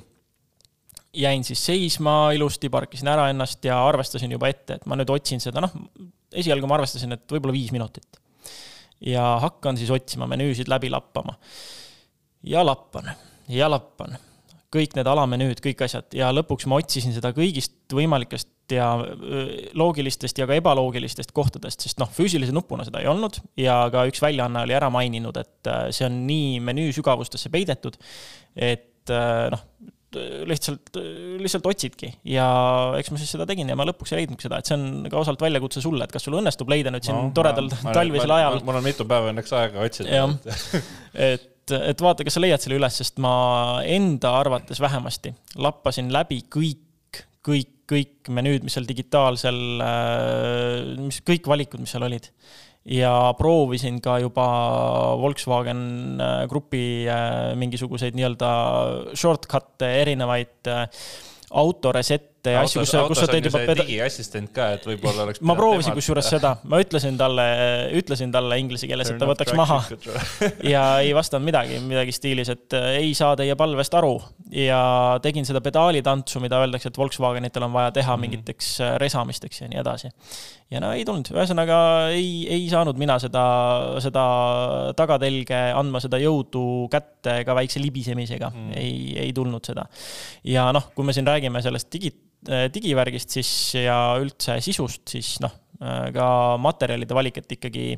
jäin 1.14 1.44
siis 1.44 1.64
seisma 1.66 2.30
ilusti, 2.36 2.68
parkisin 2.68 3.08
ära 3.08 3.28
ennast 3.32 3.64
ja 3.64 3.78
arvestasin 3.88 4.32
juba 4.32 4.50
ette, 4.52 4.78
et 4.78 4.86
ma 4.86 4.98
nüüd 4.98 5.10
otsin 5.12 5.40
seda, 5.42 5.62
noh, 5.64 5.74
esialgu 6.32 6.68
ma 6.68 6.78
arvestasin, 6.78 7.16
et 7.16 7.32
võib-olla 7.32 7.56
viis 7.56 7.72
minutit. 7.74 8.20
ja 9.00 9.38
hakkan 9.38 9.76
siis 9.78 9.90
otsima 9.94 10.26
menüüsid 10.26 10.68
läbi 10.68 10.90
lappama. 10.90 11.38
ja 12.42 12.64
lappan 12.66 13.12
ja 13.48 13.70
lappan 13.70 14.18
kõik 14.74 14.98
need 14.98 15.08
alamenüüd, 15.08 15.60
kõik 15.64 15.82
asjad 15.86 16.12
ja 16.12 16.28
lõpuks 16.34 16.66
ma 16.68 16.76
otsisin 16.76 17.14
seda 17.16 17.30
kõigist 17.32 17.94
võimalikest 17.94 18.74
ja 18.74 18.90
loogilistest 19.78 20.38
ja 20.38 20.46
ka 20.48 20.58
ebaloogilistest 20.58 21.32
kohtadest, 21.32 21.86
sest 21.86 22.00
noh, 22.02 22.10
füüsilise 22.12 22.52
nupuna 22.52 22.84
seda 22.84 23.00
ei 23.00 23.08
olnud 23.08 23.38
ja 23.56 23.80
ka 23.92 24.04
üks 24.10 24.20
väljaanne 24.20 24.66
oli 24.66 24.76
ära 24.76 24.90
maininud, 24.92 25.40
et 25.40 25.70
see 25.88 26.04
on 26.04 26.20
nii 26.28 26.58
menüü 26.68 26.92
sügavustesse 26.96 27.48
peidetud, 27.54 27.96
et 28.54 29.14
noh, 29.54 29.64
lihtsalt, 30.48 30.94
lihtsalt 31.42 31.66
otsidki 31.68 32.08
ja 32.32 32.46
eks 32.96 33.12
ma 33.12 33.20
siis 33.20 33.34
seda 33.34 33.44
tegin 33.48 33.68
ja 33.68 33.76
ma 33.76 33.84
lõpuks 33.88 34.14
ei 34.14 34.22
leidnudki 34.22 34.46
seda, 34.46 34.62
et 34.62 34.70
see 34.70 34.78
on 34.78 35.10
ka 35.12 35.20
osalt 35.20 35.42
väljakutse 35.44 35.82
sulle, 35.84 36.06
et 36.06 36.14
kas 36.14 36.24
sul 36.24 36.38
õnnestub 36.38 36.70
leida 36.72 36.92
nüüd 36.94 37.04
siin 37.04 37.18
no, 37.18 37.28
toredal 37.36 37.68
talvisel 37.92 38.32
ajal. 38.38 38.62
mul 38.64 38.80
on 38.80 38.86
mitu 38.86 39.04
päeva 39.08 39.34
õnneks 39.34 39.54
aega 39.58 39.84
otsida. 39.84 40.24
et 41.18 41.54
et, 41.68 41.90
et 41.92 42.04
vaata, 42.04 42.26
kas 42.26 42.38
sa 42.38 42.42
leiad 42.42 42.62
selle 42.62 42.78
üles, 42.78 43.00
sest 43.00 43.20
ma 43.22 43.32
enda 43.86 44.32
arvates 44.40 44.80
vähemasti 44.82 45.34
lappasin 45.60 46.12
läbi 46.14 46.40
kõik, 46.52 47.22
kõik, 47.44 47.74
kõik 47.88 48.32
menüüd, 48.34 48.64
mis 48.66 48.76
seal 48.76 48.88
digitaalsel, 48.88 49.60
äh, 49.84 50.96
mis 51.00 51.20
kõik 51.26 51.48
valikud, 51.48 51.82
mis 51.84 51.94
seal 51.94 52.06
olid. 52.08 52.30
Ja 52.84 53.34
proovisin 53.38 54.00
ka 54.04 54.18
juba 54.22 54.46
Volkswagen 55.20 56.20
äh, 56.20 56.46
Grupi 56.48 57.06
äh, 57.08 57.54
mingisuguseid 57.58 58.16
nii-öelda 58.18 58.52
shortcut'e, 59.14 59.90
erinevaid 60.02 60.70
autoresette 61.48 62.38
ette 62.38 62.54
ja 62.54 62.62
asju, 62.64 62.82
kus 62.82 62.92
sa, 62.92 63.02
kus 63.08 63.20
sa 63.22 63.28
teed 63.30 63.46
juba 63.48 63.60
peda-. 63.66 63.84
digiassistent 63.86 64.50
ka, 64.54 64.68
et 64.76 64.86
võib-olla 64.88 65.26
oleks. 65.26 65.42
ma 65.46 65.56
proovisin 65.58 65.94
kusjuures 65.96 66.28
seda, 66.30 66.54
ma 66.70 66.80
ütlesin 66.82 67.18
talle, 67.20 67.46
ütlesin 67.98 68.32
talle 68.34 68.58
inglise 68.62 68.88
keeles, 68.90 69.10
et 69.12 69.20
ta 69.20 69.28
võtaks 69.28 69.54
maha. 69.58 69.80
ja 70.74 70.84
ei 71.04 71.12
vastanud 71.16 71.48
midagi, 71.48 71.80
midagi 71.84 72.14
stiilis, 72.14 72.52
et 72.54 72.76
äh, 72.78 72.90
ei 73.02 73.12
saa 73.18 73.34
teie 73.38 73.56
palvest 73.58 73.96
aru. 73.98 74.16
ja 74.54 74.80
tegin 75.24 75.46
seda 75.48 75.62
pedaalitantsu, 75.64 76.40
mida 76.44 76.62
öeldakse, 76.62 76.92
et 76.92 77.00
Volkswagenitel 77.00 77.66
on 77.66 77.74
vaja 77.74 77.92
teha 77.98 78.16
mm. 78.16 78.26
mingiteks 78.26 78.72
äh, 78.84 78.94
resamisteks 79.02 79.64
ja 79.64 79.72
nii 79.72 79.82
edasi. 79.82 80.12
Ja 80.70 80.82
no 80.84 80.92
ei 80.92 81.04
tulnud, 81.08 81.30
ühesõnaga 81.32 81.80
ei, 82.12 82.46
ei 82.52 82.68
saanud 82.68 82.98
mina 83.00 83.16
seda, 83.22 83.42
seda 84.04 84.24
tagatelge 84.98 85.60
andma 85.78 86.02
seda 86.04 86.20
jõudu 86.20 86.86
kätte 86.92 87.40
ka 87.48 87.56
väikse 87.56 87.80
libisemisega 87.82 88.52
mm., 88.52 88.78
ei, 88.78 88.96
ei 89.26 89.34
tulnud 89.36 89.64
seda. 89.64 89.88
ja 90.44 90.70
noh, 90.76 90.90
kui 90.94 91.08
me 91.08 91.16
siin 91.16 91.28
räägime 91.28 91.64
sellest 91.64 91.92
digi 91.94 92.12
Äh, 92.46 92.68
digivärgist 92.70 93.34
siis 93.34 93.48
ja 93.74 93.96
üldse 94.22 94.60
sisust, 94.62 95.02
siis 95.10 95.34
noh, 95.42 95.50
äh, 95.82 96.06
ka 96.14 96.28
materjalide 96.62 97.16
valik, 97.16 97.40
et 97.40 97.56
ikkagi 97.56 97.88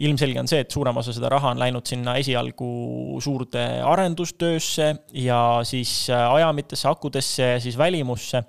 ilmselge 0.00 0.40
on 0.40 0.48
see, 0.48 0.62
et 0.64 0.72
suurem 0.72 0.96
osa 0.96 1.12
seda 1.12 1.28
raha 1.32 1.52
on 1.52 1.60
läinud 1.60 1.88
sinna 1.88 2.14
esialgu 2.20 3.20
suurde 3.22 3.64
arendustöösse 3.84 4.88
ja 5.20 5.42
siis 5.68 5.92
äh, 6.10 6.24
ajamitesse, 6.38 6.88
akudesse 6.88 7.50
ja 7.54 7.60
siis 7.60 7.76
välimusse. 7.78 8.42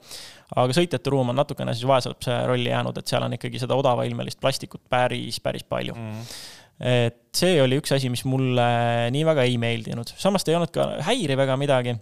aga 0.55 0.75
sõitjate 0.75 1.09
ruum 1.09 1.31
on 1.33 1.39
natukene 1.41 1.73
siis 1.73 1.87
vaesesse 1.89 2.35
rolli 2.45 2.69
jäänud, 2.69 2.97
et 2.97 3.09
seal 3.09 3.23
on 3.25 3.33
ikkagi 3.33 3.59
seda 3.59 3.75
odavailmelist 3.75 4.39
plastikut 4.39 4.83
päris, 4.89 5.39
päris 5.41 5.63
palju. 5.65 5.95
Mm. 5.97 6.25
Et 6.83 7.19
see 7.37 7.57
oli 7.61 7.79
üks 7.81 7.93
asi, 7.95 8.09
mis 8.13 8.23
mulle 8.29 8.65
nii 9.13 9.25
väga 9.25 9.45
ei 9.49 9.57
meeldinud, 9.61 10.13
samas 10.17 10.45
ta 10.45 10.53
ei 10.53 10.57
olnud 10.59 10.73
ka 10.73 10.87
häiriv 11.07 11.41
ega 11.45 11.57
midagi 11.57 11.95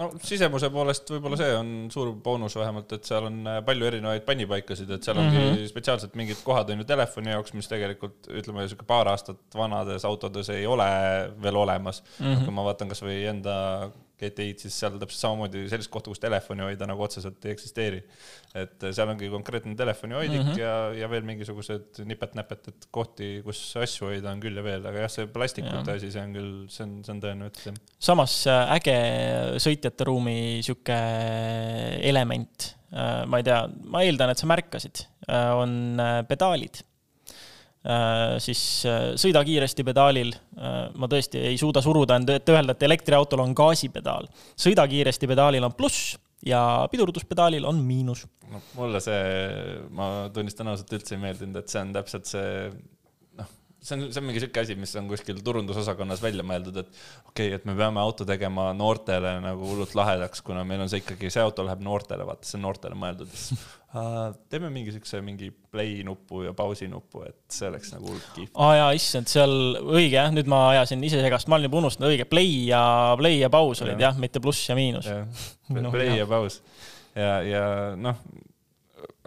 no 0.00 0.08
sisemuse 0.24 0.70
poolest 0.72 1.10
võib-olla 1.12 1.38
see 1.40 1.54
on 1.56 1.72
suur 1.92 2.12
boonus 2.24 2.56
vähemalt, 2.58 2.92
et 2.96 3.08
seal 3.08 3.28
on 3.28 3.40
äh, 3.46 3.60
palju 3.66 3.88
erinevaid 3.90 4.24
pannipaikasid, 4.26 4.90
et 4.96 5.06
seal 5.06 5.20
ongi 5.20 5.36
mm 5.38 5.48
-hmm. 5.48 5.70
spetsiaalselt 5.70 6.16
mingid 6.18 6.42
kohad 6.44 6.70
on 6.72 6.82
ju 6.82 6.88
telefoni 6.88 7.34
jaoks, 7.34 7.54
mis 7.58 7.68
tegelikult 7.68 8.30
ütleme, 8.42 8.66
sihuke 8.68 8.88
paar 8.88 9.08
aastat 9.12 9.40
vanades 9.56 10.04
autodes 10.08 10.50
ei 10.54 10.66
ole 10.66 10.90
veel 11.42 11.56
olemas 11.56 12.02
mm. 12.02 12.26
-hmm. 12.26 12.44
kui 12.44 12.54
ma 12.54 12.64
vaatan 12.70 12.94
kasvõi 12.94 13.18
enda 13.34 13.56
GTI-d, 14.20 14.62
siis 14.64 14.76
seal 14.82 14.98
täpselt 15.00 15.24
samamoodi 15.24 15.64
sellist 15.70 15.90
kohta, 15.92 16.12
kus 16.12 16.22
telefoni 16.22 16.64
hoida 16.66 16.88
nagu 16.88 17.04
otseselt 17.06 17.44
ei 17.46 17.54
eksisteeri. 17.56 18.02
et 18.60 18.82
seal 18.90 19.06
ongi 19.12 19.28
konkreetne 19.30 19.76
telefonihoidik 19.78 20.40
mm 20.40 20.48
-hmm. 20.48 20.58
ja, 20.58 20.72
ja 21.04 21.10
veel 21.10 21.22
mingisugused 21.22 22.00
nipet-näpet, 22.04 22.68
et 22.68 22.88
kohti, 22.90 23.28
kus 23.46 23.60
asju 23.78 24.08
hoida 24.08 24.32
on 24.32 24.42
küll 24.42 24.56
ja 24.56 24.64
veel, 24.64 24.86
aga 24.86 25.04
jah, 25.04 25.10
see 25.10 25.26
plastikute 25.30 25.94
asi, 25.94 26.10
see 26.10 26.24
on 26.24 26.34
küll, 26.34 26.52
see 26.68 26.84
on, 26.84 26.98
see 27.04 27.14
on 27.14 27.46
jah. 27.64 27.80
samas 27.98 28.46
äh, 28.50 28.74
äge 28.74 28.98
sõitjate 29.62 30.04
ruumi 30.04 30.60
sihuke 30.66 30.98
element, 32.10 32.74
äh, 32.92 33.24
ma 33.26 33.38
ei 33.38 33.46
tea, 33.46 33.62
ma 33.86 34.02
eeldan, 34.02 34.34
et 34.34 34.42
sa 34.42 34.50
märkasid, 34.50 35.06
äh, 35.28 35.50
on 35.54 36.00
pedaalid 36.28 36.82
Äh, 36.82 36.89
siis 38.42 38.62
äh, 38.88 39.12
sõida 39.20 39.40
kiiresti 39.46 39.84
pedaalil. 39.88 40.34
Äh, 40.58 40.80
ma 41.00 41.08
tõesti 41.08 41.40
ei 41.50 41.56
suuda 41.60 41.82
suruda 41.84 42.18
end, 42.20 42.32
et 42.34 42.52
öelda, 42.52 42.76
et 42.76 42.88
elektriautol 42.88 43.40
on 43.44 43.54
gaasipedaal. 43.56 44.28
sõida 44.52 44.84
kiiresti 44.88 45.30
pedaalil 45.30 45.64
on 45.64 45.76
pluss 45.76 46.16
ja 46.44 46.86
pidurduspedaalil 46.92 47.64
on 47.64 47.80
miinus. 47.84 48.26
no 48.50 48.60
mulle 48.76 49.00
see, 49.00 49.20
ma 49.96 50.28
tunnistan 50.34 50.68
ausalt, 50.68 50.92
üldse 50.92 51.16
ei 51.16 51.22
meeldinud, 51.24 51.56
et 51.56 51.72
see 51.72 51.80
on 51.80 51.92
täpselt 51.96 52.28
see 52.28 52.70
see 53.80 53.96
on, 53.96 54.06
see 54.12 54.20
on 54.20 54.26
mingi 54.28 54.42
sihuke 54.42 54.62
asi, 54.62 54.76
mis 54.78 54.92
on 54.98 55.08
kuskil 55.10 55.40
turundusosakonnas 55.44 56.22
välja 56.22 56.44
mõeldud, 56.46 56.80
et 56.82 56.88
okei 57.30 57.50
okay,, 57.50 57.56
et 57.56 57.66
me 57.68 57.74
peame 57.78 58.00
auto 58.02 58.26
tegema 58.28 58.70
noortele 58.76 59.36
nagu 59.44 59.68
hullult 59.72 59.94
lahedaks, 59.98 60.42
kuna 60.46 60.64
meil 60.68 60.84
on 60.84 60.90
see 60.92 61.02
ikkagi, 61.02 61.30
see 61.32 61.42
auto 61.42 61.64
läheb 61.66 61.82
noortele, 61.84 62.26
vaata, 62.28 62.48
see 62.48 62.58
on 62.60 62.66
noortele 62.68 62.98
mõeldud. 63.00 63.32
teeme 64.52 64.70
mingi 64.70 64.94
siukse 64.94 65.22
mingi 65.26 65.48
play 65.50 66.04
nupu 66.06 66.44
ja 66.44 66.52
pausi 66.56 66.86
nupu, 66.90 67.24
et 67.26 67.40
see 67.50 67.70
oleks 67.70 67.94
nagu 67.96 68.10
hullult 68.10 68.28
kihvt. 68.36 68.52
aa 68.54 68.76
jaa, 68.82 68.92
issand, 68.98 69.32
seal 69.32 69.56
õige 69.80 70.14
jah, 70.18 70.30
nüüd 70.34 70.50
ma 70.50 70.66
ajasin 70.74 71.02
ise 71.08 71.22
segast, 71.24 71.50
ma 71.50 71.58
olin 71.58 71.70
juba 71.70 71.82
unustanud, 71.82 72.12
õige, 72.12 72.28
play 72.30 72.68
ja, 72.68 72.84
play 73.20 73.40
ja 73.40 73.50
paus 73.52 73.82
olid 73.86 73.98
jah 73.98 74.14
ja,, 74.14 74.22
mitte 74.22 74.42
pluss 74.44 74.68
ja 74.70 74.78
miinus. 74.78 75.10
No, 75.70 75.92
play 75.94 76.16
ja 76.18 76.24
paus 76.26 76.56
ja, 77.14 77.36
ja 77.46 77.64
noh 77.94 78.18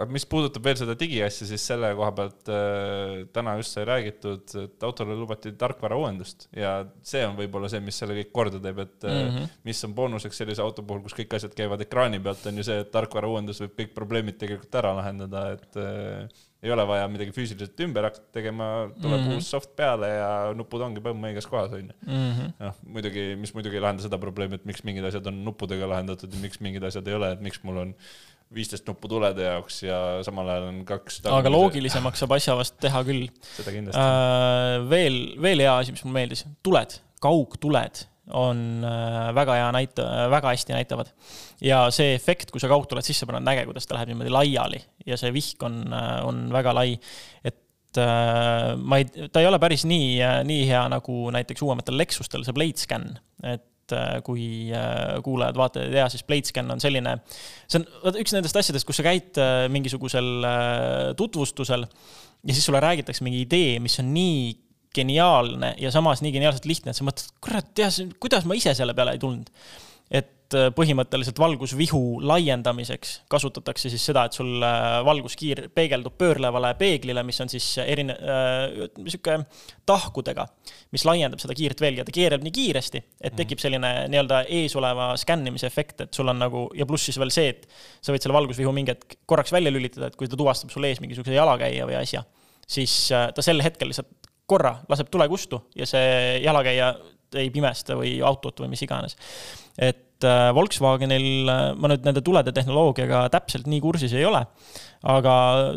mis 0.09 0.25
puudutab 0.29 0.65
veel 0.65 0.77
seda 0.79 0.95
digiasja, 0.99 1.47
siis 1.49 1.65
selle 1.71 1.91
koha 1.97 2.11
pealt 2.17 2.51
äh, 2.51 3.23
täna 3.35 3.55
just 3.59 3.77
sai 3.77 3.85
räägitud, 3.89 4.55
et 4.63 4.87
autole 4.87 5.17
lubati 5.17 5.53
tarkvarauuendust 5.59 6.47
ja 6.57 6.75
see 7.05 7.23
on 7.27 7.37
võib-olla 7.39 7.69
see, 7.71 7.83
mis 7.83 7.99
selle 8.01 8.17
kõik 8.19 8.31
korda 8.35 8.61
teeb, 8.63 8.79
et 8.85 9.09
mm 9.09 9.27
-hmm. 9.35 9.51
mis 9.69 9.83
on 9.87 9.97
boonuseks 9.97 10.43
sellise 10.43 10.63
auto 10.65 10.85
puhul, 10.87 11.03
kus 11.05 11.17
kõik 11.17 11.37
asjad 11.37 11.53
käivad 11.57 11.81
ekraani 11.85 12.21
pealt, 12.23 12.45
on 12.49 12.57
ju 12.57 12.65
see, 12.69 12.79
et 12.85 12.91
tarkvarauuendus 12.91 13.61
võib 13.65 13.77
kõik 13.81 13.93
probleemid 13.93 14.39
tegelikult 14.41 14.81
ära 14.81 14.95
lahendada, 14.97 15.45
et 15.57 15.77
äh, 15.77 16.41
ei 16.63 16.71
ole 16.71 16.85
vaja 16.87 17.07
midagi 17.11 17.33
füüsiliselt 17.35 17.79
ümber 17.83 18.07
hakata 18.07 18.29
tegema, 18.37 18.67
tuleb 19.01 19.19
mm 19.19 19.25
-hmm. 19.27 19.35
uus 19.35 19.49
soft 19.51 19.73
peale 19.75 20.07
ja 20.07 20.29
nupud 20.55 20.81
ongi 20.81 21.01
põmm 21.03 21.25
õiges 21.27 21.47
kohas, 21.49 21.73
on 21.75 21.89
ju. 21.89 21.95
Mhm. 22.07 22.53
noh, 22.59 22.77
muidugi, 22.87 23.25
mis 23.35 23.53
muidugi 23.53 23.75
ei 23.75 23.83
lahenda 23.83 24.03
seda 24.03 24.17
probleemi, 24.17 24.55
et 24.55 24.65
miks 24.65 24.83
mingid 24.87 25.03
asjad 25.09 25.27
on 25.27 25.43
nuppudega 25.43 25.89
lahendatud 25.89 26.33
ja 26.33 26.39
miks 26.39 26.61
mingid 26.63 26.83
asjad 26.83 27.07
ei 27.07 27.17
ole, 27.19 27.31
et 27.35 27.41
miks 27.41 27.59
mul 27.63 27.81
on 27.83 27.93
viisteist 28.55 28.87
nuppu 28.89 29.09
tulede 29.11 29.45
jaoks 29.47 29.81
ja 29.85 29.99
samal 30.25 30.49
ajal 30.53 30.69
on 30.69 30.81
kaks 30.87 31.21
aga 31.31 31.51
loogilisemaks 31.51 32.23
saab 32.23 32.35
asja 32.37 32.57
vast 32.59 32.79
teha 32.83 33.03
küll. 33.07 33.27
seda 33.57 33.75
kindlasti 33.75 34.01
äh,. 34.01 34.79
veel, 34.89 35.19
veel 35.41 35.65
hea 35.65 35.75
asi, 35.81 35.95
mis 35.95 36.03
mulle 36.05 36.21
meeldis, 36.21 36.45
tuled, 36.65 36.97
kaugtuled 37.23 38.05
on 38.31 38.83
äh, 38.87 39.33
väga 39.35 39.57
hea 39.59 39.71
näita-, 39.75 40.07
väga 40.31 40.53
hästi 40.53 40.75
näitavad. 40.75 41.11
ja 41.63 41.85
see 41.91 42.13
efekt, 42.15 42.51
kui 42.51 42.61
sa 42.61 42.69
kaugtuled 42.71 43.05
sisse 43.05 43.27
paned, 43.27 43.43
on 43.43 43.51
äge, 43.51 43.65
kuidas 43.67 43.87
ta 43.87 43.97
läheb 43.97 44.13
niimoodi 44.13 44.31
laiali 44.31 44.79
ja 45.07 45.19
see 45.19 45.33
vihk 45.35 45.63
on, 45.67 45.83
äh, 45.91 46.15
on 46.27 46.45
väga 46.53 46.73
lai. 46.75 46.95
et 47.43 47.99
äh, 47.99 48.73
ma 48.79 49.01
ei, 49.01 49.27
ta 49.27 49.43
ei 49.43 49.49
ole 49.49 49.59
päris 49.59 49.83
nii, 49.89 50.21
nii 50.47 50.63
hea 50.69 50.85
nagu 50.93 51.27
näiteks 51.35 51.65
uuematel 51.65 51.99
Lexustel 51.99 52.47
see 52.47 52.55
Blade 52.55 52.79
Scan, 52.79 53.11
et 53.43 53.67
et 53.83 53.95
äh, 53.97 54.17
kui 54.23 54.71
äh, 54.71 55.19
kuulajad-vaatajad 55.23 55.89
ei 55.89 55.97
tea, 55.97 56.07
siis 56.11 56.23
Platescan 56.27 56.71
on 56.71 56.81
selline, 56.83 57.17
see 57.67 57.81
on 57.81 58.19
üks 58.19 58.35
nendest 58.35 58.57
asjadest, 58.59 58.87
kus 58.87 58.99
sa 58.99 59.05
käid 59.05 59.39
äh, 59.41 59.65
mingisugusel 59.73 60.47
tutvustusel 61.19 61.83
ja 61.83 62.53
siis 62.53 62.63
sulle 62.65 62.81
räägitakse 62.83 63.25
mingi 63.27 63.43
idee, 63.43 63.79
mis 63.83 63.99
on 64.03 64.13
nii 64.15 64.53
geniaalne 64.93 65.73
ja 65.81 65.91
samas 65.91 66.21
nii 66.23 66.33
geniaalselt 66.35 66.67
lihtne, 66.69 66.93
et 66.93 66.99
sa 66.99 67.05
mõtled, 67.07 67.33
kurat, 67.43 67.83
kuidas 68.21 68.47
ma 68.47 68.57
ise 68.57 68.75
selle 68.77 68.95
peale 68.97 69.17
ei 69.17 69.21
tulnud. 69.21 69.49
Et 70.13 70.53
äh, 70.57 70.67
põhimõtteliselt 70.75 71.39
valgusvihu 71.41 72.21
laiendamiseks 72.21 73.13
kasutatakse 73.31 73.89
siis 73.89 74.03
seda, 74.05 74.27
et 74.27 74.37
sul 74.37 74.61
äh, 74.61 74.99
valguskiir 75.05 75.65
peegeldub 75.73 76.15
pöörlevale 76.19 76.73
peeglile, 76.77 77.23
mis 77.25 77.41
on 77.41 77.49
siis 77.49 77.65
erine- 77.81 78.17
äh,, 78.19 78.83
sihuke 79.07 79.39
tahkudega, 79.89 80.45
mis 80.93 81.05
laiendab 81.09 81.41
seda 81.41 81.57
kiirt 81.57 81.81
veelgi 81.81 82.03
ja 82.03 82.07
ta 82.07 82.15
keerab 82.15 82.45
nii 82.45 82.53
kiiresti, 82.53 83.01
et 83.19 83.31
mhm. 83.31 83.39
tekib 83.41 83.63
selline 83.63 83.93
nii-öelda 84.13 84.43
eesoleva 84.59 85.13
skännimise 85.19 85.67
efekt, 85.69 86.05
et 86.05 86.13
sul 86.13 86.29
on 86.29 86.41
nagu 86.45 86.67
ja 86.77 86.87
pluss 86.89 87.09
siis 87.09 87.17
veel 87.21 87.33
see, 87.33 87.55
et 87.55 87.65
sa 88.01 88.13
võid 88.13 88.25
selle 88.25 88.37
valgusvihu 88.37 88.75
mingi 88.75 88.93
hetk 88.93 89.17
korraks 89.29 89.55
välja 89.55 89.73
lülitada, 89.73 90.11
et 90.11 90.19
kui 90.19 90.29
ta 90.29 90.37
tuvastab 90.39 90.73
sul 90.73 90.85
ees 90.85 91.01
mingisuguse 91.01 91.33
jalakäija 91.33 91.89
või 91.89 91.97
asja, 92.03 92.21
siis 92.69 92.93
äh, 93.15 93.31
ta 93.33 93.45
sel 93.45 93.63
hetkel 93.65 93.89
lihtsalt 93.89 94.29
korra 94.45 94.75
laseb 94.91 95.09
tule 95.09 95.25
kustu 95.31 95.61
ja 95.77 95.87
see 95.89 96.39
jalakäija 96.43 96.93
ei 97.39 97.51
pimesta 97.53 97.97
või 97.99 98.17
autot 98.25 98.63
või 98.63 98.73
mis 98.73 98.83
iganes. 98.85 99.17
et 99.77 100.25
äh, 100.27 100.49
Volkswagenil, 100.55 101.27
äh, 101.49 101.61
ma 101.75 101.89
nüüd 101.91 102.05
nende 102.05 102.21
tulede 102.25 102.53
tehnoloogiaga 102.55 103.25
täpselt 103.33 103.67
nii 103.69 103.81
kursis 103.83 104.13
ei 104.13 104.25
ole, 104.27 104.43
aga 105.09 105.33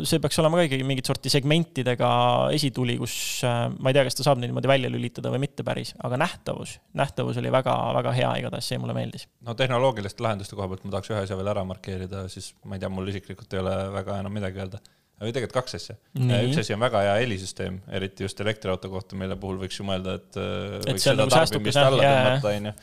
see 0.07 0.21
peaks 0.23 0.37
olema 0.43 0.59
ka 0.59 0.67
ikkagi 0.67 0.85
mingit 0.87 1.09
sorti 1.09 1.31
segmentidega 1.33 2.09
esituli, 2.55 2.97
kus 3.01 3.15
äh, 3.47 3.65
ma 3.73 3.91
ei 3.91 3.97
tea, 3.97 4.05
kas 4.07 4.19
ta 4.19 4.27
saab 4.27 4.43
niimoodi 4.43 4.69
välja 4.69 4.91
lülitada 4.93 5.33
või 5.33 5.41
mitte 5.47 5.65
päris, 5.67 5.95
aga 6.05 6.19
nähtavus, 6.21 6.77
nähtavus 6.97 7.41
oli 7.41 7.51
väga, 7.53 7.75
väga 7.97 8.13
hea, 8.19 8.35
igatahes 8.43 8.69
see 8.73 8.81
mulle 8.81 8.95
meeldis. 8.97 9.27
no 9.41 9.57
tehnoloogiliste 9.57 10.23
lahenduste 10.25 10.59
koha 10.59 10.69
pealt 10.71 10.85
ma 10.85 10.97
tahaks 10.97 11.15
ühe 11.15 11.25
asja 11.25 11.39
veel 11.39 11.55
ära 11.55 11.65
markeerida, 11.67 12.27
siis 12.31 12.53
ma 12.65 12.77
ei 12.77 12.85
tea, 12.85 12.93
mul 12.93 13.09
isiklikult 13.11 13.57
ei 13.57 13.65
ole 13.65 13.75
väga 13.97 14.21
enam 14.21 14.37
midagi 14.37 14.63
öelda 14.63 14.83
või 15.21 15.33
tegelikult 15.33 15.57
kaks 15.57 15.77
asja. 15.79 15.97
üks 16.17 16.61
asi 16.61 16.75
on 16.75 16.83
väga 16.83 17.01
hea 17.07 17.17
helisüsteem, 17.23 17.81
eriti 17.99 18.25
just 18.27 18.39
elektriauto 18.43 18.91
kohta, 18.93 19.17
mille 19.19 19.37
puhul 19.39 19.59
võiks 19.63 19.79
ju 19.79 19.85
mõelda, 19.87 20.17
et 20.19 20.39
võiks 20.87 21.07
seda 21.07 21.23
nagu 21.23 21.33
tarbimist 21.33 21.81
alla 21.81 22.01
tõmmata, 22.05 22.53
onju. 22.53 22.73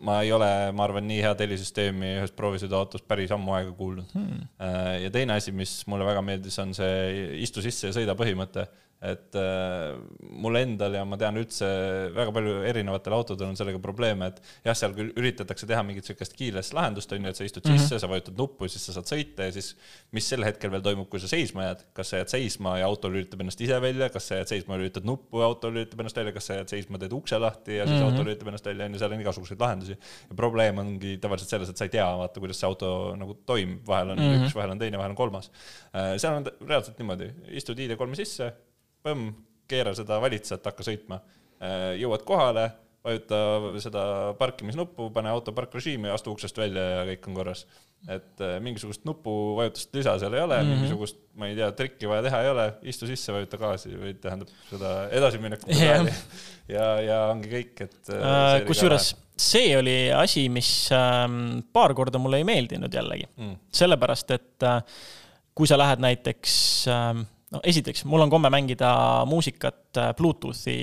Ma 0.00 0.22
ei 0.24 0.30
ole, 0.32 0.46
ma 0.72 0.86
arvan, 0.86 1.04
nii 1.04 1.18
head 1.20 1.42
helisüsteemi 1.44 2.14
ühes 2.22 2.30
proovisõiduautos 2.32 3.02
päris 3.04 3.32
ammu 3.36 3.52
aega 3.58 3.74
kuulnud. 3.76 4.08
Hmm.. 4.16 4.46
ja 5.02 5.10
teine 5.12 5.36
asi, 5.36 5.52
mis 5.52 5.74
mulle 5.90 6.06
väga 6.08 6.22
meeldis, 6.24 6.56
on 6.62 6.72
see 6.76 7.42
istu 7.44 7.60
sisse 7.64 7.90
ja 7.90 7.96
sõida 7.98 8.16
põhimõte 8.16 8.64
et 9.00 9.36
äh, 9.40 9.94
mul 10.20 10.58
endal 10.60 10.92
ja 10.98 11.06
ma 11.08 11.16
tean 11.20 11.38
üldse 11.40 11.66
väga 12.12 12.34
palju 12.36 12.58
erinevatel 12.68 13.14
autodel 13.16 13.48
on 13.48 13.56
sellega 13.56 13.80
probleeme, 13.80 14.28
et 14.28 14.42
jah, 14.66 14.76
seal 14.76 14.92
küll 14.96 15.14
üritatakse 15.16 15.68
teha 15.68 15.80
mingit 15.86 16.04
sihukest 16.04 16.36
kiirest 16.36 16.74
lahendust, 16.76 17.12
on 17.16 17.24
ju, 17.24 17.32
et 17.32 17.38
sa 17.38 17.46
istud 17.46 17.64
mm 17.64 17.72
-hmm. 17.72 17.86
sisse, 17.86 18.00
sa 18.02 18.10
vajutad 18.10 18.36
nuppu, 18.36 18.68
siis 18.68 18.84
sa 18.84 18.92
saad 18.98 19.08
sõita 19.08 19.48
ja 19.48 19.54
siis 19.56 19.72
mis 20.12 20.28
sel 20.28 20.44
hetkel 20.44 20.70
veel 20.70 20.84
toimub, 20.84 21.08
kui 21.08 21.20
sa 21.20 21.30
seisma 21.32 21.64
jääd, 21.70 21.86
kas 21.96 22.12
sa 22.12 22.20
jääd 22.20 22.34
seisma 22.34 22.76
ja 22.78 22.86
auto 22.92 23.08
lülitab 23.08 23.40
ennast 23.40 23.60
ise 23.60 23.80
välja, 23.80 24.10
kas 24.12 24.28
sa 24.28 24.42
jääd 24.42 24.52
seisma 24.52 24.76
ja 24.76 24.84
lülitad 24.84 25.08
nuppu 25.08 25.40
ja 25.40 25.48
auto 25.48 25.72
lülitab 25.72 26.04
ennast 26.04 26.20
välja, 26.20 26.36
kas 26.36 26.46
sa 26.46 26.60
jääd 26.60 26.68
seisma, 26.68 26.98
teed 26.98 27.16
ukse 27.16 27.38
lahti 27.38 27.80
ja 27.80 27.86
siis 27.86 27.96
mm 27.96 28.04
-hmm. 28.04 28.12
auto 28.12 28.28
lülitab 28.28 28.48
ennast 28.52 28.66
välja, 28.66 28.84
on 28.84 28.92
ju, 28.92 28.98
seal 28.98 29.12
on 29.12 29.20
igasuguseid 29.20 29.60
lahendusi. 29.60 29.96
ja 30.30 30.36
probleem 30.36 30.78
ongi 30.78 31.16
tavaliselt 31.16 31.48
selles, 31.48 31.68
et 31.70 31.76
sa 31.76 31.84
ei 31.84 31.94
tea, 31.96 32.16
vaata, 32.16 32.40
kuidas 32.40 32.60
see 32.60 32.68
auto 32.68 33.16
nagu 33.16 33.34
toimib, 33.46 33.86
vahel 33.86 34.10
on 34.10 34.18
mm 34.18 34.24
-hmm. 34.24 34.44
üks, 34.44 34.54
vahel 34.54 34.70
on 34.70 34.78
teine, 34.78 34.98
vahel 34.98 35.10
on 35.10 35.16
kolmas. 35.16 35.50
Äh, 35.94 36.18
seal 36.18 36.34
on 36.34 36.44
reaalselt 36.68 36.98
niimoodi, 36.98 37.32
istud 37.48 37.78
ID3-e 37.78 38.14
sisse 38.14 38.52
põmm, 39.06 39.32
keera 39.70 39.94
seda 39.96 40.18
valitsejat, 40.22 40.70
hakka 40.70 40.86
sõitma. 40.86 41.20
Äh, 41.60 41.92
jõuad 42.00 42.24
kohale, 42.28 42.70
vajuta 43.04 43.36
seda 43.80 44.02
parkimisnuppu, 44.40 45.08
pane 45.14 45.30
auto 45.32 45.54
parkrežiimi, 45.56 46.10
astu 46.12 46.34
uksest 46.34 46.58
välja 46.60 46.82
ja 46.98 47.06
kõik 47.08 47.30
on 47.30 47.38
korras. 47.38 47.64
et 48.08 48.40
äh, 48.40 48.54
mingisugust 48.64 49.02
nupuvajutust 49.04 49.94
lisa 49.94 50.14
seal 50.18 50.32
ei 50.32 50.40
ole 50.40 50.56
mm, 50.56 50.62
-hmm. 50.62 50.76
mingisugust, 50.76 51.16
ma 51.36 51.50
ei 51.50 51.56
tea, 51.56 51.66
trikki 51.76 52.08
vaja 52.08 52.22
teha 52.22 52.42
ei 52.42 52.48
ole, 52.48 52.64
istu 52.82 53.06
sisse, 53.06 53.32
vajuta 53.32 53.58
gaasi 53.60 53.92
või 53.92 54.14
tähendab 54.16 54.48
seda 54.70 54.92
edasiminekut 55.12 55.68
yeah. 55.76 56.08
ja, 56.68 56.86
ja 57.04 57.18
ongi 57.28 57.50
kõik, 57.52 57.82
et 57.84 58.14
äh,. 58.16 58.64
kusjuures 58.66 59.14
see 59.40 59.76
oli 59.76 60.12
asi, 60.12 60.48
mis 60.52 60.70
ähm, 60.92 61.60
paar 61.72 61.94
korda 61.96 62.20
mulle 62.20 62.40
ei 62.40 62.48
meeldinud 62.48 62.94
jällegi 62.94 63.28
mm., 63.36 63.56
sellepärast 63.72 64.32
et 64.36 64.68
äh, 64.68 64.80
kui 65.56 65.68
sa 65.68 65.78
lähed 65.80 66.00
näiteks 66.00 66.54
ähm, 66.88 67.24
no 67.50 67.62
esiteks, 67.66 68.04
mul 68.08 68.24
on 68.24 68.32
komme 68.32 68.50
mängida 68.52 68.90
muusikat 69.28 69.98
äh, 69.98 70.12
Bluetoothi 70.16 70.76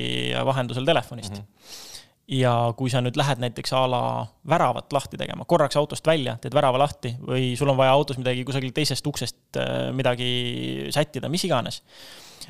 vahendusel 0.45 0.85
telefonist 0.85 1.33
mm. 1.33 1.43
-hmm. 1.43 1.93
ja 2.37 2.53
kui 2.77 2.89
sa 2.89 3.01
nüüd 3.01 3.17
lähed 3.17 3.39
näiteks 3.43 3.73
a 3.73 3.87
la 3.89 4.03
väravat 4.49 4.93
lahti 4.93 5.17
tegema, 5.17 5.45
korraks 5.45 5.77
autost 5.77 6.07
välja, 6.07 6.37
teed 6.41 6.53
värava 6.53 6.79
lahti 6.79 7.15
või 7.21 7.55
sul 7.57 7.69
on 7.69 7.77
vaja 7.77 7.91
autos 7.91 8.17
midagi 8.17 8.43
kusagilt 8.45 8.73
teisest 8.73 9.07
uksest 9.07 9.57
äh, 9.57 9.91
midagi 9.93 10.87
sättida, 10.89 11.29
mis 11.29 11.43
iganes 11.43 11.83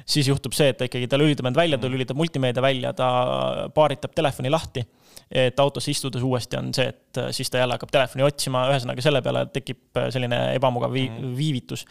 siis 0.06 0.28
juhtub 0.28 0.54
see, 0.54 0.70
et 0.70 0.78
ta 0.78 0.86
ikkagi, 0.86 1.08
ta 1.08 1.18
lülitab 1.18 1.48
end 1.50 1.58
välja, 1.58 1.78
ta 1.78 1.88
mhm. 1.88 1.96
lülitab 1.96 2.18
multimeedia 2.18 2.62
välja, 2.62 2.94
ta 2.94 3.70
paaritab 3.74 4.14
telefoni 4.16 4.50
lahti 4.50 4.86
et 5.32 5.60
autosse 5.60 5.92
istudes 5.92 6.24
uuesti 6.24 6.58
on 6.60 6.72
see, 6.76 6.88
et 6.88 7.20
äh, 7.20 7.30
siis 7.36 7.52
ta 7.52 7.62
jälle 7.62 7.76
hakkab 7.76 7.92
telefoni 7.92 8.24
otsima, 8.24 8.64
ühesõnaga 8.72 9.04
selle 9.04 9.22
peale 9.26 9.46
tekib 9.52 10.00
äh, 10.00 10.10
selline 10.14 10.40
ebamugav 10.56 10.94
vi 10.94 11.08
mm. 11.10 11.36
viivitus. 11.38 11.86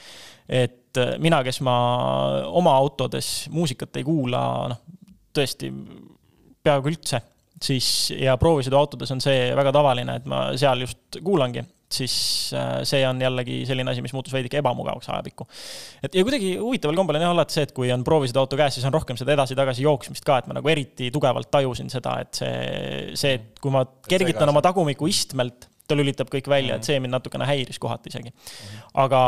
et 0.48 0.96
äh, 1.00 1.16
mina, 1.22 1.42
kes 1.44 1.60
ma 1.66 1.76
oma 2.48 2.74
autodes 2.76 3.48
muusikat 3.52 4.00
ei 4.00 4.06
kuula, 4.06 4.42
noh, 4.72 4.82
tõesti 5.36 5.70
peaaegu 6.64 6.92
üldse, 6.94 7.20
siis 7.62 8.10
ja 8.16 8.36
proovisõiduautodes 8.40 9.12
on 9.12 9.20
see 9.24 9.50
väga 9.56 9.72
tavaline, 9.76 10.16
et 10.16 10.28
ma 10.28 10.48
seal 10.56 10.86
just 10.86 11.20
kuulangi 11.24 11.64
siis 11.92 12.14
äh, 12.56 12.80
see 12.88 13.02
on 13.06 13.20
jällegi 13.22 13.60
selline 13.68 13.92
asi, 13.92 14.02
mis 14.02 14.14
muutus 14.16 14.34
veidike 14.34 14.58
ebamugavaks 14.58 15.08
ajapikku. 15.12 15.46
et 16.02 16.14
ja 16.18 16.24
kuidagi 16.26 16.56
huvitaval 16.58 16.98
kombel 16.98 17.20
on 17.20 17.26
jah 17.26 17.34
alati 17.34 17.56
see, 17.56 17.66
et 17.68 17.74
kui 17.76 17.92
on 17.94 18.04
proovisid 18.06 18.38
auto 18.40 18.58
käes, 18.58 18.74
siis 18.76 18.86
on 18.88 18.94
rohkem 18.94 19.18
seda 19.20 19.36
edasi-tagasi 19.36 19.86
jooksmist 19.86 20.26
ka, 20.26 20.40
et 20.42 20.50
ma 20.50 20.58
nagu 20.58 20.72
eriti 20.72 21.12
tugevalt 21.14 21.50
tajusin 21.52 21.90
seda, 21.92 22.18
et 22.24 22.42
see, 22.42 22.56
see, 23.14 23.38
et 23.38 23.62
kui 23.62 23.74
ma 23.74 23.84
kergitan 24.08 24.50
oma 24.50 24.64
tagumiku 24.64 25.06
istmelt, 25.10 25.70
ta 25.86 25.94
lülitab 25.94 26.32
kõik 26.32 26.50
välja 26.50 26.74
mm, 26.74 26.80
-hmm. 26.80 26.82
et 26.82 26.90
see 26.90 26.98
mind 27.00 27.14
natukene 27.14 27.46
häiris 27.46 27.78
kohati 27.78 28.10
isegi. 28.10 28.32
-hmm. 28.34 28.90
aga 29.04 29.22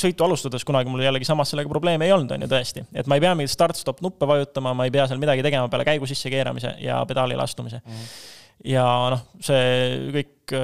sõitu 0.00 0.24
alustades 0.24 0.64
kunagi 0.64 0.90
mul 0.90 1.02
jällegi 1.02 1.26
samas 1.28 1.50
sellega 1.50 1.68
probleeme 1.68 2.06
ei 2.06 2.12
olnud, 2.12 2.30
on 2.30 2.46
ju 2.46 2.48
tõesti, 2.48 2.84
et 2.94 3.06
ma 3.06 3.18
ei 3.18 3.24
pea 3.24 3.34
mingeid 3.34 3.52
start-stop 3.52 4.00
nuppe 4.00 4.26
vajutama, 4.26 4.72
ma 4.74 4.86
ei 4.86 4.94
pea 4.94 5.06
seal 5.10 5.20
midagi 5.20 5.42
tegema 5.42 5.68
peale 5.68 5.84
käigu 5.84 6.06
sisse 6.06 6.30
keeramise 6.30 6.76
ja 6.80 7.04
pedaalile 7.06 7.42
astumise 7.42 7.82
mm. 7.84 7.92
-hmm 7.92 8.38
ja 8.66 8.84
noh, 9.12 9.24
see 9.44 10.12
kõik, 10.14 10.54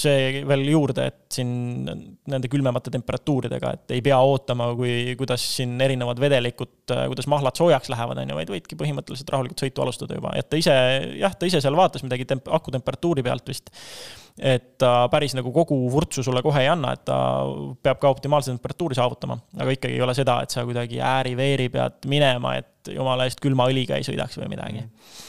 see 0.00 0.40
veel 0.48 0.62
juurde, 0.70 1.04
et 1.10 1.36
siin 1.36 1.50
nende 1.84 2.48
külmemate 2.50 2.90
temperatuuridega, 2.94 3.74
et 3.76 3.94
ei 3.98 4.00
pea 4.04 4.16
ootama, 4.24 4.70
kui, 4.78 5.12
kuidas 5.20 5.44
siin 5.58 5.76
erinevad 5.84 6.20
vedelikud, 6.22 6.72
kuidas 6.88 7.28
mahlad 7.30 7.58
soojaks 7.58 7.92
lähevad, 7.92 8.22
on 8.22 8.32
ju, 8.32 8.38
vaid 8.40 8.54
võidki 8.54 8.78
põhimõtteliselt 8.80 9.34
rahulikult 9.34 9.66
sõitu 9.66 9.84
alustada 9.84 10.16
juba, 10.16 10.32
et 10.40 10.48
ta 10.48 10.58
ise, 10.60 10.74
jah, 11.20 11.36
ta 11.36 11.50
ise 11.50 11.60
seal 11.62 11.76
vaatas 11.78 12.04
midagi 12.06 12.26
temp-, 12.32 12.50
aku 12.56 12.74
temperatuuri 12.74 13.24
pealt 13.26 13.52
vist 13.52 13.70
et 14.40 14.78
ta 14.80 15.08
päris 15.12 15.34
nagu 15.36 15.50
kogu 15.52 15.76
vurtsu 15.92 16.22
sulle 16.24 16.40
kohe 16.44 16.62
ei 16.64 16.70
anna, 16.72 16.94
et 16.96 17.02
ta 17.04 17.16
peab 17.84 18.00
ka 18.00 18.12
optimaalse 18.12 18.52
temperatuuri 18.52 18.96
saavutama, 18.96 19.36
aga 19.58 19.74
ikkagi 19.76 19.98
ei 19.98 20.04
ole 20.04 20.14
seda, 20.16 20.38
et 20.42 20.54
sa 20.54 20.64
kuidagi 20.64 21.02
ääri-veeri 21.04 21.68
pead 21.72 22.08
minema, 22.10 22.56
et 22.62 22.92
jumala 22.94 23.26
eest 23.28 23.42
külma 23.44 23.68
õliga 23.70 23.98
ei 23.98 24.06
sõidaks 24.06 24.40
või 24.40 24.48
midagi. 24.54 24.86
Mm. 24.86 25.20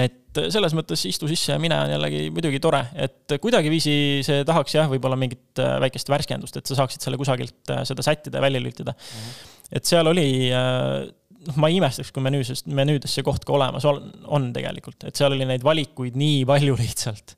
et 0.00 0.19
selles 0.36 0.74
mõttes 0.76 1.02
istu 1.08 1.28
sisse 1.30 1.52
ja 1.54 1.60
mine 1.62 1.76
on 1.84 1.94
jällegi 1.94 2.26
muidugi 2.34 2.60
tore, 2.62 2.82
et 2.94 3.36
kuidagiviisi 3.42 3.94
see 4.26 4.44
tahaks 4.48 4.76
jah, 4.76 4.90
võib-olla 4.90 5.18
mingit 5.18 5.62
äh, 5.62 5.78
väikest 5.82 6.12
värskendust, 6.12 6.60
et 6.60 6.70
sa 6.70 6.78
saaksid 6.82 7.06
selle 7.06 7.18
kusagilt 7.20 7.72
äh, 7.72 7.82
seda 7.88 8.04
sättida 8.06 8.38
ja 8.38 8.44
välja 8.44 8.62
lülitada 8.62 8.94
mm. 8.94 9.16
-hmm. 9.16 9.56
et 9.80 9.90
seal 9.90 10.06
oli 10.06 10.28
äh, 10.54 11.08
noh, 11.48 11.56
ma 11.56 11.72
ei 11.72 11.80
imestaks, 11.80 12.12
kui 12.14 12.22
menüüs, 12.22 12.64
menüüdes 12.66 13.16
see 13.16 13.26
koht 13.26 13.44
ka 13.48 13.56
olemas 13.56 13.86
on, 13.88 14.06
on 14.26 14.52
tegelikult, 14.54 15.08
et 15.08 15.16
seal 15.16 15.34
oli 15.34 15.48
neid 15.48 15.66
valikuid 15.66 16.18
nii 16.20 16.44
palju 16.48 16.78
lihtsalt 16.78 17.36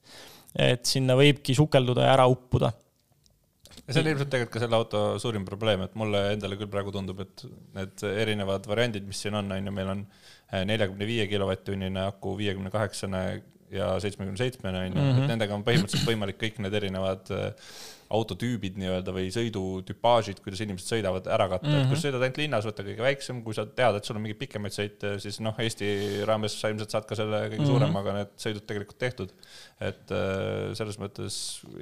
et 0.58 0.84
sinna 0.88 1.16
võibki 1.16 1.54
sukelduda 1.56 2.06
ja 2.06 2.14
ära 2.16 2.26
uppuda. 2.30 2.72
Ja 3.86 3.94
see 3.94 4.02
on 4.02 4.10
ilmselt 4.12 4.30
tegelikult 4.32 4.56
ka 4.56 4.62
selle 4.62 4.78
auto 4.78 5.04
suurim 5.22 5.46
probleem, 5.48 5.84
et 5.86 5.96
mulle 5.98 6.20
endale 6.36 6.58
küll 6.60 6.70
praegu 6.72 6.94
tundub, 6.94 7.22
et 7.24 7.46
need 7.78 8.04
erinevad 8.12 8.68
variandid, 8.70 9.06
mis 9.08 9.22
siin 9.24 9.38
on, 9.38 9.50
on 9.54 9.70
ju, 9.70 9.74
meil 9.74 9.94
on 9.96 10.04
eh, 10.04 10.62
neljakümne 10.68 11.08
viie 11.08 11.26
kilovatt-tunnine 11.30 12.06
aku, 12.12 12.36
viiekümne 12.38 12.70
kaheksane 12.74 13.22
ja 13.72 13.88
seitsmekümne 14.04 14.38
seitsmene, 14.38 14.84
on 14.86 14.94
ju, 14.94 15.02
et 15.02 15.16
mhm. 15.16 15.32
nendega 15.32 15.56
on 15.56 15.66
põhimõtteliselt 15.66 16.08
võimalik 16.08 16.38
kõik 16.42 16.60
need 16.62 16.78
erinevad 16.82 17.32
äh, 17.34 17.72
autotüübid 18.12 18.76
nii-öelda 18.80 19.14
või 19.14 19.30
sõidutüpaažid, 19.34 20.42
kuidas 20.44 20.62
inimesed 20.64 20.88
sõidavad, 20.88 21.26
ära 21.32 21.48
katta 21.50 21.68
mm, 21.68 21.74
-hmm. 21.74 21.84
et 21.86 21.92
kui 21.92 21.98
sa 21.98 22.06
sõidad 22.06 22.26
ainult 22.26 22.40
linnas, 22.42 22.68
võta 22.68 22.86
kõige 22.86 23.04
väiksem, 23.06 23.42
kui 23.46 23.56
sa 23.56 23.66
tead, 23.66 23.98
et 23.98 24.08
sul 24.08 24.18
on 24.18 24.24
mingeid 24.24 24.40
pikemaid 24.42 24.76
sõite, 24.76 25.14
siis 25.22 25.40
noh, 25.44 25.58
Eesti 25.64 25.90
raames 26.28 26.56
sa 26.60 26.72
ilmselt 26.72 26.94
saad 26.94 27.08
ka 27.08 27.18
selle 27.18 27.44
kõige 27.46 27.58
mm 27.58 27.64
-hmm. 27.64 27.72
suuremaga 27.72 28.16
need 28.18 28.32
sõidud 28.44 28.66
tegelikult 28.68 28.98
tehtud. 28.98 29.32
et 29.80 30.10
äh, 30.14 30.74
selles 30.78 30.98
mõttes 30.98 31.36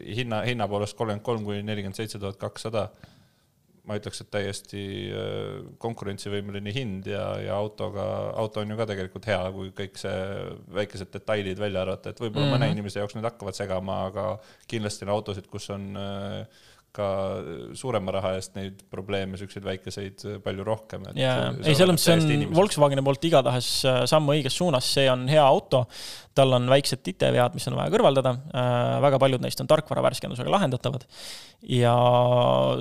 hinna, 0.06 0.42
hinna 0.46 0.68
poolest 0.68 0.96
kolmkümmend 0.96 1.26
kolm 1.26 1.44
kuni 1.44 1.62
nelikümmend 1.62 1.96
seitse 1.98 2.18
tuhat 2.18 2.38
kakssada 2.40 2.88
ma 3.88 3.96
ütleks, 3.98 4.20
et 4.22 4.30
täiesti 4.32 4.82
äh, 5.10 5.60
konkurentsivõimeline 5.82 6.72
hind 6.74 7.08
ja, 7.10 7.24
ja 7.42 7.58
autoga, 7.58 8.04
auto 8.40 8.62
on 8.62 8.72
ju 8.72 8.78
ka 8.78 8.88
tegelikult 8.90 9.28
hea, 9.30 9.42
kui 9.54 9.70
kõik 9.76 10.00
see 10.00 10.16
väikesed 10.80 11.12
detailid 11.14 11.60
välja 11.60 11.84
arvata, 11.86 12.12
et 12.12 12.20
võib-olla 12.20 12.46
mm 12.46 12.52
-hmm. 12.52 12.66
mõne 12.66 12.74
inimese 12.76 13.00
jaoks 13.00 13.16
need 13.16 13.28
hakkavad 13.28 13.56
segama, 13.56 14.02
aga 14.10 14.26
kindlasti 14.70 15.08
on 15.08 15.14
autosid, 15.16 15.48
kus 15.50 15.70
on 15.74 15.88
äh, 15.96 16.66
ka 16.90 17.06
suurema 17.78 18.10
raha 18.16 18.32
eest 18.34 18.56
neid 18.58 18.80
probleeme, 18.90 19.38
siukseid 19.38 19.62
väikeseid 19.62 20.24
palju 20.42 20.64
rohkem. 20.66 21.06
jaa, 21.14 21.52
ei 21.62 21.76
selles 21.78 21.94
mõttes 21.94 22.06
see 22.08 22.38
on 22.40 22.54
Volkswageni 22.58 23.04
poolt 23.06 23.24
igatahes 23.30 23.68
äh, 23.86 24.00
samm 24.10 24.32
õiges 24.34 24.58
suunas, 24.58 24.88
see 24.98 25.06
on 25.10 25.28
hea 25.30 25.44
auto, 25.44 25.84
tal 26.34 26.58
on 26.58 26.66
väiksed 26.70 27.04
titevead, 27.06 27.54
mis 27.54 27.68
on 27.70 27.78
vaja 27.78 27.94
kõrvaldada, 27.94 28.36
väga 29.02 29.18
paljud 29.22 29.42
neist 29.42 29.60
on 29.62 29.70
tarkvara 29.70 30.02
värskendusega 30.02 30.50
lahendatavad 30.50 31.06
ja 31.78 31.94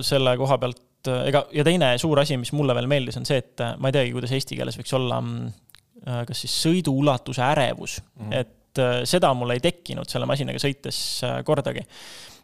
selle 0.06 0.36
koha 0.42 0.58
pealt 0.62 0.82
et 1.00 1.12
äh, 1.12 1.26
ega, 1.32 1.44
ja 1.56 1.66
teine 1.68 1.94
suur 2.02 2.20
asi, 2.22 2.38
mis 2.40 2.52
mulle 2.56 2.76
veel 2.78 2.90
meeldis, 2.92 3.18
on 3.20 3.28
see, 3.28 3.40
et 3.42 3.64
äh, 3.64 3.76
ma 3.80 3.90
ei 3.90 3.96
teagi, 3.96 4.14
kuidas 4.16 4.34
eesti 4.36 4.58
keeles 4.60 4.78
võiks 4.80 4.96
olla, 4.98 5.20
mm, 5.24 5.52
äh, 6.06 6.24
kas 6.30 6.44
siis 6.46 6.56
sõiduulatuse 6.66 7.44
ärevus 7.46 8.00
mm, 8.02 8.26
-hmm. 8.26 8.40
et 8.40 8.56
seda 9.10 9.32
mul 9.34 9.50
ei 9.50 9.60
tekkinud 9.60 10.08
selle 10.08 10.28
masinaga 10.30 10.60
sõites 10.62 10.98
kordagi. 11.44 11.82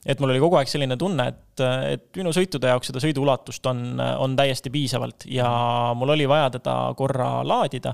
et 0.06 0.20
mul 0.20 0.34
oli 0.34 0.40
kogu 0.42 0.58
aeg 0.58 0.68
selline 0.68 0.98
tunne, 0.98 1.28
et, 1.30 1.62
et 1.94 2.18
minu 2.18 2.34
sõitude 2.34 2.68
jaoks 2.68 2.90
seda 2.90 3.00
sõiduulatust 3.00 3.66
on, 3.70 4.02
on 4.02 4.36
täiesti 4.36 4.70
piisavalt 4.74 5.28
ja 5.30 5.48
mul 5.96 6.10
oli 6.10 6.28
vaja 6.28 6.50
teda 6.58 6.74
korra 6.98 7.30
laadida 7.46 7.94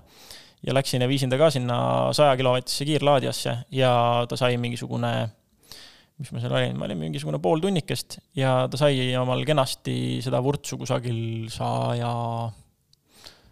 ja 0.64 0.74
läksin 0.74 1.02
ja 1.02 1.08
viisin 1.12 1.30
ta 1.30 1.38
ka 1.38 1.50
sinna 1.52 1.78
saja 2.16 2.38
kilovatisse 2.38 2.86
kiirlaadijasse 2.86 3.58
ja 3.72 4.26
ta 4.30 4.40
sai 4.40 4.58
mingisugune 4.58 5.30
mis 6.22 6.32
ma 6.34 6.42
seal 6.44 6.56
olin, 6.56 6.78
ma 6.78 6.88
olin 6.88 7.00
mingisugune 7.02 7.40
pool 7.44 7.62
tunnikest 7.64 8.20
ja 8.38 8.66
ta 8.72 8.80
sai 8.80 9.12
omal 9.20 9.44
kenasti 9.48 9.96
seda 10.24 10.42
vurtsu 10.44 10.78
kusagil 10.82 11.50
saja, 11.54 12.12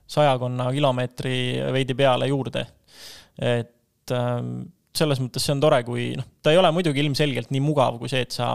sajakonna 0.09 0.69
kilomeetri 0.75 1.37
veidi 1.75 1.97
peale 1.97 2.29
juurde. 2.29 2.65
et 3.39 4.13
ähm, 4.15 4.69
selles 4.99 5.21
mõttes 5.21 5.43
see 5.45 5.53
on 5.53 5.61
tore, 5.63 5.81
kui 5.87 6.09
noh, 6.17 6.25
ta 6.43 6.53
ei 6.53 6.59
ole 6.59 6.71
muidugi 6.75 7.01
ilmselgelt 7.03 7.53
nii 7.53 7.61
mugav 7.63 7.99
kui 8.01 8.09
see, 8.11 8.23
et 8.25 8.35
sa 8.35 8.47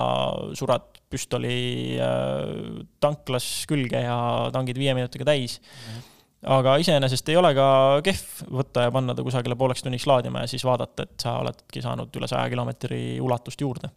surad 0.56 0.90
püstoli 1.10 1.98
äh, 2.02 2.82
tanklas 3.02 3.46
külge 3.70 4.02
ja 4.02 4.18
tangid 4.54 4.80
viie 4.80 4.96
minutiga 4.96 5.28
täis 5.30 5.60
mm. 5.60 5.92
-hmm 5.92 6.10
aga 6.44 6.76
iseenesest 6.82 7.28
ei 7.32 7.38
ole 7.40 7.50
ka 7.56 7.66
kehv 8.04 8.48
võtta 8.58 8.86
ja 8.86 8.92
panna 8.94 9.14
ta 9.16 9.24
kusagile 9.24 9.56
pooleks 9.58 9.84
tunniks 9.84 10.06
laadima 10.08 10.44
ja 10.44 10.50
siis 10.50 10.64
vaadata, 10.66 11.06
et 11.06 11.24
sa 11.24 11.38
oledki 11.40 11.82
saanud 11.84 12.16
üle 12.20 12.28
saja 12.30 12.48
kilomeetri 12.52 13.20
ulatust 13.24 13.60
juurde 13.60 13.90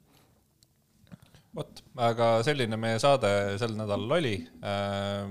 vot, 1.58 1.84
aga 2.08 2.32
selline 2.46 2.80
meie 2.80 3.00
saade 3.02 3.30
sel 3.62 3.76
nädalal 3.78 4.18
oli 4.20 4.36
äh,. 4.62 5.30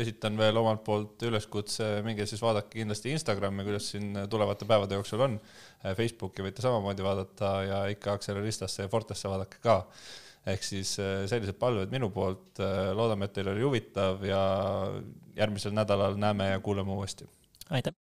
esitan 0.00 0.36
veel 0.38 0.54
omalt 0.60 0.84
poolt 0.86 1.22
üleskutse, 1.26 1.86
minge 2.06 2.22
siis 2.30 2.42
vaadake 2.44 2.76
kindlasti 2.76 3.10
Instagrami, 3.10 3.64
kuidas 3.66 3.88
siin 3.90 4.20
tulevate 4.30 4.68
päevade 4.68 4.94
jooksul 4.94 5.24
on. 5.26 5.32
Äh, 5.82 5.96
Facebooki 5.98 6.44
võite 6.46 6.62
samamoodi 6.62 7.02
vaadata 7.02 7.50
ja 7.66 7.80
ikka 7.90 8.14
Acceleristasse 8.14 8.86
ja 8.86 8.92
Fortesse 8.92 9.30
vaadake 9.32 9.58
ka. 9.64 9.80
ehk 10.46 10.62
siis 10.64 10.94
äh, 11.02 11.24
sellised 11.28 11.58
palved 11.58 11.90
minu 11.92 12.12
poolt, 12.14 12.62
loodame, 12.96 13.26
et 13.26 13.34
teil 13.34 13.50
oli 13.50 13.66
huvitav 13.66 14.22
ja 14.24 14.44
järgmisel 15.36 15.74
nädalal 15.74 16.14
näeme 16.20 16.52
ja 16.52 16.62
kuuleme 16.62 16.94
uuesti. 16.94 17.26
aitäh! 17.70 17.99